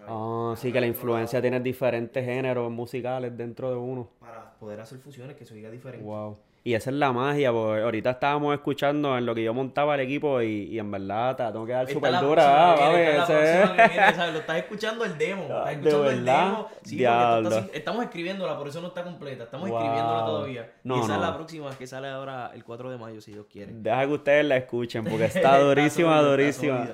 Ah, 0.07 0.53
sí, 0.57 0.71
que 0.71 0.79
la 0.79 0.87
influencia 0.87 1.41
tiene 1.41 1.59
diferentes 1.59 2.23
géneros 2.23 2.71
musicales 2.71 3.35
dentro 3.35 3.69
de 3.71 3.77
uno. 3.77 4.09
Para 4.19 4.53
poder 4.59 4.79
hacer 4.79 4.99
fusiones 4.99 5.35
que 5.35 5.45
se 5.45 5.53
oiga 5.55 5.71
diferente. 5.71 6.05
Wow. 6.05 6.37
Y 6.67 6.73
esa 6.73 6.89
es 6.89 6.97
la 6.97 7.13
magia, 7.13 7.49
porque 7.53 7.81
ahorita 7.81 8.09
estábamos 8.09 8.53
escuchando 8.53 9.17
en 9.17 9.25
lo 9.25 9.33
que 9.33 9.41
yo 9.41 9.53
montaba 9.53 9.95
el 9.95 10.01
equipo 10.01 10.41
y, 10.41 10.63
y 10.63 10.79
en 10.79 10.91
verdad 10.91 11.37
te 11.37 11.43
tengo 11.45 11.65
que 11.65 11.71
dar 11.71 11.87
súper 11.89 12.19
dura, 12.19 12.73
ah. 12.73 14.27
Lo 14.31 14.39
estás 14.39 14.57
escuchando 14.57 15.05
el 15.05 15.17
demo. 15.17 15.47
Ah, 15.49 15.71
Estás 15.71 15.83
¿de 15.83 15.89
escuchando 15.89 16.09
el 16.09 16.25
demo. 16.25 16.67
Sí, 16.67 16.67
porque 16.67 16.75
esto 16.83 16.95
Diablo. 16.97 17.49
está 17.49 17.61
sin- 17.61 17.75
estamos 17.75 18.03
escribiéndola, 18.03 18.57
por 18.57 18.67
eso 18.67 18.81
no 18.81 18.87
está 18.89 19.03
completa. 19.03 19.43
Estamos 19.45 19.69
Wow. 19.69 19.79
escribiéndola 19.79 20.25
todavía. 20.25 20.71
No, 20.83 20.97
y 20.97 20.99
esa 21.03 21.15
es 21.15 21.21
la 21.21 21.35
próxima 21.35 21.69
que 21.77 21.87
sale 21.87 22.09
ahora 22.09 22.51
el 22.53 22.63
4 22.65 22.89
de 22.91 22.97
mayo, 22.97 23.21
si 23.21 23.31
Dios 23.31 23.45
quiere. 23.49 23.71
Deja 23.73 24.05
que 24.05 24.13
ustedes 24.13 24.45
la 24.45 24.57
escuchen 24.57 25.05
porque 25.05 25.25
está 25.33 25.59
durísima, 25.59 26.17
está 26.17 26.29
durísima. 26.29 26.89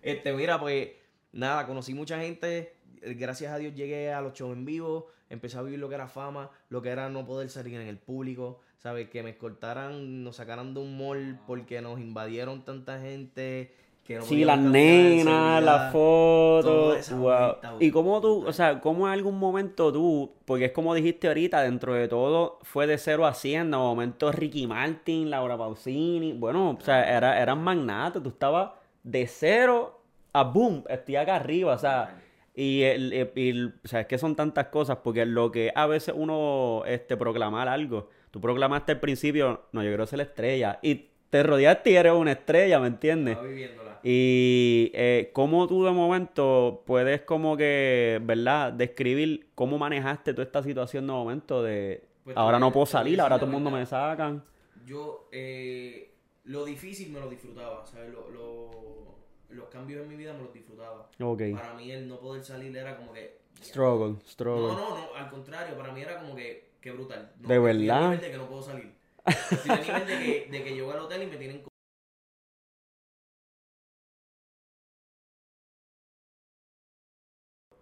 Este, 0.00 0.32
mira, 0.32 0.58
pues 0.58 0.88
nada, 1.32 1.66
conocí 1.66 1.92
mucha 1.92 2.18
gente. 2.18 2.74
eh, 3.02 3.14
Gracias 3.18 3.52
a 3.52 3.58
Dios 3.58 3.74
llegué 3.74 4.12
a 4.14 4.22
los 4.22 4.32
shows 4.32 4.56
en 4.56 4.64
vivo. 4.64 5.08
Empecé 5.28 5.58
a 5.58 5.62
vivir 5.62 5.78
lo 5.78 5.88
que 5.90 5.94
era 5.94 6.08
fama, 6.08 6.50
lo 6.70 6.80
que 6.82 6.88
era 6.88 7.08
no 7.10 7.24
poder 7.26 7.50
salir 7.50 7.78
en 7.78 7.86
el 7.86 7.98
público. 7.98 8.60
¿Sabes? 8.82 9.08
Que 9.10 9.22
me 9.22 9.30
escoltaran, 9.30 10.24
nos 10.24 10.36
sacaran 10.36 10.74
de 10.74 10.80
un 10.80 10.96
mall 10.98 11.38
porque 11.46 11.80
nos 11.82 12.00
invadieron 12.00 12.64
tanta 12.64 12.98
gente. 13.00 13.74
Que 14.06 14.16
no 14.16 14.22
Sí, 14.22 14.44
las 14.44 14.58
en 14.58 14.72
nenas, 14.72 15.62
las 15.62 15.92
fotos. 15.92 17.10
wow. 17.12 17.52
Y 17.78 17.90
cómo 17.92 18.20
tú, 18.20 18.44
o 18.46 18.52
sea, 18.52 18.80
cómo 18.80 19.06
en 19.06 19.12
algún 19.12 19.38
momento 19.38 19.92
tú, 19.92 20.32
porque 20.46 20.64
es 20.64 20.72
como 20.72 20.94
dijiste 20.94 21.28
ahorita, 21.28 21.60
dentro 21.62 21.94
de 21.94 22.08
todo 22.08 22.58
fue 22.62 22.86
de 22.88 22.98
cero 22.98 23.26
a 23.26 23.34
cien, 23.34 23.70
de 23.70 23.76
momento 23.76 24.32
Ricky 24.32 24.66
Martin, 24.66 25.30
Laura 25.30 25.56
Pausini, 25.56 26.32
bueno, 26.32 26.70
o 26.70 26.80
sea, 26.84 27.08
era, 27.16 27.40
eran 27.40 27.62
magnates, 27.62 28.20
tú 28.22 28.30
estabas 28.30 28.70
de 29.04 29.26
cero 29.28 30.00
a 30.32 30.42
boom, 30.42 30.82
estoy 30.88 31.16
acá 31.16 31.36
arriba, 31.36 31.74
o 31.74 31.78
sea, 31.78 32.20
y, 32.54 32.82
el, 32.82 33.12
el- 33.12 33.32
y 33.36 33.50
el- 33.50 33.74
o 33.84 33.88
sea, 33.88 34.00
es 34.00 34.06
que 34.06 34.18
son 34.18 34.34
tantas 34.34 34.66
cosas, 34.68 34.98
porque 35.04 35.24
lo 35.24 35.52
que 35.52 35.70
a 35.74 35.86
veces 35.86 36.14
uno, 36.16 36.82
este, 36.86 37.16
proclamar 37.16 37.68
algo, 37.68 38.08
tú 38.30 38.40
proclamaste 38.40 38.92
al 38.92 39.00
principio, 39.00 39.62
no, 39.72 39.82
yo 39.82 39.88
quiero 39.90 40.06
ser 40.06 40.18
la 40.18 40.22
estrella, 40.24 40.78
y 40.82 41.06
te 41.30 41.42
rodeaste 41.42 41.90
y 41.90 41.96
eres 41.96 42.12
una 42.12 42.32
estrella, 42.32 42.80
¿me 42.80 42.88
entiendes? 42.88 43.32
Estaba 43.34 43.48
viviéndola. 43.48 44.00
Y 44.02 44.90
eh, 44.94 45.30
cómo 45.32 45.66
tú 45.68 45.84
de 45.84 45.90
momento 45.92 46.82
puedes 46.86 47.20
como 47.22 47.56
que, 47.56 48.18
¿verdad? 48.22 48.72
Describir 48.72 49.48
cómo 49.54 49.78
manejaste 49.78 50.32
toda 50.32 50.44
esta 50.44 50.62
situación 50.62 51.06
de 51.06 51.12
momento 51.12 51.62
de 51.62 52.02
Pues 52.24 52.36
ahora 52.36 52.58
no 52.58 52.72
puedo 52.72 52.86
salir, 52.86 53.20
ahora 53.20 53.36
todo 53.36 53.46
el 53.46 53.52
mundo 53.52 53.70
me 53.70 53.84
sacan. 53.86 54.42
Yo, 54.86 55.28
eh, 55.32 56.14
lo 56.44 56.64
difícil 56.64 57.12
me 57.12 57.20
lo 57.20 57.28
disfrutaba, 57.28 57.86
¿sabes? 57.86 58.10
Lo- 58.10 58.30
lo- 58.30 59.14
los 59.50 59.68
cambios 59.68 60.02
en 60.02 60.08
mi 60.08 60.16
vida 60.16 60.32
me 60.32 60.42
los 60.44 60.52
disfrutaba. 60.52 61.08
Ok. 61.20 61.42
Para 61.56 61.74
mí 61.74 61.90
el 61.92 62.08
no 62.08 62.18
poder 62.18 62.42
salir 62.42 62.74
era 62.76 62.96
como 62.96 63.12
que... 63.12 63.38
Struggle, 63.62 64.12
No, 64.14 64.20
struggle. 64.26 64.74
no, 64.74 64.90
no, 64.96 65.14
al 65.14 65.28
contrario, 65.30 65.76
para 65.76 65.92
mí 65.92 66.00
era 66.00 66.18
como 66.20 66.34
que, 66.34 66.69
que 66.80 66.90
brutal. 66.92 67.32
No, 67.40 67.48
¿De 67.48 67.58
verdad? 67.58 68.02
nivel 68.10 68.20
de 68.20 68.30
que 68.30 68.36
no 68.38 68.48
puedo 68.48 68.62
salir. 68.62 68.94
Estoy 69.26 69.70
a 69.70 69.76
nivel 69.80 70.06
de 70.06 70.18
que, 70.18 70.48
de 70.50 70.64
que 70.64 70.74
llego 70.74 70.92
al 70.92 71.00
hotel 71.00 71.22
y 71.22 71.26
me 71.26 71.36
tienen... 71.36 71.62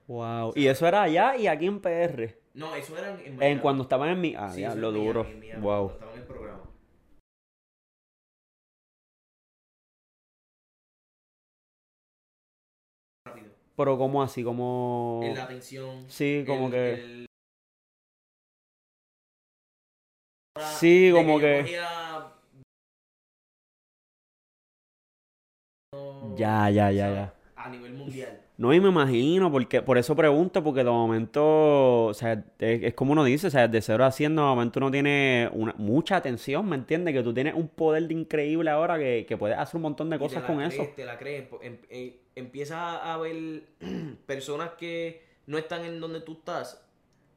Wow. 0.07 0.53
Y 0.57 0.67
eso 0.67 0.87
era 0.87 1.03
allá 1.03 1.37
y 1.37 1.47
aquí 1.47 1.67
en 1.67 1.81
PR. 1.81 2.39
No, 2.55 2.75
eso 2.75 2.97
era 2.99 3.21
en, 3.23 3.41
en 3.43 3.59
cuando 3.61 3.83
estaban 3.83 4.09
en 4.11 4.21
mi... 4.21 4.35
Ah, 4.37 4.49
Sí, 4.55 4.63
ya, 4.63 4.75
lo 4.75 4.91
Miami, 4.91 5.07
duro. 5.07 5.25
Miami, 5.25 5.63
Wow. 5.63 5.63
cuando 5.63 5.93
Estaba 5.95 6.13
en 6.15 6.19
el 6.21 6.27
programa. 6.27 6.63
Pero 13.77 13.97
como 13.97 14.23
así, 14.23 14.43
como... 14.43 15.21
En 15.23 15.37
la 15.37 15.45
atención. 15.45 16.05
Sí, 16.09 16.45
como 16.47 16.67
el- 16.67 16.73
que... 16.73 16.93
el- 16.95 17.28
Sí, 20.61 21.11
como 21.13 21.39
que- 21.39 21.63
Ya, 26.37 26.71
ya, 26.71 26.91
ya, 26.91 27.11
ya. 27.11 27.35
A 27.57 27.69
nivel 27.69 27.95
mundial. 27.95 28.41
No, 28.57 28.75
y 28.75 28.81
me 28.81 28.89
imagino, 28.89 29.53
porque 29.53 29.83
por 29.83 29.99
eso 29.99 30.17
pregunto, 30.17 30.63
porque 30.65 30.83
de 30.83 30.91
momento, 30.91 32.07
o 32.07 32.15
sea, 32.15 32.33
es, 32.59 32.83
es 32.83 32.95
como 32.95 33.13
uno 33.13 33.23
dice, 33.25 33.47
o 33.47 33.51
sea, 33.51 33.69
de 33.69 33.81
cero 33.81 34.05
a 34.05 34.11
cien, 34.11 34.35
de 34.35 34.43
momento 34.43 34.81
uno 34.81 34.91
tiene 34.91 35.49
una, 35.53 35.75
mucha 35.79 36.17
atención, 36.17 36.69
¿me 36.69 36.75
entiendes? 36.77 37.15
Que 37.15 37.23
tú 37.23 37.33
tienes 37.33 37.55
un 37.55 37.69
poder 37.69 38.09
de 38.09 38.15
increíble 38.15 38.69
ahora 38.71 38.99
que, 38.99 39.27
que 39.29 39.37
puedes 39.37 39.57
hacer 39.57 39.77
un 39.77 39.83
montón 39.83 40.11
de 40.11 40.17
Y 40.17 40.19
te 40.19 40.25
cosas 40.25 40.43
la 40.43 40.47
con 40.49 40.57
crees, 40.57 40.75
eso. 40.75 40.89
Te 40.97 41.05
la 41.05 41.19
crees. 41.19 41.49
em- 41.63 41.79
em- 41.89 42.13
empiezas 42.35 42.99
a 43.03 43.17
ver 43.19 43.63
personas 44.27 44.71
que 44.71 45.23
no 45.47 45.57
están 45.57 45.85
en 45.85 46.01
donde 46.01 46.21
tú 46.21 46.33
estás, 46.33 46.85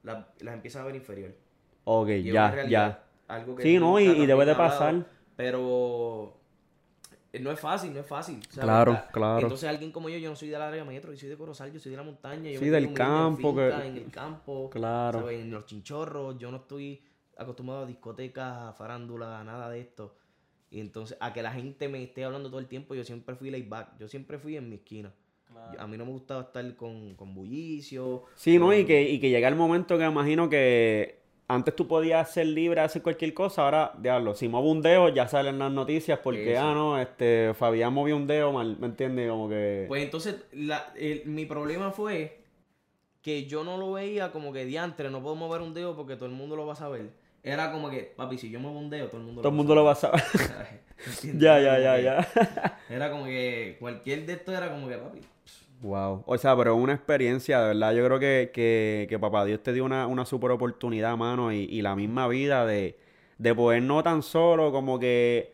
la- 0.04 0.28
las 0.40 0.54
empiezas 0.56 0.82
a 0.82 0.86
ver 0.86 0.96
inferior. 0.96 1.36
Ok, 1.84 2.10
Y 2.10 2.24
ya, 2.32 2.64
ya. 2.68 3.04
Algo 3.32 3.56
que 3.56 3.64
Sí, 3.64 3.80
no, 3.80 4.00
y, 4.00 4.06
debe 4.08 4.46
de 4.46 4.52
hablado, 4.52 4.58
pasar. 4.58 5.06
Pero 5.38 6.38
eh, 7.34 7.40
no 7.40 7.52
es 7.52 7.60
fácil, 7.60 7.94
no 7.94 8.00
es 8.02 8.06
fácil. 8.06 8.40
¿sabes? 8.50 8.64
Claro, 8.66 8.92
La- 8.94 9.08
claro. 9.08 9.42
Entonces 9.48 9.70
alguien 9.70 9.92
como 9.92 10.10
yo, 10.10 10.18
yo 10.18 10.30
no 10.30 10.36
soy 10.36 10.50
del 10.50 10.62
área 10.62 10.84
metro, 10.84 11.12
yo 11.14 11.18
soy 11.18 11.30
de 11.30 11.38
Corozal, 11.38 11.72
yo 11.72 11.80
soy 11.80 11.92
de 11.92 11.98
la 11.98 12.04
montaña. 12.04 12.52
Yo 12.52 12.60
Sí, 12.60 12.66
me 12.66 12.72
del 12.72 12.86
humilde 12.86 13.02
en 13.04 13.08
campo, 13.08 13.56
que- 13.56 13.62
finca, 13.70 13.86
En 13.88 13.98
el 13.98 14.12
campo, 14.12 14.70
Claro. 14.70 15.20
¿sabes? 15.22 15.40
En 15.42 15.52
los 15.52 15.66
chinchorros, 15.66 16.38
yo 16.38 16.52
no 16.52 16.58
estoy 16.58 17.02
acostumbrado 17.38 17.84
a 17.84 17.86
discotecas, 17.88 18.54
a 18.70 18.74
farándula, 18.74 19.40
a 19.40 19.44
nada 19.44 19.70
de 19.70 19.80
esto. 19.80 20.16
Y 20.70 20.80
entonces, 20.80 21.18
a 21.20 21.34
que 21.34 21.42
la 21.42 21.52
gente 21.54 21.88
me 21.90 22.04
esté 22.04 22.24
hablando 22.26 22.50
todo 22.50 22.60
el 22.60 22.68
tiempo, 22.68 22.96
yo 22.96 23.04
siempre 23.04 23.36
fui 23.36 23.50
laid 23.50 23.68
back, 23.70 23.98
yo 23.98 24.08
siempre 24.08 24.38
fui 24.40 24.58
en 24.58 24.70
mi 24.70 24.76
esquina. 24.76 25.14
A 25.78 25.86
mí 25.86 25.98
no 25.98 26.06
me 26.06 26.12
gustaba 26.12 26.42
estar 26.44 26.76
con, 26.76 27.16
con 27.16 27.34
bullicio. 27.34 28.24
Sí, 28.36 28.58
¿no? 28.58 28.74
Y 28.74 28.86
que, 28.86 29.02
y 29.10 29.20
que 29.20 29.30
llega 29.30 29.48
el 29.48 29.56
momento 29.56 29.98
que 29.98 30.04
me 30.06 30.12
imagino 30.12 30.50
que 30.50 31.21
antes 31.54 31.76
tú 31.76 31.88
podías 31.88 32.32
ser 32.32 32.48
libre 32.48 32.82
de 32.82 32.86
hacer 32.86 33.02
cualquier 33.02 33.34
cosa, 33.34 33.64
ahora, 33.64 33.94
diablo, 33.98 34.34
si 34.36 34.48
muevo 34.48 34.70
un 34.72 34.82
dedo 34.82 35.10
ya 35.10 35.28
salen 35.28 35.60
las 35.60 35.72
noticias 35.72 36.20
porque, 36.20 36.54
Eso. 36.54 36.62
ah, 36.62 36.74
no, 36.74 37.00
este, 37.00 37.54
Fabián 37.54 37.94
movió 37.94 38.16
un 38.16 38.28
dedo 38.28 38.52
mal, 38.52 38.78
¿me 38.80 38.88
entiendes? 38.88 39.30
Como 39.30 39.50
que... 39.50 39.86
Pues 39.88 40.04
entonces, 40.04 40.36
la- 40.54 40.92
el- 40.96 41.24
mi 41.26 41.46
problema 41.46 41.92
fue 41.92 42.40
que 43.22 43.46
yo 43.46 43.64
no 43.64 43.78
lo 43.78 43.92
veía 43.94 44.32
como 44.32 44.52
que 44.54 44.66
diantre, 44.66 45.10
no 45.10 45.22
puedo 45.22 45.36
mover 45.36 45.62
un 45.62 45.74
dedo 45.74 45.96
porque 45.96 46.16
todo 46.16 46.26
el 46.26 46.32
mundo 46.32 46.56
lo 46.56 46.66
va 46.66 46.74
a 46.74 46.78
saber. 46.78 47.10
Era 47.44 47.72
como 47.72 47.90
que, 47.90 48.14
papi, 48.16 48.38
si 48.38 48.50
yo 48.52 48.60
me 48.60 48.68
bondeo, 48.70 49.08
todo 49.08 49.18
el 49.18 49.26
mundo 49.26 49.42
Todo 49.42 49.50
el 49.52 49.56
mundo 49.58 49.76
lo 49.76 49.84
va 49.84 49.92
a 49.94 49.96
saber. 49.96 50.22
Ya, 51.24 51.60
ya, 51.60 51.80
ya, 51.80 52.00
ya. 52.00 52.78
Era 52.88 53.10
como 53.10 53.26
que 53.26 53.76
cualquier 53.80 54.26
de 54.28 54.34
esto 54.34 54.56
era 54.56 54.70
como 54.70 54.88
que, 54.88 54.98
papi. 54.98 55.20
Wow. 55.82 56.24
O 56.28 56.38
sea, 56.38 56.56
pero 56.56 56.76
una 56.76 56.94
experiencia, 56.94 57.60
de 57.62 57.68
verdad. 57.70 57.94
Yo 57.94 58.06
creo 58.06 58.20
que, 58.20 58.52
que, 58.54 59.08
que 59.10 59.18
papá 59.20 59.46
Dios 59.46 59.62
te 59.64 59.74
dio 59.74 59.84
una, 59.84 60.06
una 60.08 60.26
super 60.26 60.52
oportunidad, 60.52 61.18
mano, 61.18 61.52
y, 61.52 61.64
y 61.64 61.82
la 61.82 61.96
misma 61.96 62.28
vida 62.28 62.66
de, 62.66 62.98
de 63.40 63.56
poder 63.56 63.82
no 63.82 64.04
tan 64.04 64.22
solo 64.22 64.72
como 64.72 65.00
que 65.00 65.54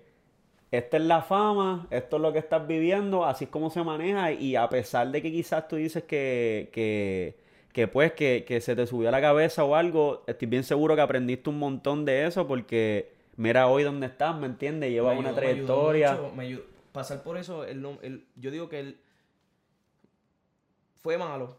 esta 0.69 0.97
es 0.97 1.03
la 1.03 1.21
fama, 1.21 1.87
esto 1.91 2.17
es 2.17 2.21
lo 2.21 2.33
que 2.33 2.39
estás 2.39 2.67
viviendo, 2.67 3.23
así 3.25 3.45
es 3.45 3.49
como 3.49 3.69
se 3.69 3.81
maneja, 3.83 4.33
y 4.33 4.57
a 4.57 4.67
pesar 4.67 5.09
de 5.11 5.21
que 5.21 5.31
quizás 5.31 5.65
tú 5.69 5.77
dices 5.77 6.03
que, 6.03 6.67
que, 6.73 7.37
que 7.71 7.87
pues 7.87 8.11
que, 8.11 8.43
que 8.45 8.59
se 8.59 8.75
te 8.75 8.85
subió 8.85 9.07
a 9.07 9.11
la 9.13 9.21
cabeza 9.21 9.63
o 9.63 9.75
algo, 9.75 10.23
estoy 10.27 10.49
bien 10.49 10.65
seguro 10.65 10.93
que 10.97 11.01
aprendiste 11.01 11.49
un 11.49 11.57
montón 11.57 12.03
de 12.03 12.25
eso 12.25 12.45
porque 12.45 13.13
mira 13.37 13.67
hoy 13.67 13.83
dónde 13.83 14.07
estás, 14.07 14.37
¿me 14.37 14.47
entiendes? 14.47 14.91
Llevas 14.91 15.17
una 15.17 15.29
ayudó- 15.29 15.39
me 15.41 15.47
ayudó 15.47 15.65
trayectoria. 15.67 16.11
mucho, 16.15 16.35
me 16.35 16.43
ayudó- 16.43 16.63
Pasar 16.91 17.23
por 17.23 17.37
eso, 17.37 17.63
no- 17.75 17.99
él- 18.01 18.25
yo 18.35 18.51
digo 18.51 18.67
que 18.67 18.79
él 18.81 18.97
fue 21.01 21.17
malo 21.17 21.57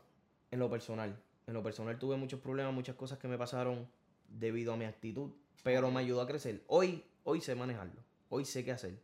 en 0.51 0.59
lo 0.59 0.71
personal. 0.71 1.19
En 1.47 1.55
lo 1.55 1.63
personal 1.63 1.99
tuve 1.99 2.17
muchos 2.17 2.41
problemas, 2.41 2.75
muchas 2.75 2.97
cosas 2.97 3.19
que 3.19 3.29
me 3.29 3.39
pasaron 3.39 3.89
debido 4.29 4.73
a 4.73 4.77
mi 4.77 4.85
actitud, 4.85 5.31
pero 5.63 5.91
me 5.91 6.01
ayudó 6.01 6.21
a 6.21 6.27
crecer. 6.27 6.63
Hoy, 6.67 7.05
hoy 7.25 7.41
sé 7.41 7.55
manejarlo, 7.55 8.03
hoy 8.29 8.45
sé 8.45 8.65
qué 8.65 8.73
hacer. 8.73 8.99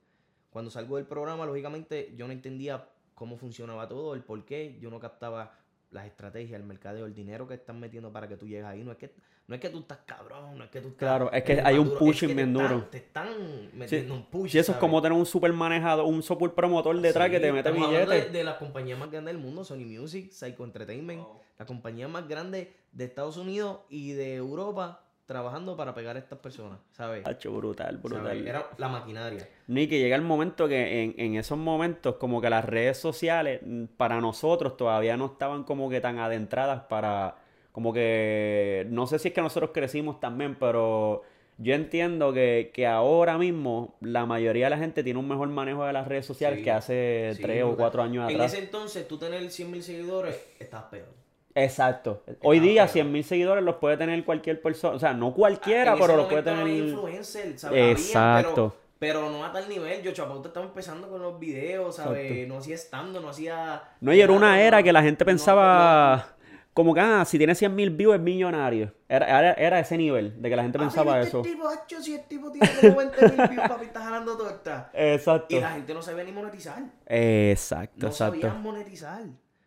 Cuando 0.50 0.70
salgo 0.70 0.96
del 0.96 1.06
programa, 1.06 1.46
lógicamente, 1.46 2.14
yo 2.16 2.26
no 2.26 2.32
entendía 2.32 2.88
cómo 3.14 3.36
funcionaba 3.36 3.88
todo, 3.88 4.14
el 4.14 4.22
por 4.22 4.44
qué, 4.44 4.78
yo 4.80 4.90
no 4.90 5.00
captaba 5.00 5.58
las 5.94 6.06
estrategias, 6.06 6.60
el 6.60 6.66
mercadeo, 6.66 7.06
el 7.06 7.14
dinero 7.14 7.46
que 7.48 7.54
están 7.54 7.78
metiendo 7.80 8.12
para 8.12 8.28
que 8.28 8.36
tú 8.36 8.46
llegues 8.46 8.64
ahí. 8.64 8.82
No 8.82 8.90
es 8.92 8.98
que, 8.98 9.14
no 9.46 9.54
es 9.54 9.60
que 9.60 9.70
tú 9.70 9.78
estás 9.78 9.98
cabrón, 10.04 10.58
no 10.58 10.64
es 10.64 10.70
que 10.70 10.80
tú 10.80 10.88
estás... 10.88 10.98
Claro, 10.98 11.30
es 11.32 11.44
que 11.44 11.60
hay 11.60 11.78
un 11.78 11.90
pushing 11.96 12.10
es 12.12 12.20
que 12.20 12.26
te 12.26 12.34
bien 12.34 12.48
están- 12.56 12.68
duro. 12.68 12.88
Te 12.90 12.98
están 12.98 13.28
metiendo 13.74 14.14
un 14.14 14.26
push. 14.26 14.50
Si 14.50 14.58
eso 14.58 14.72
es 14.72 14.78
como 14.78 15.00
tener 15.00 15.16
un 15.16 15.24
super 15.24 15.52
manejado, 15.52 16.04
un 16.04 16.22
super 16.22 16.50
promotor 16.52 17.00
detrás 17.00 17.26
Sí, 17.26 17.30
que 17.32 17.40
te 17.40 17.52
mete 17.52 17.70
billetes. 17.70 18.08
De, 18.08 18.38
de 18.38 18.44
las 18.44 18.56
compañías 18.56 18.98
más 18.98 19.10
grandes 19.10 19.32
del 19.34 19.42
mundo, 19.42 19.64
Sony 19.64 19.86
Music, 19.86 20.30
Psycho 20.32 20.64
Entertainment, 20.64 21.24
la 21.58 21.64
compañía 21.64 22.08
más 22.08 22.26
grande 22.28 22.74
de 22.90 23.04
Estados 23.04 23.36
Unidos 23.36 23.78
y 23.88 24.12
de 24.12 24.34
Europa 24.34 25.03
trabajando 25.26 25.76
para 25.76 25.94
pegar 25.94 26.16
a 26.16 26.18
estas 26.18 26.38
personas, 26.38 26.78
¿sabes? 26.92 27.26
Hacho, 27.26 27.52
brutal, 27.52 27.96
brutal. 27.98 28.26
¿Sabes? 28.26 28.46
Era 28.46 28.66
la 28.76 28.88
maquinaria. 28.88 29.48
Ni 29.66 29.86
que 29.88 29.98
llega 29.98 30.16
el 30.16 30.22
momento 30.22 30.68
que 30.68 31.02
en, 31.02 31.14
en 31.16 31.36
esos 31.36 31.56
momentos, 31.56 32.16
como 32.16 32.40
que 32.40 32.50
las 32.50 32.64
redes 32.64 32.98
sociales, 32.98 33.60
mm, 33.64 33.84
para 33.96 34.20
nosotros 34.20 34.76
todavía 34.76 35.16
no 35.16 35.26
estaban 35.26 35.64
como 35.64 35.88
que 35.88 36.00
tan 36.00 36.18
adentradas 36.18 36.82
para, 36.84 37.36
como 37.72 37.92
que, 37.92 38.86
no 38.90 39.06
sé 39.06 39.18
si 39.18 39.28
es 39.28 39.34
que 39.34 39.40
nosotros 39.40 39.70
crecimos 39.72 40.20
también, 40.20 40.56
pero 40.56 41.22
yo 41.56 41.72
entiendo 41.74 42.32
que, 42.32 42.70
que 42.74 42.86
ahora 42.86 43.38
mismo 43.38 43.94
la 44.00 44.26
mayoría 44.26 44.66
de 44.66 44.70
la 44.70 44.78
gente 44.78 45.02
tiene 45.02 45.20
un 45.20 45.28
mejor 45.28 45.48
manejo 45.48 45.84
de 45.86 45.92
las 45.94 46.06
redes 46.06 46.26
sociales 46.26 46.58
Sí, 46.58 46.64
que 46.64 46.70
hace 46.70 47.30
Sí, 47.36 47.40
tres 47.42 47.62
o 47.64 47.76
cuatro 47.76 48.02
años 48.02 48.28
En 48.28 48.34
atrás. 48.36 48.52
ese 48.52 48.62
entonces, 48.64 49.08
tú 49.08 49.16
tener 49.18 49.48
100 49.50 49.70
mil 49.70 49.82
seguidores, 49.82 50.36
estás 50.58 50.82
peor. 50.84 51.23
Exacto. 51.54 52.22
Hoy 52.42 52.58
día 52.60 52.82
pegado. 52.82 52.92
100 52.92 53.12
mil 53.12 53.24
seguidores 53.24 53.62
los 53.64 53.76
puede 53.76 53.96
tener 53.96 54.24
cualquier 54.24 54.60
persona, 54.60 54.96
o 54.96 54.98
sea, 54.98 55.14
no 55.14 55.32
cualquiera, 55.34 55.92
En 55.92 55.98
ese 55.98 56.06
pero 56.06 56.16
los 56.16 56.26
puede 56.26 56.42
momento 56.42 56.56
no 56.56 56.66
tener... 56.66 56.84
influencer, 56.88 57.58
¿sabes? 57.58 58.00
Exacto. 58.00 58.74
pero, 58.98 59.20
pero 59.20 59.30
no 59.30 59.44
a 59.44 59.52
tal 59.52 59.68
nivel. 59.68 60.02
Yo 60.02 60.12
Chapauta 60.12 60.48
estaba 60.48 60.66
empezando 60.66 61.08
con 61.08 61.22
los 61.22 61.38
videos, 61.38 61.96
¿sabes? 61.96 62.30
Exacto. 62.30 62.52
No 62.54 62.58
hacía 62.58 62.74
estando, 62.74 63.20
no 63.20 63.28
hacía... 63.28 63.82
No, 64.00 64.12
y 64.12 64.20
era 64.20 64.32
una 64.32 64.60
era 64.60 64.78
no- 64.78 64.84
que 64.84 64.92
la 64.92 65.02
gente 65.02 65.24
no- 65.24 65.26
pensaba 65.26 66.28
como 66.72 66.92
que, 66.92 66.98
ah, 67.00 67.24
si 67.24 67.38
tiene 67.38 67.54
100 67.54 67.72
mil 67.72 67.90
views 67.90 68.16
es 68.16 68.20
millonario. 68.20 68.92
Era, 69.08 69.26
era, 69.38 69.52
era 69.52 69.78
ese 69.78 69.96
nivel 69.96 70.42
de 70.42 70.50
que 70.50 70.56
la 70.56 70.62
gente 70.64 70.76
Papi, 70.76 70.88
pensaba 70.88 71.18
¿viste 71.20 71.28
eso. 71.28 71.38
el 71.38 71.44
tipo, 71.44 71.68
hacho, 71.68 72.02
si 72.02 72.14
el 72.16 72.24
tipo 72.26 72.50
tiene 72.50 72.68
como 72.80 72.96
20 72.96 73.28
mil 73.28 73.48
views, 73.48 73.68
papi, 73.68 73.84
está 73.84 74.00
jalando 74.00 74.36
torta. 74.36 74.90
Exacto. 74.94 75.54
Y 75.54 75.60
la 75.60 75.70
gente 75.70 75.94
no 75.94 76.02
sabía 76.02 76.24
ni 76.24 76.32
monetizar. 76.32 76.82
Exacto, 77.06 77.94
No 78.00 78.08
exacto. 78.08 78.40
sabían 78.40 78.60
monetizar. 78.60 79.22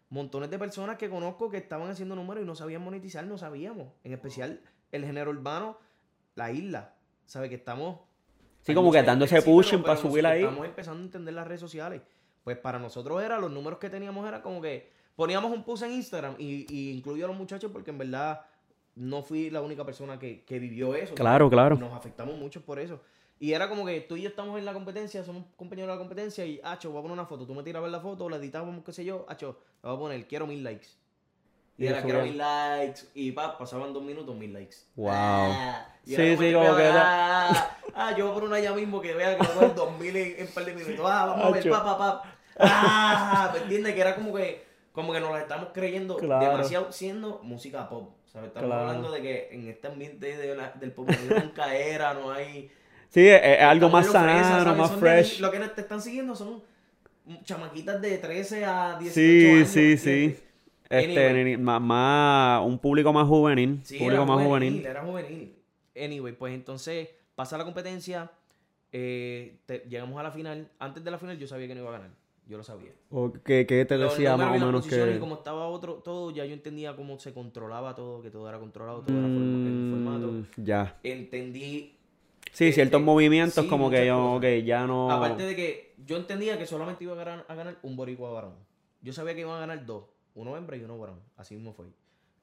Montones 0.10 0.50
de 0.50 0.58
personas 0.58 0.98
que 0.98 1.10
conozco 1.10 1.50
que 1.50 1.58
estaban 1.58 1.90
haciendo 1.90 2.16
números 2.16 2.44
y 2.44 2.48
no 2.48 2.56
sabían 2.56 2.82
monetizar, 2.82 3.26
no 3.26 3.38
sabíamos. 3.38 3.88
En 4.04 4.14
especial 4.14 4.62
el 4.92 5.06
género 5.06 5.32
urbano, 5.32 5.78
la 6.36 6.52
isla. 6.52 6.94
¿Sabe? 7.26 7.50
Que 7.50 7.56
estamos. 7.56 8.00
Sí, 8.62 8.74
como 8.74 8.92
que 8.92 9.04
dando 9.04 9.26
ese 9.26 9.42
pushing 9.42 9.84
para 9.84 9.98
subir 9.98 10.26
ahí. 10.26 10.44
Estamos 10.44 10.66
empezando 10.66 11.02
a 11.02 11.06
entender 11.06 11.34
las 11.34 11.48
redes 11.48 11.62
sociales. 11.62 12.02
Pues 12.44 12.58
para 12.58 12.80
nosotros 12.80 13.22
era, 13.22 13.38
los 13.38 13.52
números 13.52 13.80
que 13.80 13.90
teníamos 13.90 14.26
era 14.28 14.42
como 14.42 14.62
que 14.62 14.90
poníamos 15.16 15.52
un 15.52 15.64
post 15.64 15.84
en 15.84 15.92
Instagram 15.92 16.36
y, 16.38 16.66
y 16.74 16.92
incluyo 16.92 17.26
a 17.26 17.28
los 17.28 17.38
muchachos 17.38 17.72
porque 17.72 17.92
en 17.92 17.98
verdad 17.98 18.42
no 18.96 19.22
fui 19.22 19.50
la 19.50 19.62
única 19.62 19.86
persona 19.86 20.18
que, 20.18 20.44
que 20.44 20.60
vivió 20.60 20.96
eso. 20.96 21.14
Claro, 21.16 21.50
claro. 21.50 21.76
Nos 21.76 21.94
afectamos 21.94 22.38
mucho 22.38 22.62
por 22.62 22.80
eso. 22.80 23.02
Y 23.40 23.54
era 23.54 23.70
como 23.70 23.86
que 23.86 24.02
tú 24.02 24.16
y 24.18 24.24
yo 24.24 24.30
estamos 24.30 24.58
en 24.58 24.66
la 24.66 24.74
competencia, 24.74 25.24
somos 25.24 25.44
compañeros 25.56 25.90
de 25.90 25.94
la 25.96 26.00
competencia 26.00 26.44
y, 26.46 26.60
Acho, 26.64 26.90
voy 26.90 27.00
a 27.00 27.02
poner 27.04 27.14
una 27.14 27.26
foto. 27.28 27.46
Tú 27.46 27.54
me 27.54 27.62
tiras 27.64 27.80
a 27.80 27.84
ver 27.84 27.92
la 27.92 28.00
foto, 28.00 28.30
la 28.30 28.38
editamos, 28.38 28.84
qué 28.84 28.92
sé 28.94 29.06
yo, 29.06 29.26
Acho, 29.30 29.60
le 29.84 29.90
voy 29.90 29.96
a 29.98 30.00
poner, 30.00 30.28
quiero 30.28 30.48
mil 30.48 30.64
likes. 30.64 30.88
Y, 31.78 31.84
Y 31.84 31.88
era, 31.88 32.02
quiero 32.02 32.20
era- 32.20 32.28
mil 32.28 32.38
likes. 32.40 33.02
Y 33.14 33.32
pa, 33.34 33.56
pasaban 33.58 33.94
dos 33.94 34.02
minutos, 34.02 34.36
mil 34.36 34.52
likes. 34.52 34.78
Wow. 34.96 35.10
Ah, 35.12 35.88
y 36.04 36.16
Sí, 36.16 36.22
era 36.22 36.38
sí, 36.42 36.54
como 36.54 36.76
que 36.76 36.84
era- 36.84 37.50
Ah, 37.50 37.78
ah, 37.94 38.16
yo 38.18 38.26
voy 38.26 38.34
por 38.34 38.44
una 38.46 38.60
ya 38.60 38.74
mismo 38.74 39.00
que 39.00 39.14
vea 39.14 39.38
que 39.38 39.44
voy 39.44 39.52
a 39.52 39.54
poner 39.54 39.76
dos 39.76 40.00
mil 40.00 40.16
en 40.16 40.40
en 40.40 40.48
un 40.48 40.54
par 40.54 40.66
de 40.66 40.74
minutos. 40.74 41.06
Ah, 41.08 41.26
vamos 41.28 41.46
a 41.46 41.50
ver, 41.52 41.70
pa, 41.70 41.84
pa, 41.84 41.98
pa. 42.00 42.34
Ah, 42.60 43.52
¿me 43.54 43.60
entiendes? 43.60 43.94
Que 43.94 44.02
era 44.02 44.16
como 44.16 44.34
que, 44.34 44.66
como 44.92 45.14
que 45.14 45.20
nos 45.20 45.32
la 45.32 45.42
estamos 45.42 45.70
creyendo 45.74 46.18
Claro. 46.18 46.44
demasiado 46.44 46.92
siendo 46.92 47.40
música 47.44 47.88
pop. 47.88 48.16
¿sabes? 48.26 48.48
Estamos 48.50 48.68
Claro. 48.70 48.82
hablando 48.90 49.12
de 49.12 49.22
que 49.22 49.50
en 49.52 49.68
este 49.70 49.88
ambiente 49.88 50.36
de 50.38 50.56
la- 50.56 50.72
del 50.72 50.92
pop 50.92 51.08
no 51.10 51.36
hay 51.38 51.50
caera, 51.52 52.14
no 52.16 52.32
hay... 52.32 52.72
Sí, 53.10 53.28
es, 53.28 53.42
es 53.44 53.62
algo 53.62 53.90
más 53.90 54.08
sano, 54.08 54.76
más 54.76 54.90
Son 54.92 55.00
de- 55.00 55.06
fresh. 55.08 55.40
lo 55.40 55.52
que 55.52 55.60
te 55.60 55.82
están 55.82 56.02
siguiendo 56.02 56.36
son 56.36 56.62
chamaquitas 57.44 58.02
de 58.02 58.18
13 58.18 58.66
a 58.66 58.98
18 59.00 59.14
Sí, 59.14 59.48
años. 59.52 59.68
sí, 59.70 59.80
¿entiendes? 59.80 60.02
sí. 60.38 60.44
Este, 60.90 61.30
Anyway. 61.30 61.58
más, 61.58 61.82
más- 61.82 62.66
un 62.66 62.80
público 62.80 63.12
más 63.12 63.28
juvenil. 63.28 63.82
Sí, 63.84 63.98
público 63.98 64.24
era 64.24 64.26
más 64.26 64.46
juvenil, 64.46 64.70
juvenil. 64.72 64.86
Era 64.86 65.02
juvenil. 65.04 65.56
Anyway, 65.96 66.34
pues 66.34 66.54
entonces 66.54 67.10
pasa 67.36 67.58
la 67.58 67.64
competencia. 67.66 68.32
eh, 68.94 69.58
te- 69.66 69.84
llegamos 69.90 70.18
a 70.18 70.24
la 70.24 70.32
final. 70.32 70.70
Antes 70.80 71.04
de 71.04 71.12
la 71.12 71.18
final 71.18 71.38
yo 71.38 71.46
sabía 71.46 71.68
que 71.68 71.76
no 71.76 71.82
iba 71.82 71.90
a 71.90 71.94
ganar. 72.00 72.10
Yo 72.48 72.56
lo 72.58 72.64
sabía. 72.64 72.92
¿O 73.12 73.34
qué, 73.44 73.66
qué 73.68 73.84
te 73.84 73.98
decía 73.98 74.38
más 74.38 74.56
o 74.62 74.66
menos 74.66 74.88
que... 74.88 75.16
Y 75.18 75.20
como 75.20 75.36
estaba 75.36 75.68
otro, 75.68 75.96
todo, 75.96 76.32
ya 76.32 76.46
yo 76.46 76.54
entendía 76.54 76.96
cómo 76.96 77.20
se 77.20 77.34
controlaba 77.34 77.94
todo, 77.96 78.22
que 78.22 78.32
todo 78.32 78.48
era 78.48 78.58
controlado, 78.58 79.02
todo 79.02 79.18
era 79.18 79.28
el 79.28 79.90
formato. 79.92 80.28
Mm, 80.32 80.46
Ya. 80.64 80.96
Entendí. 81.04 81.97
Sí, 82.52 82.66
Este, 82.70 82.74
ciertos 82.74 83.02
movimientos 83.02 83.64
sí, 83.64 83.70
como 83.70 83.90
que 83.90 84.06
yo, 84.06 84.16
cosas. 84.18 84.38
ok, 84.60 84.66
ya 84.66 84.88
no... 84.88 85.12
Aparte 85.12 85.44
de 85.44 85.56
que 85.56 85.94
yo 86.06 86.18
entendía 86.18 86.58
que 86.58 86.66
solamente 86.66 87.04
iba 87.04 87.14
a 87.14 87.18
ganar, 87.18 87.46
a 87.48 87.56
ganar 87.56 87.78
un 87.84 87.96
boricua 87.96 88.32
varón. 88.32 88.56
Yo 89.02 89.14
sabía 89.14 89.36
que 89.36 89.42
iban 89.42 89.56
a 89.58 89.60
ganar 89.60 89.86
dos. 89.86 90.06
Uno 90.36 90.56
hembra 90.58 90.78
y 90.78 90.82
uno 90.84 90.98
varón. 90.98 91.20
Así 91.36 91.56
mismo 91.56 91.74
fue. 91.74 91.86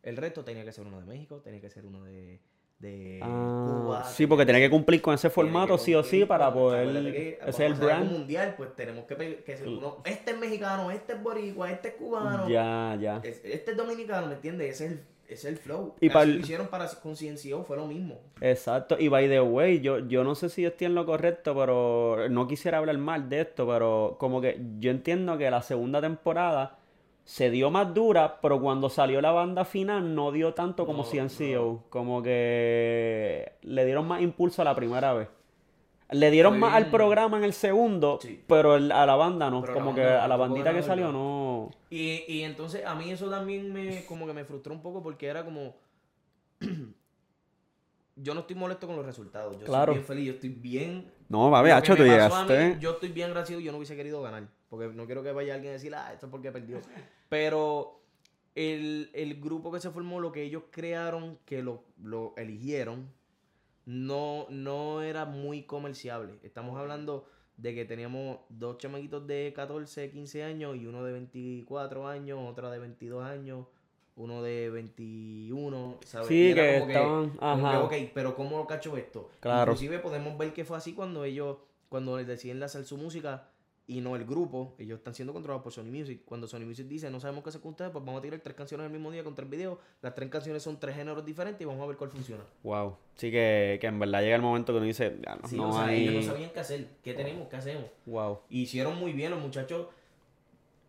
El 0.03 0.17
resto 0.17 0.45
tenía 0.45 0.65
que 0.65 0.73
ser 0.73 0.87
uno 0.87 1.01
de 1.01 1.07
México, 1.07 1.41
tenía 1.41 1.61
que 1.61 1.71
ser 1.71 1.87
uno 1.87 2.05
de, 2.05 2.41
de 2.79 3.21
Ah, 3.23 3.81
Cuba. 3.83 4.05
sí, 4.05 4.27
porque 4.27 4.45
tenía 4.45 4.61
que 4.61 4.71
cumplir 4.71 5.01
con 5.01 5.15
ese 5.15 5.31
formato 5.31 5.79
sí 5.79 5.95
o 5.95 6.03
sí 6.03 6.25
para 6.27 6.53
poder... 6.53 6.89
que 7.13 7.39
Ese 7.41 7.49
es 7.49 7.61
el 7.61 7.75
brand. 7.75 8.11
mundial, 8.13 8.55
pues 8.57 8.75
tenemos 8.77 9.05
que, 9.07 9.43
que 9.45 9.57
ser 9.57 9.67
uno. 9.69 10.03
Este 10.05 10.33
es 10.33 10.39
mexicano, 10.39 10.91
este 10.91 11.15
es 11.15 11.23
boricua, 11.23 11.71
este 11.71 11.89
es 11.89 11.95
cubano. 11.95 12.49
Ya, 12.49 12.97
ya. 13.01 13.21
es- 13.25 13.41
Este 13.45 13.71
es 13.71 13.77
dominicano, 13.77 14.27
¿me 14.27 14.35
entiendes? 14.35 14.75
Ese 14.75 14.87
es 14.87 14.93
el, 14.93 15.01
es 15.29 15.45
el 15.45 15.57
flow. 15.57 15.95
Y 16.01 16.09
pa'l- 16.11 16.35
lo 16.35 16.41
hicieron 16.41 16.67
para 16.69 16.87
con 17.03 17.15
CNCO, 17.17 17.65
fue 17.65 17.77
lo 17.77 17.87
mismo. 17.87 18.19
Exacto, 18.41 18.97
y 18.99 19.09
by 19.09 19.29
the 19.29 19.41
way, 19.41 19.81
yo, 19.81 19.99
yo 20.01 20.23
no 20.25 20.35
sé 20.35 20.49
si 20.49 20.63
yo 20.63 20.69
estoy 20.69 20.87
en 20.87 20.95
lo 20.95 21.07
correcto, 21.07 21.55
pero 21.55 22.29
no 22.29 22.47
quisiera 22.47 22.79
hablar 22.79 22.99
mal 22.99 23.29
de 23.29 23.41
esto, 23.43 23.67
pero 23.67 24.17
como 24.19 24.41
que 24.41 24.61
yo 24.79 24.91
entiendo 24.91 25.37
que 25.39 25.51
la 25.51 25.63
segunda 25.63 26.01
temporada 26.01 26.79
se 27.25 27.49
dio 27.51 27.71
más 27.71 27.95
dura, 27.95 28.39
pero 28.43 28.61
cuando 28.61 28.91
salió 28.91 29.23
la 29.23 29.31
banda 29.33 29.65
final 29.65 30.15
no 30.15 30.31
dio 30.31 30.53
tanto 30.53 30.85
como 30.85 31.05
No, 31.05 31.09
CNCO, 31.09 31.85
como 31.89 32.23
que 32.23 33.53
le 33.63 33.85
dieron 33.87 34.07
más 34.07 34.21
impulso 34.21 34.61
a 34.63 34.65
la 34.67 34.75
primera 34.75 35.13
vez. 35.15 35.29
Le 36.11 36.31
dieron 36.31 36.61
más 36.61 36.75
al 36.75 36.91
programa 36.91 37.39
en 37.39 37.45
el 37.45 37.55
segundo, 37.55 38.19
Sí. 38.21 38.45
pero 38.47 38.77
el- 38.77 38.93
a 38.93 39.07
la 39.07 39.17
banda 39.17 39.49
no, 39.51 39.63
Pero 39.63 39.73
como 39.73 39.95
que 39.95 40.03
banda 40.03 40.19
no, 40.19 40.23
a 40.25 40.29
la 40.29 40.37
bandita 40.37 40.75
que 40.75 40.83
salió 40.83 41.07
¿verdad? 41.07 41.19
Y, 41.91 42.25
y 42.29 42.43
entonces 42.43 42.85
a 42.85 42.95
mí 42.95 43.11
eso 43.11 43.29
también 43.31 43.73
me 43.73 44.05
como 44.07 44.27
que 44.27 44.33
me 44.33 44.45
frustró 44.45 44.73
un 44.73 44.83
poco 44.83 45.03
porque 45.03 45.27
era 45.27 45.45
como 45.45 45.77
yo 48.17 48.35
no 48.35 48.41
estoy 48.41 48.57
molesto 48.57 48.87
con 48.87 48.97
los 48.97 49.05
resultados, 49.05 49.59
yo 49.59 49.65
Claro. 49.67 49.93
soy 49.93 49.95
bien 49.97 50.07
feliz, 50.07 50.27
yo 50.27 50.33
estoy 50.35 50.49
bien 50.51 51.11
No, 51.29 51.55
hacho, 51.57 51.93
me 51.93 51.97
tú 51.99 52.03
a 52.03 52.07
mí, 52.07 52.11
llegaste... 52.13 52.77
yo 52.81 52.91
estoy 52.93 53.09
bien 53.11 53.29
agradecido, 53.29 53.61
yo 53.61 53.73
no 53.73 53.79
hubiese 53.79 53.97
querido 53.97 54.23
ganar, 54.23 54.49
porque 54.69 54.89
no 54.89 55.07
quiero 55.07 55.23
que 55.23 55.33
vaya 55.33 55.55
alguien 55.55 55.71
a 55.71 55.75
decir, 55.75 55.95
ah, 55.95 56.13
esto 56.13 56.27
es 56.27 56.31
porque 56.31 56.53
perdió. 56.53 56.79
Pero 57.29 58.01
el, 58.55 59.11
el 59.15 59.41
grupo 59.41 59.73
que 59.73 59.81
se 59.81 59.91
formó, 59.91 60.21
lo 60.21 60.31
que 60.31 60.43
ellos 60.43 60.65
crearon, 60.71 61.39
que 61.45 61.63
lo, 61.63 61.83
lo 62.03 62.35
eligieron, 62.37 63.09
no, 63.87 64.47
no 64.49 65.03
era 65.03 65.25
muy 65.25 65.65
comerciable. 65.65 66.39
Estamos 66.43 66.79
hablando 66.79 67.27
de 67.57 67.75
que 67.75 67.85
teníamos 67.85 68.39
dos 68.49 68.79
chamaquitos 68.79 69.27
de 69.27 69.53
14, 69.55 70.11
15 70.11 70.43
años 70.43 70.77
y 70.77 70.87
uno 70.87 71.05
de 71.05 71.13
24 71.13 72.09
años, 72.09 72.39
otra 72.51 72.71
de 72.71 72.79
22 72.79 73.25
años, 73.25 73.67
uno 74.17 74.43
de 74.43 74.71
21, 74.71 75.99
¿sabes? 76.05 76.29
Sí, 76.29 76.51
era 76.51 76.63
que 76.63 76.79
como 76.81 76.91
estaban- 76.91 77.31
como 77.31 77.57
que, 77.63 77.67
ajá. 77.69 77.81
ok, 77.83 77.93
pero 78.15 78.35
¿cómo 78.37 78.59
lo 78.59 78.67
cacho 78.67 78.97
esto? 78.97 79.31
Claro. 79.41 79.73
Inclusive 79.73 79.99
podemos 80.01 80.37
ver 80.39 80.53
que 80.53 80.65
fue 80.65 80.77
así 80.77 80.93
cuando 80.93 81.25
ellos, 81.25 81.59
cuando 81.89 82.17
les 82.19 82.27
deciden 82.27 82.61
lanzar 82.61 82.85
su 82.85 82.97
música 82.97 83.49
y 83.87 84.01
no 84.01 84.17
el 84.17 84.25
grupo, 84.25 84.75
ellos 84.79 84.99
están 84.99 85.15
siendo 85.15 85.33
controlados 85.35 85.63
por 85.63 85.73
Sony 85.73 85.91
Music. 85.91 86.23
Cuando 86.25 86.47
Sony 86.47 86.61
Music 86.61 86.87
dice, 86.87 87.11
no 87.11 87.21
sabemos 87.21 87.43
qué 87.43 87.51
hacer 87.51 87.61
con 87.61 87.73
ustedes, 87.73 87.91
pues 87.91 88.03
vamos 88.03 88.21
a 88.21 88.23
tirar 88.23 88.41
tres 88.41 88.57
canciones 88.57 88.87
el 88.87 88.93
mismo 88.93 89.11
día 89.11 89.23
con 89.23 89.35
tres 89.35 89.49
videos. 89.51 89.79
Las 90.01 90.15
tres 90.15 90.31
canciones 90.31 90.63
son 90.63 90.81
tres 90.81 90.97
géneros 90.97 91.25
diferentes 91.25 91.61
y 91.61 91.65
vamos 91.67 91.83
a 91.83 91.87
ver 91.87 91.97
cuál 91.97 92.11
funciona. 92.11 92.45
Wow. 92.63 92.97
Sí 93.17 93.31
que, 93.31 93.77
que 93.81 93.87
en 93.87 93.99
verdad 93.99 94.23
llega 94.23 94.37
el 94.37 94.43
momento 94.43 94.73
que 94.73 94.79
uno 94.79 94.87
dice, 94.87 95.19
no, 95.27 95.49
Sí, 95.49 95.57
no 95.57 95.69
o 95.69 95.73
sea, 95.73 95.85
hay... 95.87 96.09
ellos 96.09 96.25
no 96.25 96.33
sabían 96.33 96.51
qué 96.51 96.61
hacer, 96.61 96.89
qué 97.03 97.13
tenemos, 97.13 97.49
qué 97.49 97.57
hacemos. 97.57 97.85
Wow. 98.07 98.41
Hicieron 98.49 98.99
muy 98.99 99.13
bien, 99.13 99.31
los 99.31 99.41
muchachos 99.41 99.89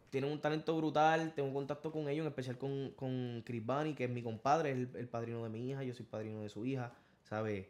tienen 0.09 0.31
un 0.31 0.39
talento 0.39 0.77
brutal, 0.77 1.33
tengo 1.35 1.53
contacto 1.53 1.91
con 1.91 2.07
ellos, 2.07 2.23
en 2.23 2.29
especial 2.29 2.57
con, 2.57 2.91
con 2.91 3.43
Chris 3.45 3.65
Bunny, 3.65 3.93
que 3.93 4.05
es 4.05 4.09
mi 4.09 4.23
compadre, 4.23 4.71
es 4.71 4.77
el, 4.77 4.89
el 4.95 5.07
padrino 5.09 5.43
de 5.43 5.49
mi 5.49 5.69
hija, 5.69 5.83
yo 5.83 5.93
soy 5.93 6.05
padrino 6.05 6.39
de 6.41 6.47
su 6.47 6.65
hija, 6.65 6.93
¿sabes? 7.23 7.65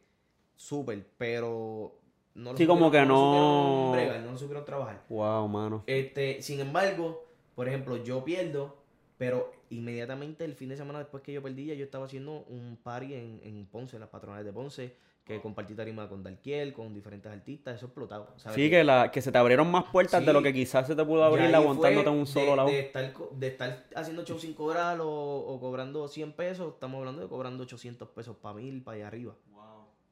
Súper, 0.55 1.03
pero 1.17 1.99
no 2.35 2.51
lo 2.51 2.57
Sí, 2.57 2.65
como 2.67 2.91
que 2.91 3.05
no- 3.05 3.15
supieron 3.15 3.91
bregar, 3.93 4.21
no 4.25 4.31
lo 4.31 4.37
supieron 4.37 4.65
trabajar. 4.65 5.03
Wow, 5.09 5.47
mano. 5.47 5.83
Este, 5.87 6.41
sin 6.41 6.59
embargo, 6.59 7.25
por 7.55 7.67
ejemplo, 7.67 7.97
yo 8.03 8.23
pierdo, 8.23 8.77
pero 9.17 9.51
inmediatamente 9.69 10.45
el 10.45 10.53
fin 10.55 10.69
de 10.69 10.77
semana 10.77 10.99
después 10.99 11.23
que 11.23 11.33
yo 11.33 11.41
perdí, 11.41 11.65
ya 11.65 11.73
yo 11.73 11.85
estaba 11.85 12.05
haciendo 12.05 12.43
un 12.49 12.77
party 12.83 13.13
en, 13.13 13.39
en 13.43 13.65
Ponce, 13.65 13.95
en 13.95 14.01
las 14.01 14.09
patronales 14.09 14.45
de 14.45 14.53
Ponce, 14.53 14.95
que 15.23 15.41
compartí 15.41 15.73
tarima 15.73 16.07
con 16.07 16.21
Dalquiel, 16.21 16.71
con 16.71 16.93
diferentes 16.93 17.31
artistas, 17.31 17.77
eso 17.77 17.87
explotado. 17.87 18.27
¿sabes? 18.37 18.55
Sí, 18.55 18.69
que, 18.69 18.83
la, 18.83 19.09
que 19.09 19.23
se 19.23 19.31
te 19.31 19.37
abrieron 19.39 19.71
más 19.71 19.85
puertas 19.85 20.19
Sí. 20.19 20.25
de 20.27 20.33
lo 20.33 20.43
que 20.43 20.53
quizás 20.53 20.85
se 20.85 20.95
te 20.95 21.03
pudo 21.03 21.23
abrir 21.23 21.55
aguantándote 21.55 22.09
en 22.09 22.15
un 22.15 22.27
solo 22.27 22.51
de, 22.51 22.55
lado. 22.57 22.67
De 22.69 22.79
estar, 22.81 23.13
de 23.31 23.47
estar 23.47 23.85
haciendo 23.95 24.23
show 24.23 24.37
sin 24.37 24.53
cobrar 24.53 24.99
o, 25.01 25.09
o 25.09 25.59
cobrando 25.59 26.07
100 26.07 26.33
pesos, 26.33 26.73
estamos 26.75 26.99
hablando 26.99 27.23
de 27.23 27.27
cobrando 27.27 27.63
800 27.63 28.09
pesos 28.09 28.35
para 28.39 28.55
mil, 28.55 28.83
para 28.83 28.97
allá 28.97 29.07
arriba. 29.07 29.33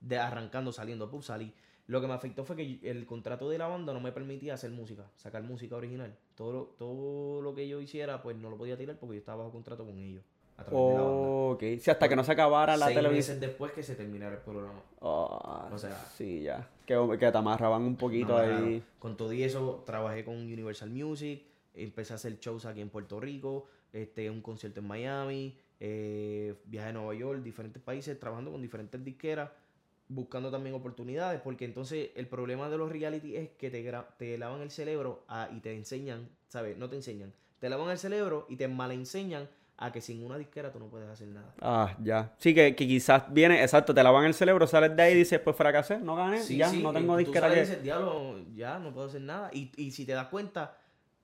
De 0.01 0.17
arrancando, 0.17 0.71
saliendo, 0.73 1.09
pues 1.11 1.25
salí. 1.27 1.53
Lo 1.87 1.99
que 1.99 2.07
me 2.07 2.13
afectó 2.13 2.45
fue 2.45 2.55
que 2.55 2.79
el 2.83 3.05
contrato 3.05 3.49
de 3.49 3.57
la 3.57 3.67
banda 3.67 3.93
no 3.93 3.99
me 3.99 4.11
permitía 4.13 4.53
hacer 4.53 4.71
música, 4.71 5.03
sacar 5.15 5.43
música 5.43 5.75
original. 5.75 6.15
Todo 6.35 6.53
lo, 6.53 6.63
todo 6.77 7.41
lo 7.41 7.53
que 7.53 7.67
yo 7.67 7.81
hiciera, 7.81 8.21
pues 8.21 8.37
no 8.37 8.49
lo 8.49 8.57
podía 8.57 8.77
tirar 8.77 8.95
porque 8.97 9.15
yo 9.15 9.19
estaba 9.19 9.39
bajo 9.39 9.51
contrato 9.51 9.85
con 9.85 9.97
ellos. 9.97 10.23
A 10.55 10.63
través 10.63 10.87
de 10.89 10.93
la 10.93 11.01
banda. 11.01 11.17
Ok. 11.17 11.63
Sí, 11.79 11.91
hasta 11.91 12.07
que 12.07 12.15
no 12.15 12.23
se 12.23 12.31
acabara 12.31 12.77
la 12.77 12.85
Seis 12.85 12.95
televisión. 12.97 13.35
meses 13.37 13.41
después 13.41 13.71
que 13.73 13.83
se 13.83 13.95
terminara 13.95 14.35
el 14.35 14.41
programa. 14.41 14.81
Ah, 15.01 15.69
O 15.73 15.77
sea- 15.77 15.95
sí, 16.15 16.43
ya. 16.43 16.69
Que, 16.85 16.95
que 17.19 17.31
te 17.31 17.37
amarraban 17.37 17.81
un 17.81 17.95
poquito 17.97 18.37
ahí. 18.37 18.81
Con 18.99 19.17
todo 19.17 19.33
y 19.33 19.43
eso, 19.43 19.83
trabajé 19.85 20.23
con 20.23 20.35
Universal 20.37 20.89
Music, 20.89 21.41
empecé 21.73 22.13
a 22.13 22.15
hacer 22.17 22.37
shows 22.39 22.65
aquí 22.65 22.79
en 22.81 22.89
Puerto 22.89 23.19
Rico, 23.19 23.65
este, 23.91 24.29
un 24.29 24.41
concierto 24.41 24.79
en 24.79 24.87
Miami, 24.87 25.57
eh, 25.79 26.55
viaje 26.65 26.89
a 26.89 26.93
Nueva 26.93 27.13
York, 27.15 27.41
diferentes 27.43 27.81
países, 27.81 28.17
trabajando 28.19 28.51
con 28.51 28.61
diferentes 28.61 29.03
disqueras, 29.03 29.49
buscando 30.13 30.51
también 30.51 30.75
oportunidades, 30.75 31.41
porque 31.41 31.65
entonces 31.65 32.11
el 32.15 32.27
problema 32.27 32.69
de 32.69 32.77
los 32.77 32.91
reality 32.91 33.35
es 33.35 33.49
que 33.51 33.69
te, 33.69 33.91
te 34.17 34.37
lavan 34.37 34.61
el 34.61 34.71
cerebro 34.71 35.23
a- 35.27 35.49
y 35.51 35.59
te 35.59 35.75
enseñan, 35.75 36.29
¿sabes? 36.47 36.77
No 36.77 36.89
te 36.89 36.95
enseñan, 36.95 37.33
te 37.59 37.69
lavan 37.69 37.89
el 37.89 37.97
cerebro 37.97 38.45
y 38.49 38.55
te 38.57 38.67
malenseñan 38.67 39.49
a 39.77 39.91
que 39.91 40.01
sin 40.01 40.23
una 40.23 40.37
disquera 40.37 40.71
tú 40.71 40.79
no 40.79 40.85
puedes 40.85 41.09
hacer 41.09 41.27
nada. 41.29 41.53
Ah, 41.59 41.95
ya. 42.03 42.33
Sí, 42.37 42.53
que, 42.53 42.75
que 42.75 42.87
quizás 42.87 43.23
viene, 43.33 43.61
exacto, 43.61 43.93
te 43.93 44.03
lavan 44.03 44.25
el 44.25 44.33
cerebro, 44.33 44.67
sales 44.67 44.95
de 44.95 45.01
ahí 45.01 45.13
y 45.13 45.17
dices, 45.17 45.39
pues 45.39 45.55
fracasé, 45.55 45.97
no 45.99 46.15
gané, 46.15 46.41
Sí, 46.41 46.57
ya, 46.57 46.69
sí, 46.69 46.83
no 46.83 46.93
tengo 46.93 47.13
y 47.19 47.25
tú 47.25 47.31
disquera 47.31 47.47
sales 47.47 47.57
y 47.57 47.59
que... 47.65 47.69
dices, 47.71 47.83
"Diablo, 47.83 48.39
ya 48.55 48.79
no 48.79 48.93
puedo 48.93 49.07
hacer 49.07 49.21
nada. 49.21 49.49
Y, 49.53 49.71
y 49.75 49.91
si 49.91 50.05
te 50.05 50.11
das 50.13 50.27
cuenta 50.27 50.77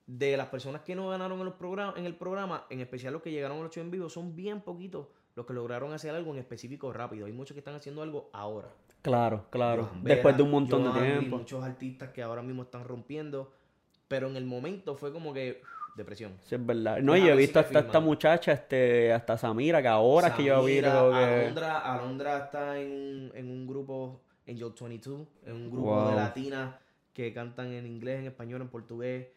de 0.06 0.36
las 0.36 0.48
personas 0.48 0.82
que 0.82 0.96
no 0.96 1.08
ganaron 1.08 1.38
en, 1.38 1.44
los 1.44 1.54
programas, 1.54 1.96
en 1.96 2.04
el 2.06 2.16
programa, 2.16 2.66
en 2.70 2.80
especial 2.80 3.12
los 3.12 3.22
que 3.22 3.30
llegaron 3.30 3.58
a 3.58 3.62
los 3.62 3.70
shows 3.70 3.84
en 3.84 3.90
vivo, 3.92 4.08
son 4.08 4.34
bien 4.34 4.60
poquitos 4.60 5.06
los 5.40 5.46
que 5.46 5.54
lograron 5.54 5.92
hacer 5.94 6.14
algo 6.14 6.32
en 6.32 6.38
específico 6.38 6.92
rápido. 6.92 7.24
Hay 7.26 7.32
muchos 7.32 7.54
que 7.54 7.60
están 7.60 7.74
haciendo 7.74 8.02
algo 8.02 8.28
ahora. 8.34 8.68
Claro, 9.00 9.46
claro. 9.48 9.88
Vera, 10.02 10.16
Después 10.16 10.36
de 10.36 10.42
un 10.42 10.50
montón 10.50 10.84
de 10.84 11.00
tiempo. 11.00 11.38
Muchos 11.38 11.64
artistas 11.64 12.10
que 12.10 12.22
ahora 12.22 12.42
mismo 12.42 12.62
están 12.64 12.84
rompiendo. 12.84 13.50
Pero 14.06 14.28
en 14.28 14.36
el 14.36 14.44
momento 14.44 14.96
fue 14.96 15.12
como 15.12 15.32
que 15.32 15.62
depresión. 15.96 16.32
Sí, 16.44 16.56
es 16.56 16.66
verdad. 16.66 16.98
No, 17.00 17.16
y 17.16 17.20
yo 17.20 17.28
he 17.32 17.36
visto 17.36 17.58
hasta 17.58 17.78
esta 17.78 18.00
muchacha, 18.00 18.52
este, 18.52 19.12
hasta 19.14 19.38
Samira, 19.38 19.80
que 19.80 19.88
ahora 19.88 20.28
es 20.28 20.34
que 20.34 20.44
yo 20.44 20.62
vi 20.62 20.80
Samira, 20.80 20.90
creo 20.90 21.10
que... 21.12 21.16
Alondra, 21.24 21.78
Alondra 21.78 22.38
está 22.38 22.78
en 22.78 22.90
un, 22.92 23.32
en 23.34 23.50
un 23.50 23.66
grupo, 23.66 24.20
Angel 24.46 24.72
22, 24.78 25.26
en 25.46 25.52
un 25.54 25.70
grupo 25.70 25.86
Wow. 25.94 26.10
de 26.10 26.16
latinas 26.16 26.74
que 27.14 27.32
cantan 27.32 27.72
en 27.72 27.86
inglés, 27.86 28.18
en 28.20 28.26
español, 28.26 28.60
en 28.60 28.68
portugués, 28.68 29.28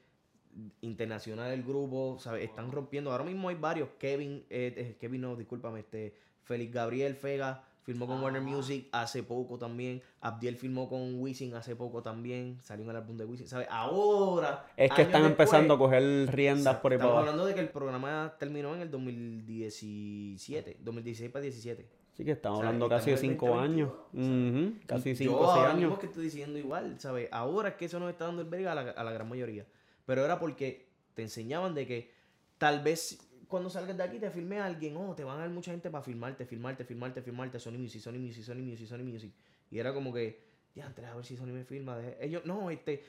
internacional 0.82 1.52
el 1.52 1.64
grupo, 1.64 2.18
¿sabes? 2.20 2.44
Están 2.44 2.72
rompiendo. 2.72 3.12
Ahora 3.12 3.24
mismo 3.24 3.50
hay 3.50 3.56
varios. 3.56 3.90
Kevin, 3.98 4.46
eh, 4.50 4.74
eh, 4.76 4.98
Kevin 5.00 5.22
no, 5.22 5.36
discúlpame, 5.36 5.82
este, 5.82 6.14
Félix 6.44 6.74
Gabriel 6.74 7.16
Fega 7.16 7.64
firmó 7.84 8.08
con 8.08 8.22
Warner 8.24 8.42
Music 8.42 8.88
hace 8.92 9.24
poco 9.24 9.58
también. 9.58 10.02
Abdiel 10.22 10.56
firmó 10.56 10.88
con 10.88 11.20
Wisin 11.20 11.54
hace 11.54 11.76
poco 11.76 12.02
también. 12.02 12.58
Salió 12.62 12.84
en 12.86 12.92
el 12.92 12.96
álbum 12.96 13.18
de 13.18 13.26
Wisin, 13.26 13.48
¿sabes? 13.48 13.68
Ahora. 13.70 14.66
Es 14.78 14.90
que 14.92 15.02
años 15.02 15.08
están 15.08 15.24
después, 15.24 15.48
empezando 15.48 15.74
a 15.74 15.78
coger 15.78 16.34
riendas 16.34 16.78
por 16.78 16.92
ahí 16.92 16.98
Estamos 16.98 17.20
hablando 17.20 17.46
de 17.46 17.54
que 17.54 17.60
el 17.60 17.70
programa 17.70 18.34
terminó 18.40 18.74
en 18.76 18.82
el 18.82 18.90
2017, 18.90 20.78
2016 20.80 21.32
para 21.32 21.44
17. 21.44 21.88
Sí, 22.14 22.24
que 22.24 22.32
estamos 22.32 22.60
hablando 22.60 22.88
casi 22.88 23.10
de 23.10 23.16
estamos 23.16 23.34
en 23.34 23.40
cinco 23.40 23.60
años. 23.60 23.90
2022, 24.14 24.74
Ujú, 24.74 24.86
Casi 24.86 25.10
Y 25.10 25.16
cinco 25.16 25.32
yo 25.32 25.40
o 25.40 25.46
seis 25.46 25.58
ahora 25.58 25.74
mismo 25.74 25.88
años. 25.88 26.00
que 26.00 26.06
estoy 26.06 26.24
diciendo 26.24 26.60
igual, 26.60 27.00
¿sabes? 27.00 27.28
Ahora 27.32 27.70
es 27.70 27.76
que 27.76 27.86
eso 27.86 28.00
nos 28.00 28.12
está 28.12 28.26
dando 28.26 28.44
el 28.44 28.48
verga 28.50 28.72
a 28.74 28.76
la, 28.76 28.82
a 28.92 29.04
la 29.04 29.12
gran 29.12 29.28
mayoría. 29.28 29.66
Pero 30.06 30.26
era 30.26 30.40
porque 30.40 30.88
te 31.14 31.22
enseñaban 31.22 31.74
de 31.76 31.86
que 31.88 32.12
tal 32.58 32.84
vez 32.84 33.20
cuando 33.48 33.70
salgas 33.70 33.96
de 33.98 34.04
aquí 34.04 34.20
te 34.20 34.32
filme 34.32 34.60
a 34.60 34.66
alguien, 34.66 34.98
oh, 34.98 35.14
te 35.16 35.24
van 35.24 35.38
a 35.38 35.42
dar 35.42 35.50
mucha 35.50 35.72
gente 35.72 35.90
para 35.92 36.04
filmarte, 36.04 36.46
filmarte, 36.46 36.84
filmarte, 36.86 37.22
filmarte, 37.22 37.60
Sony 37.60 37.78
Music, 37.78 38.02
Sony 38.02 38.18
Music, 38.18 38.44
Sony 38.44 38.64
Music, 38.64 38.88
Sony 38.88 39.04
Music. 39.04 39.32
Y 39.70 39.78
era 39.80 39.94
como 39.94 40.12
que, 40.14 40.40
ya, 40.76 40.88
a 41.12 41.16
ver 41.16 41.24
si 41.26 41.38
Sony 41.38 41.48
me 41.54 41.64
filma. 41.64 41.98
deje- 41.98 42.18
Ellos, 42.20 42.46
no, 42.46 42.70
este, 42.72 43.04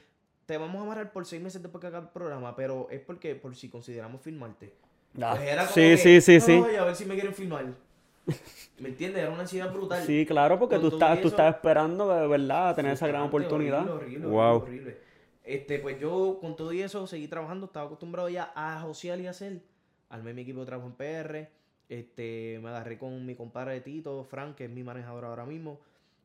te 0.45 0.59
vamos 0.59 0.81
a 0.81 0.85
amarrar 0.85 1.13
por 1.13 1.25
seis 1.25 1.41
meses 1.43 1.63
después 1.63 1.81
que 1.81 1.87
haga 1.87 1.99
el 2.01 2.09
programa, 2.09 2.55
pero 2.55 2.89
es 2.91 3.01
porque, 3.01 3.35
por 3.35 3.57
si 3.57 3.69
consideramos 3.71 4.21
filmarte. 4.21 4.75
Ah, 5.21 5.35
Pues 5.37 5.49
era 5.49 5.63
como 5.63 5.75
sí, 5.75 5.81
que, 5.81 5.97
sí, 5.97 6.21
sí, 6.21 6.41
sí. 6.41 6.63
"Ay, 6.67 6.77
a 6.77 6.85
ver 6.85 6.95
si 6.95 7.05
me 7.07 7.15
quieren 7.15 7.33
filmar. 7.35 7.67
¿Me 8.79 8.89
entiendes? 8.89 9.23
Era 9.23 9.31
una 9.31 9.43
ansiedad 9.43 9.73
brutal. 9.73 10.03
Sí, 10.05 10.27
claro, 10.27 10.59
porque 10.59 10.77
Con 10.77 10.89
tú 10.91 10.97
estás, 10.97 11.19
y 11.19 11.23
tú 11.23 11.29
eso- 11.29 11.37
estás 11.37 11.55
esperando 11.55 12.09
de 12.15 12.27
verdad 12.27 12.75
tener 12.75 12.93
esa 12.93 13.07
gran 13.07 13.23
oportunidad. 13.23 13.89
Horrible, 13.89 14.27
horrible, 14.27 14.27
wow. 14.27 14.57
horrible. 14.63 14.99
Este, 15.45 15.79
pues 15.79 16.01
yo 16.01 16.39
con 16.41 16.57
todo 16.57 16.73
y 16.73 16.81
eso 16.81 17.07
seguí 17.07 17.29
trabajando, 17.29 17.67
estaba 17.67 17.87
acostumbrado 17.87 18.29
ya 18.31 18.53
a 18.57 18.81
josear 18.81 19.21
y 19.21 19.27
hacer. 19.27 19.61
Armé 20.09 20.33
mi 20.33 20.43
equipo 20.43 20.61
de 20.61 20.67
trabajo 20.67 20.89
en 20.89 20.95
PR, 20.95 21.51
este, 21.89 22.59
me 22.63 22.71
agarré 22.71 22.99
con 22.99 23.27
mi 23.27 23.35
compadre 23.35 23.81
Tito, 23.81 24.25
Frank, 24.25 24.57
que 24.57 24.65
es 24.65 24.71
mi 24.71 24.83
manejador 24.83 25.27
ahora 25.27 25.45
mismo. 25.45 25.81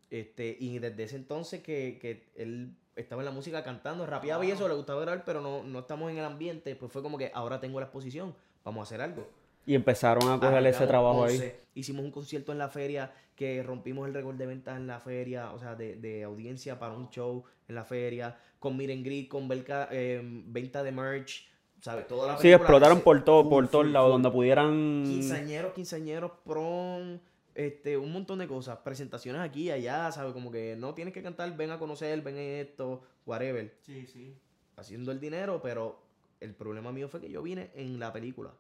Este, 0.10 0.56
y 0.60 0.80
desde 0.80 1.04
ese 1.04 1.18
entonces 1.18 1.62
que, 1.62 2.00
que 2.02 2.30
él 2.36 2.76
estaba 2.96 3.22
en 3.22 3.26
la 3.26 3.32
música 3.32 3.64
cantando, 3.64 4.06
rapeaba 4.06 4.46
y 4.46 4.52
eso, 4.52 4.68
le 4.68 4.74
gustaba 4.74 5.02
grabar, 5.02 5.24
pero 5.26 5.42
no, 5.42 5.64
no 5.64 5.80
estamos 5.80 6.12
en 6.12 6.18
el 6.18 6.26
ambiente, 6.26 6.76
pues 6.76 6.92
fue 6.92 7.02
como 7.02 7.18
que 7.18 7.32
ahora 7.34 7.60
tengo 7.60 7.80
la 7.80 7.86
exposición, 7.88 8.36
vamos 8.64 8.82
a 8.82 8.84
hacer 8.84 9.02
algo. 9.02 9.28
Y 9.66 9.76
empezaron 9.76 10.30
a 10.32 10.40
coger 10.40 10.66
ese 10.68 10.88
trabajo 10.88 11.24
ahí. 11.26 11.36
11, 11.36 11.60
Hicimos 11.76 12.04
un 12.04 12.12
concierto 12.12 12.52
en 12.52 12.58
la 12.58 12.70
feria 12.70 13.12
que 13.36 13.64
rompimos 13.64 14.08
el 14.08 14.14
récord 14.14 14.36
de 14.36 14.46
ventas 14.48 14.76
en 14.78 14.88
la 14.88 15.00
feria, 15.00 15.54
o 15.54 15.60
sea, 15.60 15.76
de, 15.76 15.96
de 15.96 16.24
audiencia 16.24 16.78
para 16.80 16.94
un 16.94 17.10
show 17.10 17.44
en 17.68 17.76
la 17.76 17.86
feria, 17.86 18.38
con 18.60 18.76
Miren 18.76 19.04
Grid, 19.04 19.30
con 19.30 19.48
belca- 19.48 19.88
eh, 19.92 20.20
venta 20.24 20.84
de 20.84 20.92
merch, 20.92 21.48
¿sabes? 21.80 22.06
Toda 22.08 22.34
la 22.34 22.38
Sí, 22.38 22.52
explotaron 22.52 22.98
se- 22.98 23.04
por 23.04 23.24
todo, 23.24 23.48
por 23.48 23.68
todos 23.70 23.88
lados, 23.88 24.10
donde 24.12 24.30
pudieran. 24.32 25.04
Quinceañeros, 25.06 25.72
quinceañeros, 25.74 26.32
prom, 26.44 27.20
este, 27.56 27.96
un 27.98 28.12
montón 28.12 28.40
de 28.40 28.48
cosas, 28.48 28.80
presentaciones 28.80 29.42
aquí 29.42 29.64
y 29.68 29.72
allá, 29.72 30.12
¿sabes? 30.12 30.34
Como 30.34 30.52
que 30.52 30.76
no 30.78 30.94
tienes 30.94 31.14
que 31.14 31.22
cantar, 31.24 31.56
ven 31.56 31.72
a 31.72 31.80
conocer, 31.80 32.22
ven 32.22 32.38
esto, 32.38 33.04
whatever. 33.26 33.74
Sí, 33.86 34.06
sí. 34.06 34.36
Haciendo 34.76 35.12
el 35.14 35.20
dinero, 35.22 35.62
pero 35.62 36.02
el 36.42 36.54
problema 36.56 36.92
mío 36.92 37.08
fue 37.08 37.22
que 37.22 37.30
yo 37.30 37.42
vine 37.42 37.70
en 37.76 38.00
la 38.00 38.12
película. 38.12 38.52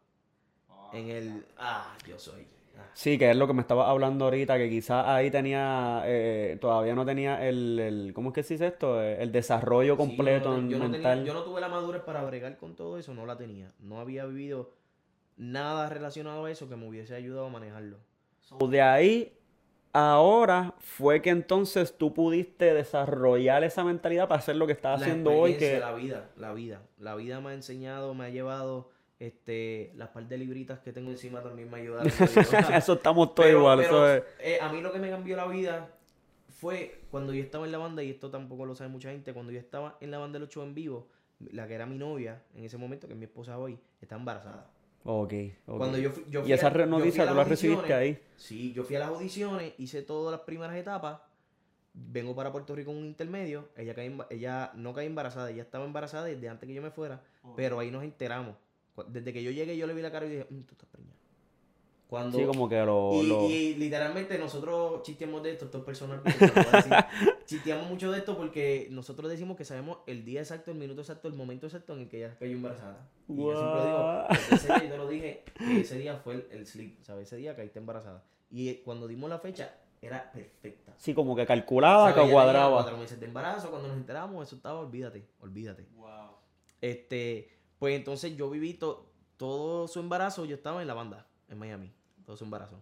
En 0.93 1.09
el. 1.09 1.45
Ah, 1.57 1.95
yo 2.07 2.17
soy. 2.19 2.47
ah. 2.77 2.83
Sí, 2.93 3.17
que 3.17 3.29
es 3.31 3.35
lo 3.37 3.47
que 3.47 3.53
me 3.53 3.61
estaba 3.61 3.89
hablando 3.89 4.25
ahorita, 4.25 4.57
que 4.57 4.69
quizás 4.69 5.05
ahí 5.07 5.29
tenía, 5.31 6.01
eh, 6.05 6.57
todavía 6.59 6.95
no 6.95 7.05
tenía 7.05 7.47
el, 7.47 7.79
el- 7.79 8.13
¿cómo 8.13 8.29
es 8.29 8.35
que 8.35 8.43
se 8.43 8.55
dice 8.55 8.67
esto? 8.67 9.01
Eh, 9.01 9.21
El 9.21 9.31
desarrollo 9.31 9.93
Sí, 9.93 9.97
completo 9.97 10.55
yo 10.55 10.61
no, 10.61 10.69
yo 10.69 10.79
no 10.79 10.89
mental. 10.89 11.17
tenía- 11.19 11.25
yo 11.25 11.33
no 11.33 11.43
tuve 11.43 11.61
la 11.61 11.69
madurez 11.69 12.01
para 12.01 12.23
bregar 12.23 12.57
con 12.57 12.75
todo 12.75 12.97
eso, 12.97 13.13
no 13.13 13.25
la 13.25 13.37
tenía. 13.37 13.71
No 13.79 13.99
había 13.99 14.25
vivido 14.25 14.71
nada 15.37 15.89
relacionado 15.89 16.45
a 16.45 16.51
eso 16.51 16.67
que 16.69 16.75
me 16.75 16.87
hubiese 16.87 17.15
ayudado 17.15 17.45
a 17.45 17.49
manejarlo. 17.49 17.97
So, 18.41 18.57
De 18.67 18.81
ahí, 18.81 19.31
ahora 19.93 20.73
fue 20.79 21.21
que 21.21 21.29
entonces 21.29 21.97
tú 21.97 22.13
pudiste 22.13 22.73
desarrollar 22.73 23.63
esa 23.63 23.83
mentalidad 23.83 24.27
para 24.27 24.39
hacer 24.39 24.55
lo 24.55 24.65
que 24.67 24.73
estás 24.73 24.99
La 24.99 25.05
haciendo 25.05 25.31
hoy, 25.31 25.55
que 25.55 25.79
La 25.79 25.93
vida, 25.93 26.29
la 26.35 26.53
vida. 26.53 26.81
La 26.97 27.15
vida 27.15 27.39
me 27.41 27.51
ha 27.51 27.53
enseñado, 27.53 28.13
me 28.13 28.25
ha 28.25 28.29
llevado, 28.29 28.89
este, 29.19 29.91
las 29.95 30.09
par 30.09 30.27
de 30.27 30.37
libritas 30.37 30.79
que 30.79 30.93
tengo 30.93 31.11
encima 31.11 31.41
también 31.43 31.69
me 31.69 31.79
ayudaron. 31.79 32.07
eso 32.73 32.93
estamos 32.93 33.35
todos 33.35 33.49
igual, 33.49 33.79
pero, 33.79 34.05
eso 34.07 34.15
es... 34.15 34.23
eh, 34.39 34.59
a 34.61 34.71
mí 34.71 34.81
lo 34.81 34.91
que 34.91 34.99
me 34.99 35.09
cambió 35.09 35.35
la 35.35 35.45
vida 35.47 35.89
fue 36.47 37.01
cuando 37.11 37.33
yo 37.33 37.43
estaba 37.43 37.65
en 37.65 37.71
la 37.71 37.77
banda, 37.77 38.01
y 38.03 38.09
esto 38.09 38.29
tampoco 38.29 38.65
lo 38.65 38.75
sabe 38.75 38.89
mucha 38.89 39.11
gente, 39.11 39.33
cuando 39.33 39.51
yo 39.51 39.59
estaba 39.59 39.97
en 40.01 40.11
la 40.11 40.17
banda 40.17 40.39
de 40.39 40.45
los 40.45 40.49
shows 40.53 40.67
en 40.67 40.73
vivo, 40.75 41.07
la 41.51 41.67
que 41.67 41.73
era 41.75 41.85
mi 41.85 41.97
novia 41.97 42.41
en 42.55 42.63
ese 42.65 42.77
momento, 42.77 43.07
que 43.07 43.13
es 43.13 43.19
mi 43.19 43.25
esposa 43.25 43.57
hoy, 43.57 43.77
está 44.01 44.15
embarazada. 44.15 44.69
Ok, 45.05 45.33
ok. 45.65 45.77
Cuando 45.77 45.97
yo 45.97 46.11
fui, 46.11 46.25
yo 46.29 46.41
fui 46.41 46.49
y 46.49 46.53
esa 46.53 46.67
a- 46.67 46.85
noticia 46.85 47.27
tú 47.27 47.33
la 47.35 47.43
recibiste 47.45 47.93
ahí. 47.93 48.19
Sí, 48.35 48.73
yo 48.73 48.83
fui 48.83 48.95
a 48.97 48.99
las 48.99 49.09
audiciones, 49.09 49.73
hice 49.77 50.01
todas 50.01 50.31
las 50.31 50.41
primeras 50.41 50.75
etapas, 50.75 51.19
vengo 51.93 52.35
para 52.35 52.51
Puerto 52.51 52.75
Rico 52.75 52.91
en 52.91 52.97
un 52.97 53.05
intermedio, 53.05 53.69
ella, 53.75 53.93
cae 53.95 54.15
ella 54.29 54.71
no 54.75 54.93
cae 54.93 55.05
embarazada, 55.05 55.49
ella 55.51 55.63
estaba 55.63 55.85
embarazada 55.85 56.25
desde 56.25 56.49
antes 56.49 56.67
que 56.67 56.73
yo 56.73 56.81
me 56.81 56.91
fuera, 56.91 57.21
pero 57.55 57.79
ahí 57.79 57.89
nos 57.91 58.03
enteramos. 58.03 58.55
Desde 59.05 59.31
que 59.33 59.43
yo 59.43 59.51
llegué 59.51 59.75
yo 59.77 59.87
le 59.87 59.93
vi 59.93 60.01
la 60.01 60.11
cara 60.11 60.25
y 60.25 60.29
dije, 60.29 60.45
"Mm, 60.49 60.61
tú 60.61 60.73
estás 60.73 60.89
preñada. 60.89 61.15
Cuando, 62.07 62.39
Sí, 62.39 62.45
como 62.45 62.67
que 62.67 62.83
lo... 62.83 63.11
y, 63.13 63.27
lo- 63.27 63.43
y 63.47 63.75
literalmente 63.75 64.39
nosotros 64.39 65.03
chisteamos 65.03 65.43
de 65.43 65.51
esto, 65.51 65.65
esto 65.65 65.77
es 65.77 65.83
personal, 65.83 66.21
porque 66.23 66.39
te 66.39 66.47
lo 66.47 66.53
voy 66.53 66.63
a 66.73 66.75
decir. 66.77 66.93
chisteamos 67.45 67.87
mucho 67.87 68.11
de 68.11 68.17
esto 68.17 68.35
porque 68.35 68.87
nosotros 68.89 69.29
decimos 69.29 69.55
que 69.55 69.63
sabemos 69.63 69.99
el 70.07 70.25
día 70.25 70.39
exacto, 70.41 70.71
el 70.71 70.77
minuto 70.77 71.01
exacto, 71.01 71.27
el 71.27 71.35
momento 71.35 71.67
exacto 71.67 71.93
en 71.93 71.99
el 71.99 72.09
que 72.09 72.17
ella 72.25 72.35
cayó 72.39 72.53
embarazada. 72.53 73.07
Y 73.27 73.35
yo 73.37 73.55
siempre 73.55 73.85
digo, 73.85 74.27
ese 74.55 74.67
día 74.67 74.83
yo 74.85 74.89
te 74.91 74.97
lo 74.97 75.07
dije, 75.07 75.43
que 75.59 75.81
ese 75.81 75.99
día 75.99 76.15
fue 76.17 76.33
el, 76.33 76.47
el 76.49 76.65
sleep, 76.65 77.03
¿sabes? 77.03 77.27
Ese 77.27 77.35
día 77.37 77.55
caíste 77.55 77.77
embarazada. 77.77 78.23
Y 78.49 78.69
eh, 78.69 78.81
cuando 78.83 79.07
dimos 79.07 79.29
la 79.29 79.37
fecha, 79.37 79.71
era 80.01 80.31
perfecta. 80.31 80.95
Sí, 80.97 81.13
como 81.13 81.35
que 81.35 81.45
calculaba, 81.45 82.15
que 82.15 82.31
cuadraba. 82.31 82.73
Cuatro 82.81 82.97
meses 82.97 83.19
de 83.19 83.27
embarazo, 83.27 83.69
cuando 83.69 83.87
nos 83.89 83.97
enteramos, 83.97 84.47
eso 84.47 84.55
estaba, 84.55 84.79
olvídate, 84.79 85.27
olvídate. 85.41 85.85
Este, 86.81 87.49
pues 87.79 87.95
entonces 87.95 88.35
yo 88.37 88.49
viví 88.49 88.73
to- 88.75 89.09
todo 89.37 89.87
su 89.87 89.99
embarazo, 89.99 90.45
yo 90.45 90.55
estaba 90.55 90.81
en 90.81 90.87
la 90.87 90.93
banda, 90.93 91.25
en 91.47 91.57
Miami, 91.57 91.91
todo 92.25 92.35
su 92.37 92.43
embarazo. 92.43 92.81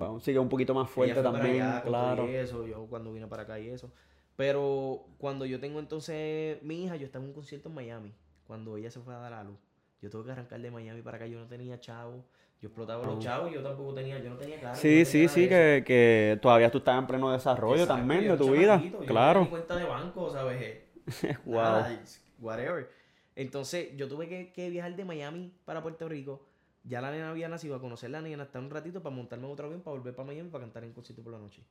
Aún 0.00 0.20
sigue 0.20 0.38
un 0.38 0.48
poquito 0.48 0.72
más 0.74 0.88
fuerte 0.90 1.22
también, 1.22 1.62
allá 1.62 1.82
claro. 1.82 2.28
y 2.28 2.34
eso, 2.34 2.66
yo 2.66 2.86
cuando 2.86 3.12
vine 3.12 3.26
para 3.26 3.42
acá 3.44 3.58
y 3.60 3.68
eso. 3.68 3.92
Pero 4.36 5.06
cuando 5.18 5.46
yo 5.46 5.58
tengo 5.60 5.78
entonces 5.80 6.62
mi 6.62 6.84
hija, 6.84 6.96
yo 6.96 7.06
estaba 7.06 7.22
en 7.24 7.30
un 7.30 7.34
concierto 7.34 7.68
en 7.68 7.74
Miami, 7.74 8.12
cuando 8.46 8.76
ella 8.76 8.90
se 8.90 9.00
fue 9.00 9.14
a 9.14 9.18
dar 9.18 9.32
a 9.32 9.44
luz. 9.44 9.58
Yo 10.02 10.10
tuve 10.10 10.24
que 10.26 10.32
arrancar 10.32 10.60
de 10.60 10.70
Miami 10.70 11.02
para 11.02 11.16
acá, 11.16 11.26
yo 11.26 11.38
no 11.38 11.46
tenía 11.46 11.80
chavo, 11.80 12.24
yo 12.60 12.68
explotaba 12.68 13.02
Oh. 13.02 13.14
los 13.14 13.18
chavos, 13.24 13.52
yo 13.52 13.62
tampoco 13.62 13.94
tenía, 13.94 14.18
yo 14.18 14.30
no 14.30 14.36
tenía 14.36 14.60
carro. 14.60 14.76
Sí, 14.76 15.00
no 15.00 15.04
sí, 15.06 15.28
sí, 15.28 15.48
que, 15.48 15.82
que 15.86 16.38
todavía 16.42 16.70
tú 16.70 16.78
estás 16.78 16.98
en 16.98 17.06
pleno 17.06 17.30
desarrollo 17.32 17.82
Exacto, 17.82 17.94
también 18.00 18.28
de 18.28 18.36
tu 18.36 18.50
vida. 18.52 18.76
no 18.76 18.82
tenía 18.82 19.06
Claro. 19.06 19.40
ni 19.42 19.46
cuenta 19.48 19.76
de 19.76 19.84
banco, 19.84 20.30
¿sabes? 20.30 20.80
wow. 21.46 21.54
Nada, 21.56 22.00
whatever. 22.40 22.90
Entonces, 23.36 23.96
yo 23.96 24.08
tuve 24.08 24.28
que, 24.28 24.52
que 24.52 24.70
viajar 24.70 24.96
de 24.96 25.04
Miami 25.04 25.52
para 25.64 25.82
Puerto 25.82 26.08
Rico. 26.08 26.46
Ya 26.84 27.00
la 27.00 27.10
nena 27.10 27.30
había 27.30 27.48
nacido 27.48 27.76
a 27.76 27.80
conocer 27.80 28.10
la 28.10 28.22
nena 28.22 28.44
hasta 28.44 28.58
un 28.58 28.70
ratito 28.70 29.02
para 29.02 29.14
montarme 29.14 29.46
en 29.46 29.52
otro 29.52 29.66
avión 29.66 29.82
para 29.82 29.96
volver 29.96 30.14
para 30.14 30.26
Miami 30.26 30.48
para 30.50 30.64
cantar 30.64 30.84
en 30.84 30.92
concierto 30.92 31.22
por 31.22 31.32
la 31.32 31.38
noche. 31.38 31.62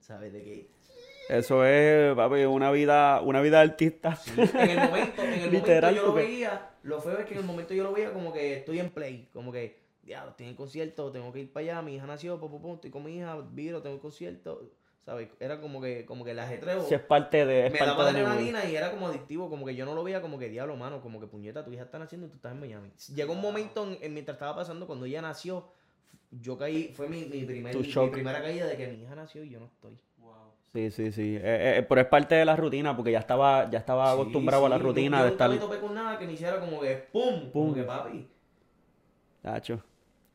¿Sabes 0.00 0.32
de 0.32 0.42
qué? 0.42 0.70
Eso 1.28 1.64
es, 1.64 2.14
papi, 2.16 2.44
una 2.44 2.70
vida, 2.72 3.20
una 3.20 3.40
vida 3.40 3.58
de 3.58 3.70
artista. 3.70 4.18
En 4.36 4.70
el 4.70 4.78
momento, 4.78 5.22
en 5.22 5.32
el 5.32 5.50
Literal, 5.52 5.94
momento 5.94 5.94
yo 5.94 6.06
lo 6.06 6.12
veía, 6.14 6.70
lo 6.82 7.00
feo 7.00 7.18
es 7.18 7.26
que 7.26 7.34
en 7.34 7.40
el 7.40 7.46
momento 7.46 7.72
yo 7.72 7.84
lo 7.84 7.92
veía 7.92 8.12
como 8.12 8.32
que 8.32 8.56
estoy 8.58 8.80
en 8.80 8.90
play, 8.90 9.28
como 9.32 9.52
que, 9.52 9.78
ya, 10.02 10.26
estoy 10.28 10.48
en 10.48 10.56
concierto, 10.56 11.12
tengo 11.12 11.32
que 11.32 11.40
ir 11.40 11.52
para 11.52 11.62
allá, 11.64 11.82
mi 11.82 11.94
hija 11.94 12.06
nació, 12.06 12.40
pum, 12.40 12.50
pum, 12.50 12.60
pum, 12.60 12.74
estoy 12.74 12.90
con 12.90 13.04
mi 13.04 13.16
hija, 13.16 13.36
viro, 13.52 13.80
tengo 13.80 13.94
el 13.94 14.02
concierto, 14.02 14.68
¿sabes? 15.04 15.28
Era 15.40 15.60
como 15.60 15.80
que, 15.80 16.04
como 16.04 16.24
que 16.24 16.32
el 16.32 16.38
ajetreo. 16.38 16.82
Si 16.82 16.94
es 16.94 17.00
parte 17.00 17.44
de, 17.46 17.66
es 17.66 17.72
me 17.72 17.78
parte 17.78 17.90
daba 17.96 18.08
adrenalina 18.10 18.64
y 18.64 18.76
era 18.76 18.90
como 18.90 19.08
adictivo, 19.08 19.48
como 19.50 19.66
que 19.66 19.74
yo 19.74 19.84
no 19.84 19.94
lo 19.94 20.02
veía 20.04 20.20
como 20.22 20.38
que 20.38 20.48
diablo, 20.48 20.76
mano, 20.76 21.00
como 21.00 21.20
que 21.20 21.26
puñeta, 21.26 21.64
tu 21.64 21.72
hija 21.72 21.82
está 21.84 21.98
naciendo 21.98 22.26
y 22.26 22.30
tú 22.30 22.36
estás 22.36 22.52
en 22.52 22.60
Miami. 22.60 22.90
Llegó 23.14 23.32
un 23.32 23.40
momento 23.40 23.84
en, 23.84 23.98
en- 24.00 24.12
mientras 24.14 24.36
estaba 24.36 24.54
pasando, 24.56 24.86
cuando 24.86 25.06
ella 25.06 25.22
nació, 25.22 25.64
yo 26.30 26.56
caí, 26.58 26.92
fue 26.94 27.08
mi, 27.08 27.24
mi, 27.24 27.44
primer- 27.44 27.76
mi 27.76 28.08
primera 28.10 28.42
caída 28.42 28.66
de 28.66 28.76
que 28.76 28.86
mi 28.88 29.02
hija 29.02 29.14
nació 29.14 29.42
y 29.44 29.50
yo 29.50 29.60
no 29.60 29.66
estoy. 29.66 29.98
Sí, 30.72 30.90
sí, 30.92 31.10
sí. 31.10 31.36
Eh, 31.36 31.78
eh, 31.78 31.86
pero 31.88 32.00
es 32.00 32.06
parte 32.06 32.36
de 32.36 32.44
la 32.44 32.54
rutina, 32.54 32.94
porque 32.96 33.10
ya 33.10 33.18
estaba, 33.18 33.68
ya 33.70 33.78
estaba 33.80 34.14
Sí, 34.14 34.20
acostumbrado 34.20 34.66
a 34.66 34.68
la 34.68 34.78
rutina 34.78 35.18
yo 35.18 35.24
de 35.24 35.30
nunca 35.30 35.44
estar. 35.46 35.50
me 35.50 35.58
topé 35.58 35.80
con 35.80 35.94
nada 35.94 36.16
que 36.16 36.26
me 36.26 36.32
hiciera 36.34 36.60
como 36.60 36.80
que 36.80 36.94
pum, 37.12 37.50
Pum. 37.50 37.50
como 37.50 37.74
que 37.74 37.82
papi. 37.82 38.28
Tacho. 39.42 39.82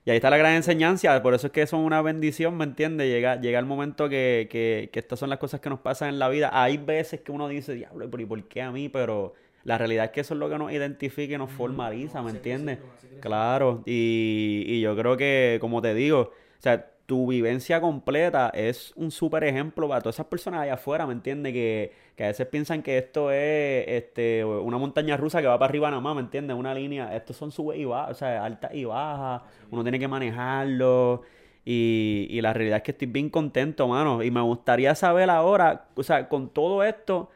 Y 0.05 0.11
ahí 0.11 0.17
está 0.17 0.29
la 0.29 0.37
gran 0.37 0.53
enseñanza, 0.53 1.19
por 1.23 1.33
eso 1.33 1.47
es 1.47 1.53
que 1.53 1.65
son 1.65 1.79
una 1.81 1.99
bendición, 2.03 2.55
¿me 2.55 2.63
entiendes? 2.63 3.07
Llega, 3.07 3.41
llega 3.41 3.57
el 3.57 3.65
momento 3.65 4.07
que, 4.07 4.47
que, 4.51 4.91
que 4.93 4.99
estas 4.99 5.17
son 5.17 5.31
las 5.31 5.39
cosas 5.39 5.61
que 5.61 5.69
nos 5.69 5.79
pasan 5.79 6.09
en 6.09 6.19
la 6.19 6.29
vida. 6.29 6.51
Hay 6.53 6.77
veces 6.77 7.21
que 7.21 7.31
uno 7.31 7.47
dice, 7.47 7.73
diablo, 7.73 8.05
¿y 8.05 8.25
por 8.25 8.43
qué 8.43 8.61
a 8.61 8.71
mí? 8.71 8.87
Pero 8.87 9.33
la 9.63 9.79
realidad 9.79 10.05
es 10.05 10.11
que 10.11 10.21
eso 10.21 10.35
es 10.35 10.39
lo 10.39 10.47
que 10.47 10.59
nos 10.59 10.71
identifica 10.71 11.33
y 11.33 11.37
nos 11.39 11.49
formaliza, 11.49 12.21
¿me 12.21 12.29
entiendes? 12.29 12.77
Claro, 13.19 13.81
y, 13.87 14.63
y 14.67 14.79
yo 14.81 14.95
creo 14.95 15.17
que, 15.17 15.57
como 15.59 15.81
te 15.81 15.95
digo, 15.95 16.19
o 16.19 16.61
sea, 16.61 16.87
tu 17.05 17.27
vivencia 17.27 17.79
completa 17.81 18.49
es 18.49 18.93
un 18.95 19.11
súper 19.11 19.43
ejemplo 19.43 19.87
para 19.87 20.01
todas 20.01 20.15
esas 20.15 20.25
personas 20.25 20.61
allá 20.61 20.73
afuera, 20.73 21.05
¿me 21.05 21.13
entiendes? 21.13 21.53
Que, 21.53 21.91
que 22.15 22.23
a 22.23 22.27
veces 22.27 22.47
piensan 22.47 22.81
que 22.81 22.97
esto 22.97 23.31
es 23.31 23.85
este, 23.87 24.43
una 24.43 24.77
montaña 24.77 25.15
rusa 25.17 25.41
que 25.41 25.47
va 25.47 25.59
para 25.59 25.69
arriba 25.69 25.89
nada 25.89 26.01
más, 26.01 26.15
¿me 26.15 26.21
entiendes? 26.21 26.57
Una 26.57 26.73
línea, 26.73 27.15
estos 27.15 27.35
son 27.35 27.51
subes 27.51 27.79
y 27.79 27.85
bajas, 27.85 28.11
o 28.11 28.13
sea, 28.15 28.43
altas 28.43 28.73
y 28.73 28.85
bajas, 28.85 29.43
uno 29.69 29.83
tiene 29.83 29.99
que 29.99 30.07
manejarlo. 30.07 31.21
Y, 31.63 32.27
y 32.29 32.41
la 32.41 32.53
realidad 32.53 32.77
es 32.77 32.83
que 32.83 32.91
estoy 32.91 33.07
bien 33.07 33.29
contento, 33.29 33.87
mano. 33.87 34.21
Y 34.21 34.29
me 34.29 34.41
gustaría 34.41 34.93
saber 34.93 35.29
ahora, 35.31 35.87
o 35.95 36.03
sea, 36.03 36.29
con 36.29 36.49
todo 36.49 36.83
esto 36.83 37.29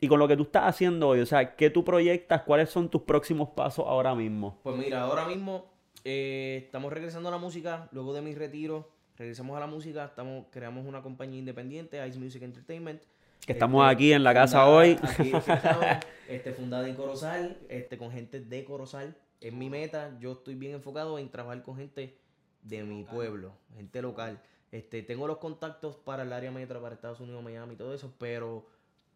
y 0.00 0.08
con 0.08 0.18
lo 0.18 0.28
que 0.28 0.36
tú 0.36 0.42
estás 0.42 0.64
haciendo 0.64 1.08
hoy, 1.08 1.20
o 1.20 1.26
sea, 1.26 1.56
¿qué 1.56 1.70
tú 1.70 1.84
proyectas? 1.84 2.42
¿Cuáles 2.42 2.68
son 2.70 2.88
tus 2.88 3.02
próximos 3.02 3.50
pasos 3.50 3.86
ahora 3.88 4.14
mismo? 4.14 4.58
Pues 4.62 4.76
mira, 4.76 5.02
ahora 5.02 5.24
mismo 5.26 5.66
eh, 6.04 6.62
estamos 6.64 6.92
regresando 6.92 7.28
a 7.28 7.32
la 7.32 7.38
música, 7.38 7.88
luego 7.92 8.12
de 8.12 8.22
mi 8.22 8.34
retiro, 8.34 8.90
regresamos 9.16 9.56
a 9.56 9.60
la 9.60 9.66
música, 9.66 10.04
estamos, 10.04 10.46
creamos 10.50 10.86
una 10.86 11.02
compañía 11.02 11.38
independiente, 11.38 12.06
Ice 12.06 12.18
Music 12.18 12.42
Entertainment. 12.42 13.02
Que 13.46 13.52
estamos 13.52 13.82
Este, 13.84 13.94
aquí 13.94 14.12
en 14.12 14.24
la 14.24 14.34
casa 14.34 14.64
fundada 14.64 14.76
hoy. 14.76 14.98
aquí 15.02 15.32
este, 16.28 16.52
fundada 16.52 16.88
en 16.88 16.94
Corozal, 16.96 17.56
este, 17.68 17.96
con 17.96 18.10
gente 18.10 18.40
de 18.40 18.64
Corozal. 18.64 19.16
Es 19.40 19.52
mi 19.52 19.70
meta. 19.70 20.16
Yo 20.18 20.32
estoy 20.32 20.54
bien 20.54 20.74
enfocado 20.74 21.18
en 21.18 21.28
trabajar 21.30 21.62
con 21.62 21.76
gente 21.76 22.16
de 22.62 22.82
mi 22.82 23.04
pueblo, 23.04 23.52
gente 23.74 24.02
local. 24.02 24.40
Este, 24.72 25.02
tengo 25.02 25.26
los 25.28 25.38
contactos 25.38 25.96
para 25.96 26.24
el 26.24 26.32
área 26.32 26.50
metro, 26.50 26.80
para 26.82 26.94
Estados 26.94 27.20
Unidos, 27.20 27.42
Miami 27.42 27.74
y 27.74 27.76
todo 27.76 27.94
eso, 27.94 28.12
pero 28.18 28.66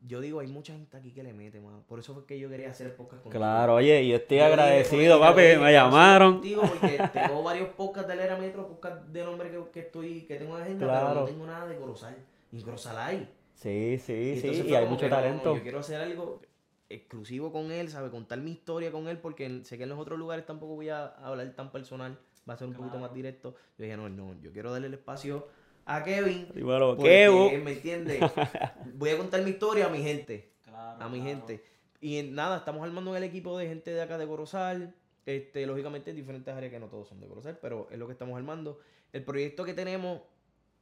yo 0.00 0.20
digo, 0.20 0.40
hay 0.40 0.46
mucha 0.46 0.72
gente 0.72 0.96
aquí 0.96 1.12
que 1.12 1.22
le 1.22 1.32
mete, 1.32 1.60
mano. 1.60 1.84
Por 1.86 1.98
eso 1.98 2.14
fue 2.14 2.24
que 2.24 2.38
yo 2.38 2.48
quería 2.48 2.70
hacer 2.70 2.88
el 2.88 2.92
podcast 2.94 3.22
contigo. 3.22 3.38
Claro, 3.40 3.74
oye, 3.74 4.02
y 4.02 4.12
estoy 4.12 4.38
Yo 4.38 4.44
agradecido, 4.44 5.20
papi, 5.20 5.42
me 5.60 5.72
llamaron. 5.72 6.34
contigo 6.34 6.62
Porque 6.62 6.98
tengo 7.12 7.42
varios 7.42 7.68
podcasts 7.70 8.08
del 8.08 8.20
Era 8.20 8.36
Metro, 8.36 8.66
podcasts 8.66 9.12
de 9.12 9.24
nombre 9.24 9.50
que, 9.50 9.62
que 9.72 9.80
estoy, 9.80 10.22
que 10.22 10.36
tengo 10.36 10.56
en 10.56 10.62
agenda, 10.62 10.86
pero 10.86 11.20
no 11.20 11.24
tengo 11.26 11.46
nada 11.46 11.66
de 11.66 11.76
Corozal. 11.76 12.16
Corozal 12.64 12.98
hay. 12.98 13.28
Sí, 13.54 13.98
sí, 13.98 14.32
entonces 14.36 14.64
sí, 14.64 14.70
y 14.70 14.74
hay 14.74 14.86
mucho 14.86 15.00
que, 15.00 15.10
no, 15.10 15.16
no, 15.16 15.22
talento. 15.22 15.56
yo 15.56 15.62
quiero 15.62 15.80
hacer 15.80 16.00
algo 16.00 16.40
exclusivo 16.88 17.52
con 17.52 17.70
él, 17.70 17.90
¿sabe? 17.90 18.10
Contar 18.10 18.40
mi 18.40 18.52
historia 18.52 18.90
con 18.90 19.06
él, 19.06 19.18
porque 19.18 19.60
sé 19.64 19.76
que 19.76 19.82
en 19.82 19.90
los 19.90 19.98
otros 19.98 20.18
lugares 20.18 20.46
tampoco 20.46 20.76
voy 20.76 20.88
a 20.88 21.08
hablar 21.08 21.54
tan 21.54 21.70
personal, 21.70 22.18
va 22.48 22.54
a 22.54 22.56
ser 22.56 22.68
un 22.68 22.74
poquito 22.74 22.98
más 22.98 23.12
directo. 23.12 23.54
Yo 23.76 23.84
dije, 23.84 23.98
no, 23.98 24.08
no, 24.08 24.34
yo 24.40 24.50
quiero 24.50 24.72
darle 24.72 24.86
el 24.86 24.94
espacio 24.94 25.46
a 25.86 26.02
Kevin. 26.02 26.48
Dímelo, 26.54 26.96
Porque. 26.96 27.60
¿me 27.64 27.72
entiendes? 27.72 28.20
Voy 28.94 29.10
a 29.10 29.18
contar 29.18 29.42
mi 29.42 29.50
historia 29.50 29.86
a 29.86 29.88
mi 29.88 30.02
gente. 30.02 30.52
a 30.74 31.08
mi 31.08 31.20
gente. 31.20 31.64
Y 32.00 32.22
nada, 32.22 32.58
estamos 32.58 32.82
armando 32.82 33.14
el 33.16 33.22
equipo 33.24 33.58
de 33.58 33.68
gente 33.68 33.90
de 33.90 34.02
acá 34.02 34.18
de 34.18 34.26
Corozal. 34.26 34.94
Este, 35.26 35.66
lógicamente 35.66 36.10
en 36.10 36.16
diferentes 36.16 36.52
áreas 36.52 36.72
que 36.72 36.80
no 36.80 36.86
todos 36.86 37.08
son 37.08 37.20
de 37.20 37.26
Corozal, 37.26 37.58
pero 37.60 37.88
es 37.90 37.98
lo 37.98 38.06
que 38.06 38.12
estamos 38.12 38.36
armando. 38.36 38.78
El 39.12 39.22
proyecto 39.24 39.64
que 39.64 39.74
tenemos 39.74 40.22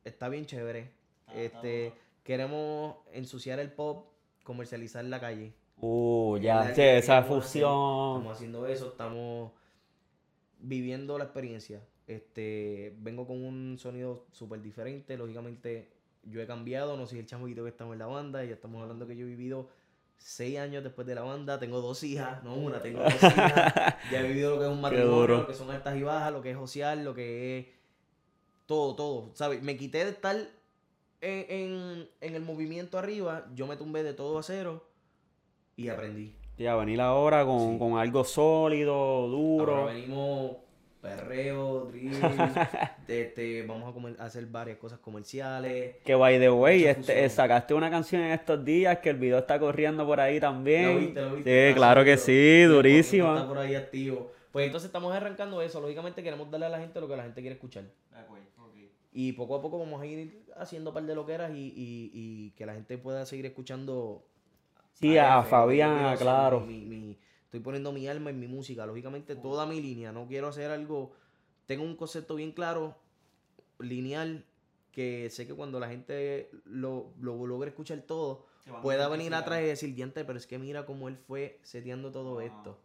está 0.05 0.29
bien 0.29 0.47
chévere. 0.47 0.93
este, 1.35 1.93
queremos 2.23 2.97
ensuciar 3.13 3.59
el 3.59 3.73
pop, 3.73 4.07
comercializar 4.45 5.05
la 5.05 5.21
calle. 5.21 5.55
Uh, 5.81 6.39
ya, 6.39 6.73
que 6.73 6.99
esa 6.99 7.23
fusión. 7.23 8.19
Estamos 8.19 8.33
haciendo 8.33 8.67
eso, 8.67 8.89
estamos 8.89 9.53
viviendo 10.59 11.19
la 11.19 11.25
experiencia. 11.25 11.81
Este, 12.09 12.95
vengo 12.99 13.27
con 13.27 13.45
un 13.45 13.77
sonido 13.79 14.25
súper 14.33 14.61
diferente. 14.63 15.17
Lógicamente, 15.17 15.93
yo 16.25 16.41
he 16.43 16.47
cambiado, 16.47 16.97
no 16.97 17.07
soy 17.07 17.21
el 17.21 17.27
chamaquito 17.27 17.63
que 17.63 17.71
estamos 17.71 17.93
en 17.93 18.01
la 18.01 18.07
banda. 18.07 18.45
Ya 18.45 18.55
estamos 18.55 18.83
hablando 18.83 19.07
que 19.07 19.15
yo 19.17 19.27
he 19.27 19.29
vivido 19.29 19.69
seis 20.17 20.59
años 20.59 20.83
después 20.83 21.07
de 21.07 21.15
la 21.15 21.23
banda. 21.23 21.61
Tengo 21.61 21.81
dos 21.81 22.03
hijas, 22.03 22.43
no 22.43 22.55
una, 22.57 22.81
tengo 22.83 23.01
dos 23.05 23.13
hijas. 23.15 23.95
Ya 24.11 24.21
he 24.21 24.27
vivido 24.27 24.53
lo 24.55 24.59
que 24.59 24.65
es 24.67 24.73
un 24.73 24.81
matrimonio, 24.81 25.27
lo 25.29 25.47
que 25.47 25.55
son 25.55 25.71
altas 25.71 25.97
y 25.97 26.03
bajas, 26.03 26.33
lo 26.33 26.43
que 26.43 26.51
es 26.51 26.57
social, 26.57 27.05
lo 27.05 27.15
que 27.15 27.59
es 27.59 27.67
todo, 28.67 28.97
todo. 28.97 29.31
¿Sabes? 29.35 29.63
Me 29.63 29.77
quité 29.77 30.05
de 30.05 30.11
estar 30.11 30.35
en, 31.21 31.47
en, 31.51 32.09
en 32.21 32.35
el 32.35 32.43
movimiento 32.43 32.99
arriba, 32.99 33.47
yo 33.55 33.67
me 33.67 33.77
tumbé 33.77 34.03
de 34.03 34.15
todo 34.15 34.39
a 34.39 34.43
cero 34.43 34.83
y 35.77 35.89
aprendí. 35.89 36.35
Ya, 36.57 36.75
venir 36.75 37.01
ahora 37.01 37.45
con, 37.45 37.73
Sí. 37.75 37.79
con 37.79 37.99
algo 37.99 38.25
sólido, 38.25 38.95
Ahora 38.95 39.29
duro. 39.31 39.85
venimos 39.87 40.57
perreo, 41.01 41.87
drill, 41.87 42.17
este, 43.07 43.63
vamos 43.67 43.91
a, 43.91 43.93
comer- 43.93 44.17
a 44.21 44.25
hacer 44.27 44.47
varias 44.47 44.79
cosas 44.79 44.99
comerciales. 44.99 45.97
Que 46.05 46.15
by 46.15 46.39
the 46.39 46.51
way, 46.51 46.85
este, 46.85 47.29
sacaste 47.29 47.75
una 47.75 47.91
canción 47.91 48.23
en 48.23 48.33
estos 48.33 48.65
días 48.65 48.99
que 48.99 49.11
el 49.11 49.17
video 49.17 49.39
está 49.39 49.59
corriendo 49.59 50.05
por 50.07 50.21
ahí 50.21 50.41
también. 50.41 50.95
¿Lo 50.95 50.99
viste, 51.01 51.21
lo 51.21 51.35
viste? 51.37 51.69
Sí, 51.71 51.75
claro 51.75 52.05
que 52.05 52.17
sí, 52.17 52.61
El 52.63 52.71
durísima. 52.71 53.35
Está 53.37 53.49
por 53.49 53.59
ahí 53.59 53.75
activo. 53.75 54.33
Pues 54.53 54.67
entonces 54.67 54.87
estamos 54.89 55.15
arrancando 55.15 55.61
eso. 55.63 55.81
Lógicamente 55.81 56.23
queremos 56.23 56.51
darle 56.51 56.67
a 56.67 56.71
la 56.71 56.79
gente 56.79 57.01
lo 57.01 57.07
que 57.09 57.17
la 57.17 57.23
gente 57.25 57.41
quiere 57.41 57.55
escuchar. 57.55 57.85
Y 59.13 59.33
poco 59.33 59.57
a 59.57 59.63
poco 59.63 59.79
vamos 59.79 60.01
a 60.01 60.07
ir 60.07 60.45
haciendo 60.57 60.91
un 60.91 60.95
par 60.95 61.03
de 61.03 61.15
loqueras 61.15 61.51
y, 61.53 61.73
y, 61.75 62.11
y 62.13 62.51
que 62.53 62.67
la 62.67 62.75
gente 62.75 62.99
pueda 62.99 63.25
seguir 63.27 63.47
escuchando. 63.47 64.23
Sí, 64.93 65.17
a 65.19 65.41
F, 65.41 65.49
Fabián, 65.51 66.17
claro. 66.17 66.61
Mi, 66.61 66.85
mi- 66.85 67.17
estoy 67.49 67.61
poniendo 67.61 67.93
mi 67.93 68.07
alma 68.07 68.29
en 68.29 68.39
mi 68.39 68.47
música, 68.47 68.85
lógicamente 68.85 69.35
toda 69.35 69.65
mi 69.65 69.81
línea, 69.81 70.13
no 70.13 70.27
quiero 70.27 70.49
hacer 70.49 70.71
algo, 70.71 71.13
tengo 71.65 71.83
un 71.83 71.97
concepto 71.97 72.35
bien 72.35 72.53
claro, 72.53 72.95
lineal, 73.79 74.45
que 74.93 75.31
sé 75.31 75.47
que 75.47 75.55
cuando 75.55 75.81
la 75.81 75.89
gente 75.89 76.51
lo, 76.67 77.15
lo 77.19 77.47
logre 77.47 77.71
escuchar 77.71 78.03
todo, 78.03 78.45
pueda 78.83 79.09
venir 79.09 79.35
atrás 79.35 79.63
y 79.63 79.65
decir, 79.65 79.95
diante, 79.95 80.27
pero 80.27 80.39
es 80.39 80.47
que 80.47 80.59
mira 80.59 80.85
cómo 80.85 81.09
él 81.09 81.17
fue 81.17 81.59
seteando 81.63 82.13
todo 82.13 82.43
esto. 82.43 82.79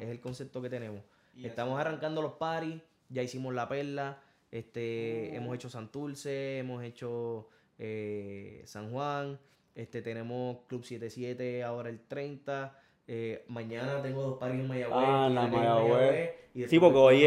Es 0.00 0.08
el 0.08 0.18
concepto 0.18 0.60
que 0.60 0.68
tenemos. 0.68 1.02
Estamos 1.40 1.78
arrancando 1.78 2.20
los 2.20 2.32
paris, 2.32 2.82
ya 3.08 3.22
hicimos 3.22 3.54
la 3.54 3.68
perla, 3.68 4.20
este, 4.50 5.36
hemos 5.36 5.54
hecho 5.54 5.70
Santurce, 5.70 6.58
hemos 6.58 6.82
hecho 6.82 7.48
eh, 7.78 8.62
San 8.66 8.90
Juan, 8.90 9.38
este, 9.76 10.02
tenemos 10.02 10.58
Club 10.66 10.82
77 10.82 11.62
ahora 11.62 11.88
el 11.88 12.00
30. 12.00 12.76
Eh, 13.10 13.42
mañana 13.48 14.02
tengo 14.02 14.22
dos 14.22 14.38
paris 14.38 14.60
en 14.60 14.68
Mayagüez. 14.68 14.98
Ah, 15.02 15.30
la 15.32 15.46
Mayagüez. 15.46 16.30
Sí, 16.68 16.78
porque 16.78 16.98
hoy, 16.98 17.24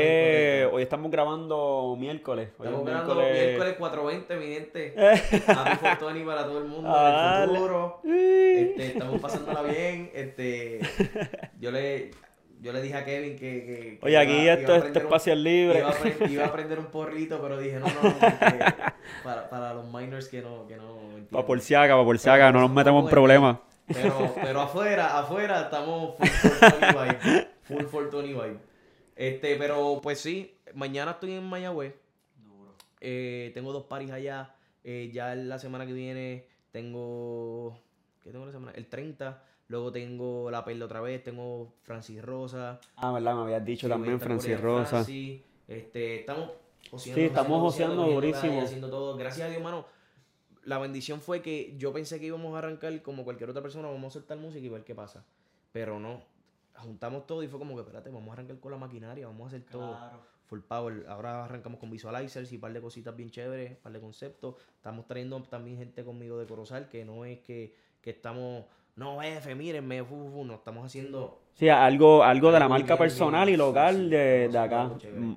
hoy 0.71 0.84
estamos 0.84 1.09
grabando 1.09 1.95
miércoles. 1.97 2.49
estamos 2.49 2.86
grabando 2.86 3.15
miércoles, 3.15 3.75
4.20, 3.79 4.39
mi 4.39 4.45
gente. 4.53 4.93
Happy 5.47 5.77
Fortuny 5.77 6.23
para 6.23 6.45
todo 6.45 6.59
el 6.59 6.65
mundo 6.65 6.88
ah, 6.91 7.45
futuro. 7.47 7.99
Este, 8.03 8.88
estamos 8.88 9.19
pasándola 9.19 9.63
bien. 9.63 10.11
Este, 10.13 10.82
yo 11.59 11.71
le 11.71 12.11
yo 12.61 12.73
le 12.73 12.82
dije 12.84 12.95
a 12.95 13.03
Kevin 13.03 13.36
que. 13.36 13.39
que, 13.39 13.99
Oye, 14.03 14.17
aquí 14.19 14.47
esto 14.47 14.75
es 14.75 14.95
espacio 14.95 15.34
libre. 15.34 15.79
Iba 15.79 15.89
a, 15.89 16.29
iba 16.29 16.43
a, 16.43 16.47
aprender 16.47 16.77
un 16.77 16.88
porrito, 16.88 17.41
pero 17.41 17.57
dije, 17.57 17.79
no, 17.79 17.88
no, 17.88 18.15
para, 19.23 19.49
para, 19.49 19.73
los 19.73 19.91
minors 19.91 20.27
que 20.27 20.43
no. 20.43 20.67
Que 20.67 20.75
no 20.75 20.99
para 21.32 21.45
por 21.45 21.59
si 21.59 21.73
haga, 21.73 21.95
para 21.95 22.05
por 22.05 22.19
si 22.19 22.29
haga, 22.29 22.51
no 22.51 22.61
nos 22.61 22.71
metemos 22.71 23.03
en 23.05 23.09
problemas. 23.09 23.57
Pero, 23.94 24.34
pero 24.36 24.62
afuera, 24.62 25.20
afuera 25.20 25.62
estamos 25.62 26.16
full 26.18 26.50
Fortuny 26.50 26.88
vibe. 26.88 27.48
Full 27.64 27.86
Fortuny 27.86 28.34
vibe. 28.34 28.58
Este, 29.16 29.56
pero 29.56 30.00
pues 30.02 30.20
sí, 30.20 30.58
mañana 30.74 31.12
estoy 31.12 31.34
en 31.34 31.44
Mayagüez. 31.44 31.96
Eh, 33.00 33.52
tengo 33.54 33.74
dos 33.74 33.86
paris 33.86 34.12
allá. 34.12 34.56
Eh, 34.84 35.10
ya 35.14 35.36
la 35.36 35.60
semana 35.60 35.86
que 35.86 35.94
viene 35.94 36.48
tengo. 36.72 37.78
¿Qué 38.24 38.32
tengo 38.32 38.46
la 38.46 38.52
semana? 38.52 38.72
El 38.76 38.88
30 38.88 39.44
Luego 39.72 39.89
tengo 39.89 40.52
La 40.52 40.66
Perla 40.66 40.84
otra 40.84 41.00
vez, 41.00 41.24
tengo 41.24 41.76
Francis 41.84 42.22
Rosa. 42.22 42.82
Ah, 42.98 43.14
¿verdad? 43.14 43.36
Me 43.36 43.42
habías 43.44 43.64
dicho 43.64 43.88
también 43.88 44.20
Francis 44.20 44.60
Rosa. 44.60 45.02
Sí, 45.06 45.42
este, 45.66 46.20
estamos 46.20 46.52
Sí, 46.98 47.14
estamos 47.16 47.62
joseando 47.62 48.06
durísimo. 48.06 48.62
Haciendo 48.62 48.89
todo. 48.89 49.16
Gracias 49.16 49.48
a 49.48 49.50
Dios, 49.50 49.64
mano. 49.64 49.86
La 50.64 50.78
bendición 50.78 51.22
fue 51.22 51.41
que 51.41 51.76
yo 51.78 51.91
pensé 51.91 52.20
que 52.20 52.28
íbamos 52.28 52.53
a 52.55 52.59
arrancar 52.59 53.01
como 53.01 53.24
cualquier 53.24 53.49
otra 53.49 53.62
persona, 53.62 53.88
vamos 53.88 54.12
a 54.12 54.20
soltar 54.20 54.38
música 54.38 54.66
y 54.66 54.70
ver 54.70 54.84
qué 54.84 54.93
pasa. 54.93 55.26
Pero 55.72 55.99
no, 55.99 56.22
juntamos 56.76 57.26
todo 57.26 57.43
y 57.43 57.47
fue 57.47 57.59
como 57.59 57.76
que, 57.76 57.82
espérate, 57.82 58.09
vamos 58.09 58.30
a 58.30 58.34
arrancar 58.34 58.59
con 58.59 58.72
la 58.72 58.78
maquinaria, 58.78 59.28
vamos 59.28 59.45
a 59.45 59.47
hacer 59.47 59.64
todo 59.70 59.97
full 60.45 60.59
power. 60.59 61.05
Ahora 61.07 61.45
arrancamos 61.45 61.80
con 61.80 61.89
visualizers 61.89 62.51
y 62.51 62.55
un 62.55 62.62
par 62.62 62.74
de 62.74 62.82
cositas 62.82 63.16
bien 63.16 63.32
chéveres, 63.32 63.72
un 63.72 63.78
par 63.78 63.93
de 63.93 64.01
conceptos. 64.01 64.55
Estamos 64.76 65.07
trayendo 65.07 65.41
también 65.43 65.78
gente 65.78 66.03
conmigo 66.03 66.38
de 66.38 66.45
Corozal, 66.45 66.89
que 66.89 67.05
no 67.05 67.26
es 67.26 67.39
que, 67.39 67.74
que 68.01 68.09
estamos 68.09 68.66
no, 68.96 69.22
F, 69.22 69.56
mírenme, 69.56 70.04
fu, 70.04 70.44
no 70.46 70.56
estamos 70.56 70.86
haciendo... 70.86 71.39
Sí, 71.54 71.70
algo, 71.70 72.24
algo 72.24 72.52
de 72.52 72.60
la 72.60 72.70
marca 72.70 72.98
personal 72.98 73.50
y 73.50 73.58
local 73.58 74.10
de, 74.10 74.48
de 74.48 74.58
acá. 74.58 74.89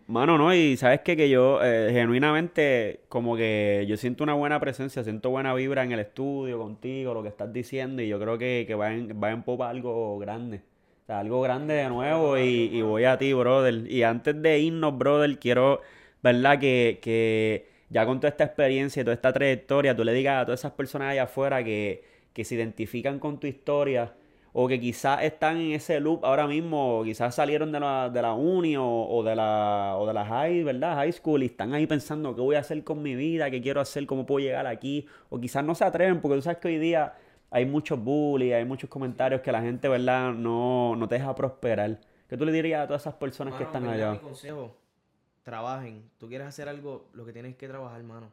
Mano, 0.07 0.39
¿no? 0.39 0.55
Y 0.55 0.77
sabes 0.77 1.01
qué? 1.01 1.17
que 1.17 1.29
yo 1.29 1.61
eh, 1.63 1.91
genuinamente 1.93 3.01
como 3.09 3.37
que 3.37 3.85
yo 3.89 3.97
siento 3.97 4.25
una 4.25 4.35
buena 4.35 4.59
presencia, 4.61 5.03
siento 5.03 5.31
buena 5.31 5.53
vibra 5.55 5.83
en 5.83 5.93
el 5.93 6.01
estudio 6.01 6.59
contigo, 6.59 7.15
lo 7.15 7.23
que 7.23 7.29
estás 7.29 7.53
diciendo 7.53 8.01
y 8.01 8.09
yo 8.09 8.19
creo 8.21 8.39
que, 8.39 8.65
que 8.67 8.75
va, 8.75 8.93
en, 8.93 9.21
va 9.23 9.33
en 9.33 9.43
popa 9.43 9.69
algo 9.69 10.19
grande. 10.19 10.63
O 11.03 11.07
sea, 11.07 11.19
algo 11.19 11.43
grande 11.43 11.75
de 11.75 11.89
nuevo 11.89 12.39
y, 12.39 12.71
y 12.73 12.81
voy 12.81 13.05
a 13.05 13.19
ti, 13.19 13.33
brother. 13.33 13.91
Y 13.91 14.03
antes 14.05 14.41
de 14.41 14.59
irnos, 14.61 14.97
brother, 14.97 15.39
quiero, 15.39 15.83
¿verdad? 16.23 16.59
Que, 16.59 17.01
que 17.03 17.67
ya 17.91 18.07
con 18.07 18.21
toda 18.21 18.31
esta 18.31 18.45
experiencia 18.45 19.03
y 19.03 19.05
toda 19.05 19.15
esta 19.15 19.33
trayectoria, 19.33 19.95
tú 19.95 20.05
le 20.05 20.15
digas 20.15 20.41
a 20.41 20.45
todas 20.47 20.61
esas 20.61 20.73
personas 20.73 21.11
allá 21.11 21.25
afuera 21.25 21.63
que 21.63 22.14
que 22.35 22.45
se 22.45 22.57
identifican 22.57 23.18
con 23.18 23.41
tu 23.41 23.47
historia 23.47 24.14
o 24.57 24.68
que 24.68 24.78
quizás 24.78 25.22
están 25.22 25.57
en 25.57 25.72
ese 25.72 25.99
loop 25.99 26.24
ahora 26.24 26.47
mismo, 26.47 27.03
quizás 27.05 27.35
salieron 27.35 27.72
de 27.72 27.80
la, 27.80 28.09
de 28.09 28.22
la 28.22 28.35
uni 28.35 28.76
o, 28.78 29.22
de 29.24 29.35
la, 29.35 29.97
o 29.99 30.07
de 30.07 30.12
la 30.12 30.24
high, 30.24 30.62
¿verdad? 30.62 30.95
High 30.95 31.12
school 31.12 31.43
y 31.43 31.47
están 31.47 31.74
ahí 31.74 31.89
pensando 31.89 32.37
qué 32.37 32.41
voy 32.41 32.55
a 32.55 32.61
hacer 32.61 32.85
con 32.85 33.03
mi 33.03 33.16
vida, 33.16 33.51
qué 33.51 33.61
quiero 33.61 33.80
hacer, 33.80 34.07
cómo 34.07 34.26
puedo 34.26 34.45
llegar 34.45 34.68
aquí, 34.68 35.09
o 35.28 35.41
quizás 35.41 35.64
no 35.64 35.74
se 35.74 35.85
atreven 35.85 36.20
porque 36.20 36.37
tú 36.37 36.43
sabes 36.43 36.59
que 36.59 36.68
hoy 36.68 36.78
día 36.78 37.14
hay 37.51 37.66
muchos 37.66 37.99
bullies, 37.99 38.55
hay 38.55 38.64
muchos 38.64 38.89
comentarios 38.89 39.41
que 39.41 39.51
la 39.51 39.61
gente, 39.61 39.89
¿verdad? 39.89 40.32
No, 40.32 40.95
no 40.95 41.09
te 41.09 41.16
deja 41.16 41.35
prosperar. 41.35 41.99
¿Qué 42.28 42.37
tú 42.37 42.45
le 42.45 42.53
dirías 42.53 42.85
a 42.85 42.87
todas 42.87 43.03
esas 43.03 43.14
personas 43.14 43.55
que 43.55 43.64
están 43.64 43.89
allá? 43.89 44.12
Mi 44.12 44.18
consejo, 44.18 44.76
trabajen. 45.43 46.11
Tú 46.18 46.28
quieres 46.28 46.47
hacer 46.47 46.68
algo, 46.68 47.09
lo 47.12 47.24
que 47.26 47.32
tienes 47.32 47.57
que 47.57 47.66
trabajar, 47.66 47.99
hermano. 47.99 48.30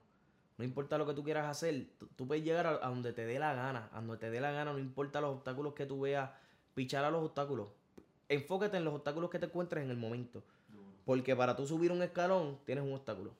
No 0.61 0.65
importa 0.65 0.95
lo 0.99 1.07
que 1.07 1.15
tú 1.15 1.23
quieras 1.23 1.47
hacer, 1.47 1.87
tú, 2.15 2.27
puedes 2.27 2.43
llegar 2.43 2.67
a, 2.67 2.87
donde 2.87 3.13
te 3.13 3.25
dé 3.25 3.39
la 3.39 3.55
gana. 3.55 3.89
A 3.91 3.95
donde 3.99 4.17
te 4.17 4.29
dé 4.29 4.39
la 4.39 4.51
gana, 4.51 4.71
no 4.71 4.77
importa 4.77 5.19
los 5.19 5.37
obstáculos 5.37 5.73
que 5.73 5.87
tú 5.87 6.01
veas, 6.01 6.29
pichar 6.75 7.03
a 7.03 7.09
los 7.09 7.23
obstáculos. 7.23 7.69
Enfócate 8.29 8.77
en 8.77 8.85
los 8.85 8.93
obstáculos 8.93 9.31
que 9.31 9.39
te 9.39 9.47
encuentres 9.47 9.83
en 9.83 9.89
el 9.89 9.97
momento. 9.97 10.43
Porque 11.03 11.35
para 11.35 11.55
tú 11.55 11.65
subir 11.65 11.91
un 11.91 12.03
escalón, 12.03 12.59
tienes 12.63 12.83
un 12.83 12.93
obstáculo. 12.93 13.31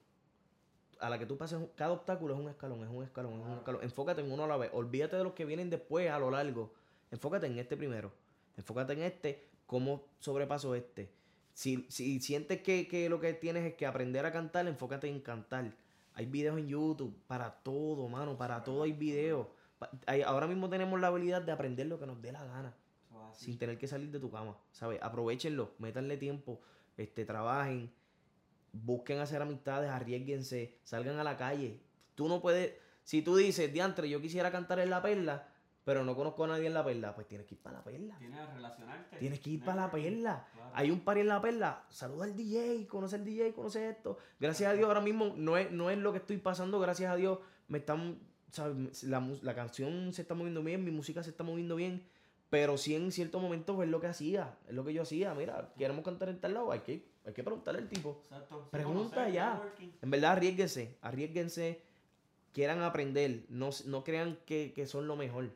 A 0.98 1.08
la 1.08 1.16
que 1.16 1.24
tú 1.24 1.36
pases, 1.36 1.60
cada 1.76 1.92
obstáculo 1.92 2.34
es 2.34 2.40
un 2.40 2.48
escalón, 2.48 2.82
es 2.82 2.90
un 2.90 3.04
escalón, 3.04 3.34
es 3.34 3.46
un 3.46 3.52
escalón. 3.52 3.84
Enfócate 3.84 4.20
en 4.20 4.32
uno 4.32 4.42
a 4.42 4.48
la 4.48 4.56
vez. 4.56 4.70
Olvídate 4.74 5.14
de 5.14 5.22
los 5.22 5.34
que 5.34 5.44
vienen 5.44 5.70
después 5.70 6.10
a 6.10 6.18
lo 6.18 6.28
largo. 6.28 6.72
Enfócate 7.12 7.46
en 7.46 7.56
este 7.56 7.76
primero. 7.76 8.10
Enfócate 8.56 8.94
en 8.94 9.02
este, 9.02 9.46
cómo 9.64 10.02
sobrepaso 10.18 10.74
este. 10.74 11.08
Si, 11.54 11.86
si 11.88 12.18
sientes 12.18 12.62
que, 12.62 12.88
que, 12.88 13.08
lo 13.08 13.20
que 13.20 13.32
tienes 13.32 13.64
es 13.64 13.74
que 13.74 13.86
aprender 13.86 14.26
a 14.26 14.32
cantar, 14.32 14.66
enfócate 14.66 15.06
en 15.06 15.20
cantar. 15.20 15.72
Hay 16.14 16.26
videos 16.26 16.58
en 16.58 16.68
YouTube 16.68 17.16
para 17.26 17.50
todo, 17.62 18.08
mano. 18.08 18.36
Para 18.36 18.62
todo 18.62 18.82
hay 18.82 18.92
videos. 18.92 19.46
ahora 20.26 20.46
mismo 20.46 20.68
tenemos 20.68 21.00
la 21.00 21.08
habilidad 21.08 21.42
de 21.42 21.52
aprender 21.52 21.86
lo 21.86 21.98
que 21.98 22.06
nos 22.06 22.20
dé 22.20 22.32
la 22.32 22.44
gana. 22.44 22.74
Sin 23.32 23.58
tener 23.58 23.78
que 23.78 23.88
salir 23.88 24.10
de 24.10 24.20
tu 24.20 24.30
cama. 24.30 24.56
¿Sabes? 24.72 25.00
Aprovechenlo. 25.02 25.72
Métanle 25.78 26.16
tiempo. 26.16 26.60
Este, 26.96 27.24
trabajen. 27.24 27.90
Busquen 28.72 29.20
hacer 29.20 29.40
amistades. 29.40 29.90
Arriesguense. 29.90 30.78
Salgan 30.84 31.18
a 31.18 31.24
la 31.24 31.36
calle. 31.36 31.80
Tú 32.14 32.28
no 32.28 32.40
puedes. 32.42 32.74
Si 33.04 33.22
tú 33.22 33.36
dices, 33.36 33.72
diantre, 33.72 34.08
yo 34.08 34.20
quisiera 34.20 34.52
cantar 34.52 34.78
en 34.80 34.90
la 34.90 35.02
perla 35.02 35.51
pero 35.84 36.04
no 36.04 36.14
conozco 36.14 36.44
a 36.44 36.48
nadie 36.48 36.66
en 36.66 36.74
la 36.74 36.84
perla, 36.84 37.14
pues 37.14 37.26
tienes 37.26 37.46
que 37.46 37.54
ir 37.54 37.60
para 37.60 37.78
la 37.78 37.84
perla. 37.84 38.16
Tienes 38.18 38.38
que 38.38 38.54
relacionarte. 38.54 39.16
Tienes 39.16 39.40
que 39.40 39.50
ir 39.50 39.64
para 39.64 39.82
la 39.82 39.90
perla. 39.90 40.46
Hay 40.74 40.90
un 40.90 41.00
par 41.00 41.18
en 41.18 41.26
la 41.26 41.40
perla, 41.40 41.84
saluda 41.90 42.24
al 42.24 42.36
DJ, 42.36 42.86
conoce 42.86 43.16
al 43.16 43.24
DJ, 43.24 43.52
conoce 43.52 43.88
esto. 43.88 44.18
Gracias 44.38 44.70
a 44.70 44.74
Dios 44.74 44.86
ahora 44.86 45.00
mismo 45.00 45.34
no 45.36 45.56
es, 45.56 45.70
no 45.70 45.90
es 45.90 45.98
lo 45.98 46.12
que 46.12 46.18
estoy 46.18 46.38
pasando, 46.38 46.78
gracias 46.78 47.10
a 47.10 47.16
Dios 47.16 47.38
me 47.68 47.78
están, 47.78 48.18
La, 49.02 49.28
la, 49.42 49.54
canción 49.54 50.12
se 50.12 50.22
está 50.22 50.34
moviendo 50.34 50.62
bien, 50.62 50.84
mi 50.84 50.90
música 50.90 51.22
se 51.22 51.30
está 51.30 51.42
moviendo 51.42 51.74
bien, 51.74 52.06
pero 52.48 52.76
sí 52.78 52.94
en 52.94 53.10
ciertos 53.10 53.42
momentos 53.42 53.82
es 53.82 53.88
lo 53.88 54.00
que 54.00 54.06
hacía, 54.06 54.56
es 54.68 54.74
lo 54.74 54.84
que 54.84 54.92
yo 54.92 55.02
hacía. 55.02 55.34
Mira, 55.34 55.72
queremos 55.76 56.04
cantar 56.04 56.28
en 56.28 56.40
tal 56.40 56.54
lado, 56.54 56.70
hay 56.70 56.80
que, 56.80 57.04
hay 57.26 57.32
que 57.32 57.42
preguntarle 57.42 57.80
al 57.80 57.88
tipo. 57.88 58.20
Exacto. 58.22 58.68
Pregunta 58.70 59.28
ya. 59.28 59.62
En 60.00 60.10
verdad, 60.10 60.32
arriesguense, 60.32 60.96
arriesguense, 61.00 61.82
quieran 62.52 62.82
aprender, 62.82 63.46
no, 63.48 63.70
no 63.86 64.04
crean 64.04 64.38
que, 64.46 64.72
que 64.74 64.86
son 64.86 65.06
lo 65.08 65.16
mejor 65.16 65.50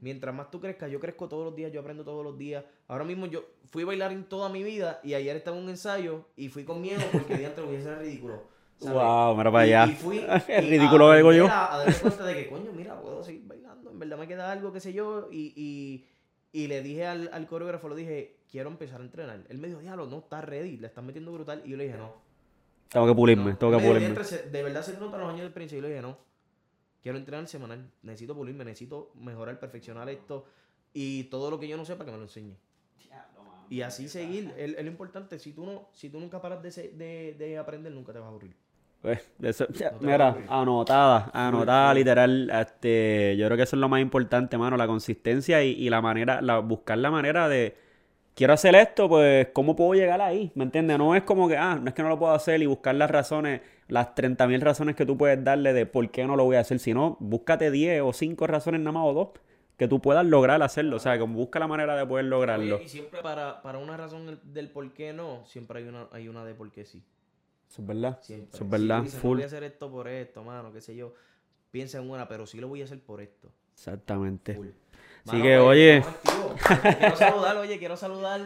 Mientras 0.00 0.34
más 0.34 0.50
tú 0.50 0.60
crezcas, 0.60 0.90
yo 0.90 1.00
crezco 1.00 1.28
todos 1.28 1.44
los 1.44 1.54
días, 1.54 1.72
yo 1.72 1.80
aprendo 1.80 2.04
todos 2.04 2.24
los 2.24 2.36
días. 2.36 2.64
Ahora 2.88 3.04
mismo 3.04 3.26
yo 3.26 3.44
fui 3.70 3.82
a 3.82 3.86
bailar 3.86 4.12
en 4.12 4.24
toda 4.24 4.48
mi 4.48 4.62
vida 4.62 5.00
y 5.02 5.14
ayer 5.14 5.36
estaba 5.36 5.56
en 5.56 5.64
un 5.64 5.70
ensayo 5.70 6.26
y 6.36 6.48
fui 6.48 6.64
con 6.64 6.80
miedo 6.80 7.02
porque 7.12 7.36
día 7.36 7.48
antes 7.48 7.64
hubiese 7.64 7.84
ser 7.84 7.98
ridículo. 7.98 8.42
Wow, 8.80 9.36
mira 9.36 9.50
para 9.50 9.64
allá. 9.64 9.86
Y, 9.86 9.94
fui 9.94 10.24
el 10.48 10.68
ridículo 10.68 11.10
algo 11.10 11.32
yo. 11.32 11.46
A, 11.46 11.78
darme 11.78 11.94
cuenta 11.94 12.26
de 12.26 12.34
que, 12.34 12.48
coño, 12.48 12.72
mira, 12.72 13.00
puedo 13.00 13.22
seguir 13.22 13.46
bailando. 13.46 13.90
En 13.90 13.98
verdad 13.98 14.18
me 14.18 14.28
queda 14.28 14.52
algo, 14.52 14.72
qué 14.72 14.80
sé 14.80 14.92
yo. 14.92 15.28
Y, 15.30 15.52
y, 15.56 16.06
y 16.52 16.66
le 16.66 16.82
dije 16.82 17.06
al, 17.06 17.30
al, 17.32 17.46
coreógrafo, 17.46 17.88
le 17.88 17.96
dije, 17.96 18.36
quiero 18.50 18.68
empezar 18.68 19.00
a 19.00 19.04
entrenar. 19.04 19.44
Él 19.48 19.58
me 19.58 19.68
dijo, 19.68 19.80
diablo, 19.80 20.06
no, 20.06 20.18
está 20.18 20.42
ready, 20.42 20.76
le 20.76 20.88
estás 20.88 21.02
metiendo 21.02 21.32
brutal. 21.32 21.62
Y 21.64 21.70
yo 21.70 21.76
le 21.76 21.84
dije, 21.84 21.96
no. 21.96 22.12
Tengo 22.90 23.06
que 23.06 23.14
pulirme, 23.14 23.54
tengo 23.54 23.76
que 23.78 23.84
pulirme. 23.84 24.14
De 24.50 24.62
verdad 24.62 24.82
se 24.82 24.98
nota 24.98 25.16
los 25.18 25.28
años 25.28 25.40
de 25.40 25.46
experiencia. 25.46 25.78
Y 25.78 25.80
yo 25.80 25.88
le 25.88 25.94
dije, 25.94 26.02
no 26.02 26.25
Quiero 27.06 27.18
entrenar 27.20 27.46
semanal. 27.46 27.88
Necesito 28.02 28.34
pulirme, 28.34 28.64
necesito 28.64 29.12
mejorar, 29.14 29.60
perfeccionar 29.60 30.08
esto. 30.08 30.44
Y 30.92 31.22
todo 31.30 31.52
lo 31.52 31.60
que 31.60 31.68
yo 31.68 31.76
no 31.76 31.84
sepa, 31.84 32.04
que 32.04 32.10
me 32.10 32.16
lo 32.16 32.24
enseñe. 32.24 32.56
Y 33.70 33.82
así 33.82 34.08
seguir. 34.08 34.52
Es, 34.56 34.72
lo 34.72 34.90
importante. 34.90 35.38
Si 35.38 35.52
tú, 35.52 35.64
no, 35.64 35.88
si 35.92 36.10
tú 36.10 36.18
nunca 36.18 36.42
paras 36.42 36.60
de, 36.64 37.36
de, 37.38 37.58
aprender, 37.58 37.92
nunca 37.92 38.12
te 38.12 38.18
vas 38.18 38.26
a 38.26 38.30
aburrir. 38.30 38.56
Pues, 39.00 39.24
mira, 40.00 40.36
anotada, 40.48 41.30
anotada 41.32 41.94
literal. 41.94 42.50
Este, 42.50 43.36
yo 43.38 43.46
creo 43.46 43.56
que 43.56 43.62
eso 43.62 43.76
es 43.76 43.80
lo 43.80 43.88
más 43.88 44.00
importante, 44.00 44.58
mano, 44.58 44.76
la 44.76 44.88
consistencia 44.88 45.62
y, 45.62 45.74
y 45.74 45.88
la 45.88 46.00
manera, 46.02 46.42
la, 46.42 46.58
buscar 46.58 46.98
la 46.98 47.12
manera 47.12 47.48
de, 47.48 47.76
quiero 48.36 48.52
hacer 48.52 48.76
esto, 48.76 49.08
pues, 49.08 49.48
¿cómo 49.52 49.74
puedo 49.74 49.94
llegar 49.94 50.20
ahí? 50.20 50.52
¿Me 50.54 50.62
entiendes? 50.62 50.96
No 50.98 51.16
es 51.16 51.24
como 51.24 51.48
que, 51.48 51.56
ah, 51.56 51.74
no 51.82 51.88
es 51.88 51.94
que 51.94 52.02
no 52.04 52.08
lo 52.08 52.18
puedo 52.20 52.32
hacer 52.32 52.62
y 52.62 52.66
buscar 52.66 52.94
las 52.94 53.10
razones, 53.10 53.62
las 53.88 54.14
30.000 54.14 54.60
razones 54.60 54.94
que 54.94 55.04
tú 55.04 55.16
puedes 55.18 55.42
darle 55.42 55.72
de 55.72 55.86
por 55.86 56.08
qué 56.12 56.24
no 56.24 56.36
lo 56.36 56.44
voy 56.44 56.54
a 56.56 56.60
hacer, 56.60 56.78
sino 56.78 57.16
búscate 57.18 57.72
10 57.72 58.02
o 58.02 58.12
5 58.12 58.46
razones 58.46 58.80
nada 58.80 58.92
más 58.92 59.04
o 59.06 59.12
dos 59.12 59.28
que 59.76 59.88
tú 59.88 60.00
puedas 60.00 60.24
lograr 60.24 60.62
hacerlo. 60.62 60.96
O 60.96 61.00
sea, 61.00 61.18
como 61.18 61.34
busca 61.36 61.58
la 61.58 61.66
manera 61.66 61.96
de 61.96 62.06
poder 62.06 62.26
lograrlo. 62.26 62.76
Oye, 62.76 62.84
y 62.84 62.88
siempre 62.88 63.20
para, 63.22 63.60
para 63.62 63.78
una 63.78 63.96
razón 63.96 64.28
el- 64.28 64.40
del 64.52 64.70
por 64.70 64.92
qué 64.92 65.12
no, 65.12 65.44
siempre 65.46 65.80
hay 65.80 65.88
una, 65.88 66.06
hay 66.12 66.28
una 66.28 66.44
de 66.44 66.54
por 66.54 66.70
qué 66.70 66.84
sí. 66.84 67.02
Eso 67.68 67.82
es 67.82 67.88
verdad. 67.88 68.18
Siempre. 68.22 68.48
Eso 68.54 68.64
es 68.64 68.70
Si 68.70 68.70
verdad. 68.70 69.02
dices, 69.02 69.14
no 69.16 69.20
Full. 69.20 69.34
voy 69.36 69.42
a 69.42 69.46
hacer 69.46 69.64
esto 69.64 69.90
por 69.90 70.08
esto, 70.08 70.44
mano, 70.44 70.72
qué 70.72 70.80
sé 70.80 70.94
yo. 70.94 71.12
Piensa 71.70 71.98
en 71.98 72.08
una, 72.08 72.28
pero 72.28 72.46
sí 72.46 72.58
lo 72.60 72.68
voy 72.68 72.80
a 72.80 72.84
hacer 72.84 73.00
por 73.00 73.20
esto. 73.20 73.50
Exactamente. 73.74 74.54
Full. 74.54 74.68
Así 75.26 75.42
que, 75.42 75.56
pues, 75.56 75.60
oye. 75.60 76.04
quiero 76.98 77.16
saludar, 77.16 77.56
oye, 77.56 77.78
quiero 77.78 77.96
saludar 77.96 78.40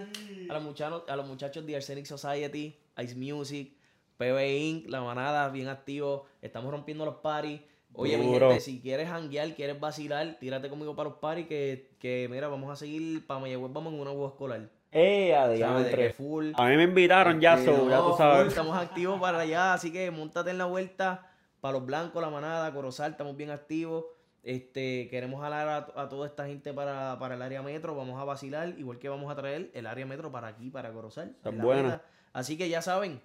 a 0.48 0.54
los 0.54 0.62
muchachos, 0.62 1.04
a 1.08 1.16
los 1.16 1.26
muchachos 1.26 1.66
de 1.66 1.76
Arsenic 1.76 2.06
Society, 2.06 2.78
Ice 2.98 3.14
Music, 3.14 3.72
PB 4.16 4.58
Inc., 4.58 4.88
La 4.88 5.00
Manada, 5.02 5.48
bien 5.50 5.68
activos. 5.68 6.22
Estamos 6.42 6.70
rompiendo 6.70 7.04
los 7.04 7.16
paris. 7.16 7.60
Oye, 7.92 8.16
mi 8.16 8.26
gente, 8.32 8.60
si 8.60 8.80
quieres 8.80 9.08
janguear, 9.08 9.54
quieres 9.54 9.78
vacilar, 9.80 10.36
tírate 10.38 10.68
conmigo 10.68 10.94
para 10.94 11.08
los 11.10 11.18
paris 11.18 11.46
que, 11.48 11.90
que 11.98 12.28
mira, 12.30 12.48
vamos 12.48 12.70
a 12.70 12.76
seguir 12.76 13.26
para 13.26 13.40
Mayagüez, 13.40 13.72
vamos 13.72 13.92
en 13.92 14.00
una 14.00 14.12
voz 14.12 14.32
escolar. 14.32 14.68
¡Eh, 14.92 16.14
full. 16.16 16.52
A 16.56 16.68
mí 16.68 16.76
me 16.76 16.84
invitaron 16.84 17.40
ya, 17.40 17.54
Este, 17.54 17.66
ya 17.66 17.98
tú 17.98 18.08
full, 18.08 18.16
sabes. 18.16 18.48
estamos 18.48 18.76
activos 18.76 19.20
para 19.20 19.40
allá, 19.40 19.74
así 19.74 19.92
que 19.92 20.10
montate 20.10 20.50
en 20.50 20.58
la 20.58 20.64
vuelta 20.66 21.30
para 21.60 21.72
los 21.78 21.86
blancos, 21.86 22.22
la 22.22 22.30
manada, 22.30 22.72
Corozal, 22.72 23.12
estamos 23.12 23.36
bien 23.36 23.50
activos. 23.50 24.04
Este, 24.42 25.08
queremos 25.10 25.40
jalar 25.42 25.68
a, 25.68 26.02
a 26.02 26.08
toda 26.08 26.26
esta 26.26 26.46
gente 26.46 26.72
para, 26.72 27.18
para 27.18 27.34
el 27.34 27.42
área 27.42 27.60
metro, 27.62 27.94
vamos 27.94 28.18
a 28.20 28.24
vacilar, 28.24 28.70
igual 28.78 28.98
que 28.98 29.08
vamos 29.08 29.30
a 29.30 29.36
traer 29.36 29.70
el 29.74 29.86
área 29.86 30.06
metro 30.06 30.32
para 30.32 30.48
aquí, 30.48 30.70
para 30.70 30.92
Corozal. 30.92 31.36
Buena. 31.52 32.02
Así 32.32 32.56
que 32.56 32.68
ya 32.68 32.80
saben, 32.80 33.20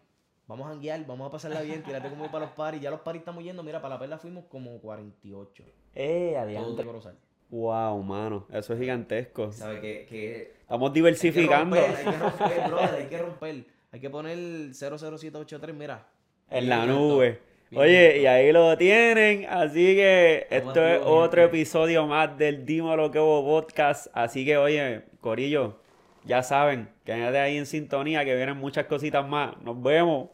vamos 0.47 0.67
a 0.67 0.71
janguear, 0.71 1.05
vamos 1.05 1.27
a 1.27 1.31
pasarla 1.31 1.61
bien, 1.61 1.83
tírate 1.83 2.09
como 2.09 2.25
para 2.31 2.45
los 2.45 2.53
paris. 2.53 2.81
Ya 2.81 2.91
los 2.91 2.99
paris 2.99 3.19
estamos 3.21 3.43
yendo, 3.43 3.63
mira, 3.63 3.81
para 3.81 3.95
la 3.95 3.99
perla 3.99 4.17
fuimos 4.17 4.45
como 4.45 4.77
48. 4.81 5.63
¡Eh, 5.93 6.35
adiantre! 6.37 6.85
Corozal. 6.85 7.15
Wow, 7.49 8.01
mano. 8.03 8.47
Eso 8.51 8.73
es 8.73 8.79
gigantesco. 8.79 9.51
¿Sabes? 9.51 9.79
Que, 9.79 10.05
que 10.07 10.53
Estamos 10.61 10.89
hay 10.89 10.93
que 10.93 10.99
diversificando. 10.99 11.75
romper, 11.75 11.95
hay 11.95 12.05
que 12.05 12.17
romper, 12.17 12.67
brother, 12.67 12.95
hay 12.95 13.05
que 13.07 13.17
romper. 13.19 13.65
Hay 13.91 13.99
que 14.01 14.09
poner 14.09 14.37
00783, 14.73 15.73
mira. 15.75 16.05
En 16.49 16.67
la 16.67 16.85
nube. 16.85 17.39
Oye, 17.75 18.21
y 18.21 18.25
ahí 18.25 18.51
lo 18.51 18.77
tienen. 18.77 19.45
Así 19.49 19.95
que 19.95 20.47
Estamos 20.49 20.75
esto 20.75 20.87
es 20.87 21.01
otro 21.03 21.43
episodio 21.43 22.07
más 22.07 22.37
del 22.37 22.65
Dímelo 22.65 23.11
que 23.11 23.19
hubo 23.19 23.43
podcast. 23.43 24.07
Así 24.13 24.45
que, 24.45 24.57
oye, 24.57 25.03
Corillo, 25.21 25.79
ya 26.23 26.41
saben, 26.41 26.89
quédate 27.03 27.39
ahí 27.39 27.57
en 27.57 27.65
sintonía 27.65 28.23
que 28.23 28.35
vienen 28.35 28.57
muchas 28.57 28.85
cositas 28.85 29.27
más. 29.27 29.57
Nos 29.61 29.81
vemos. 29.81 30.29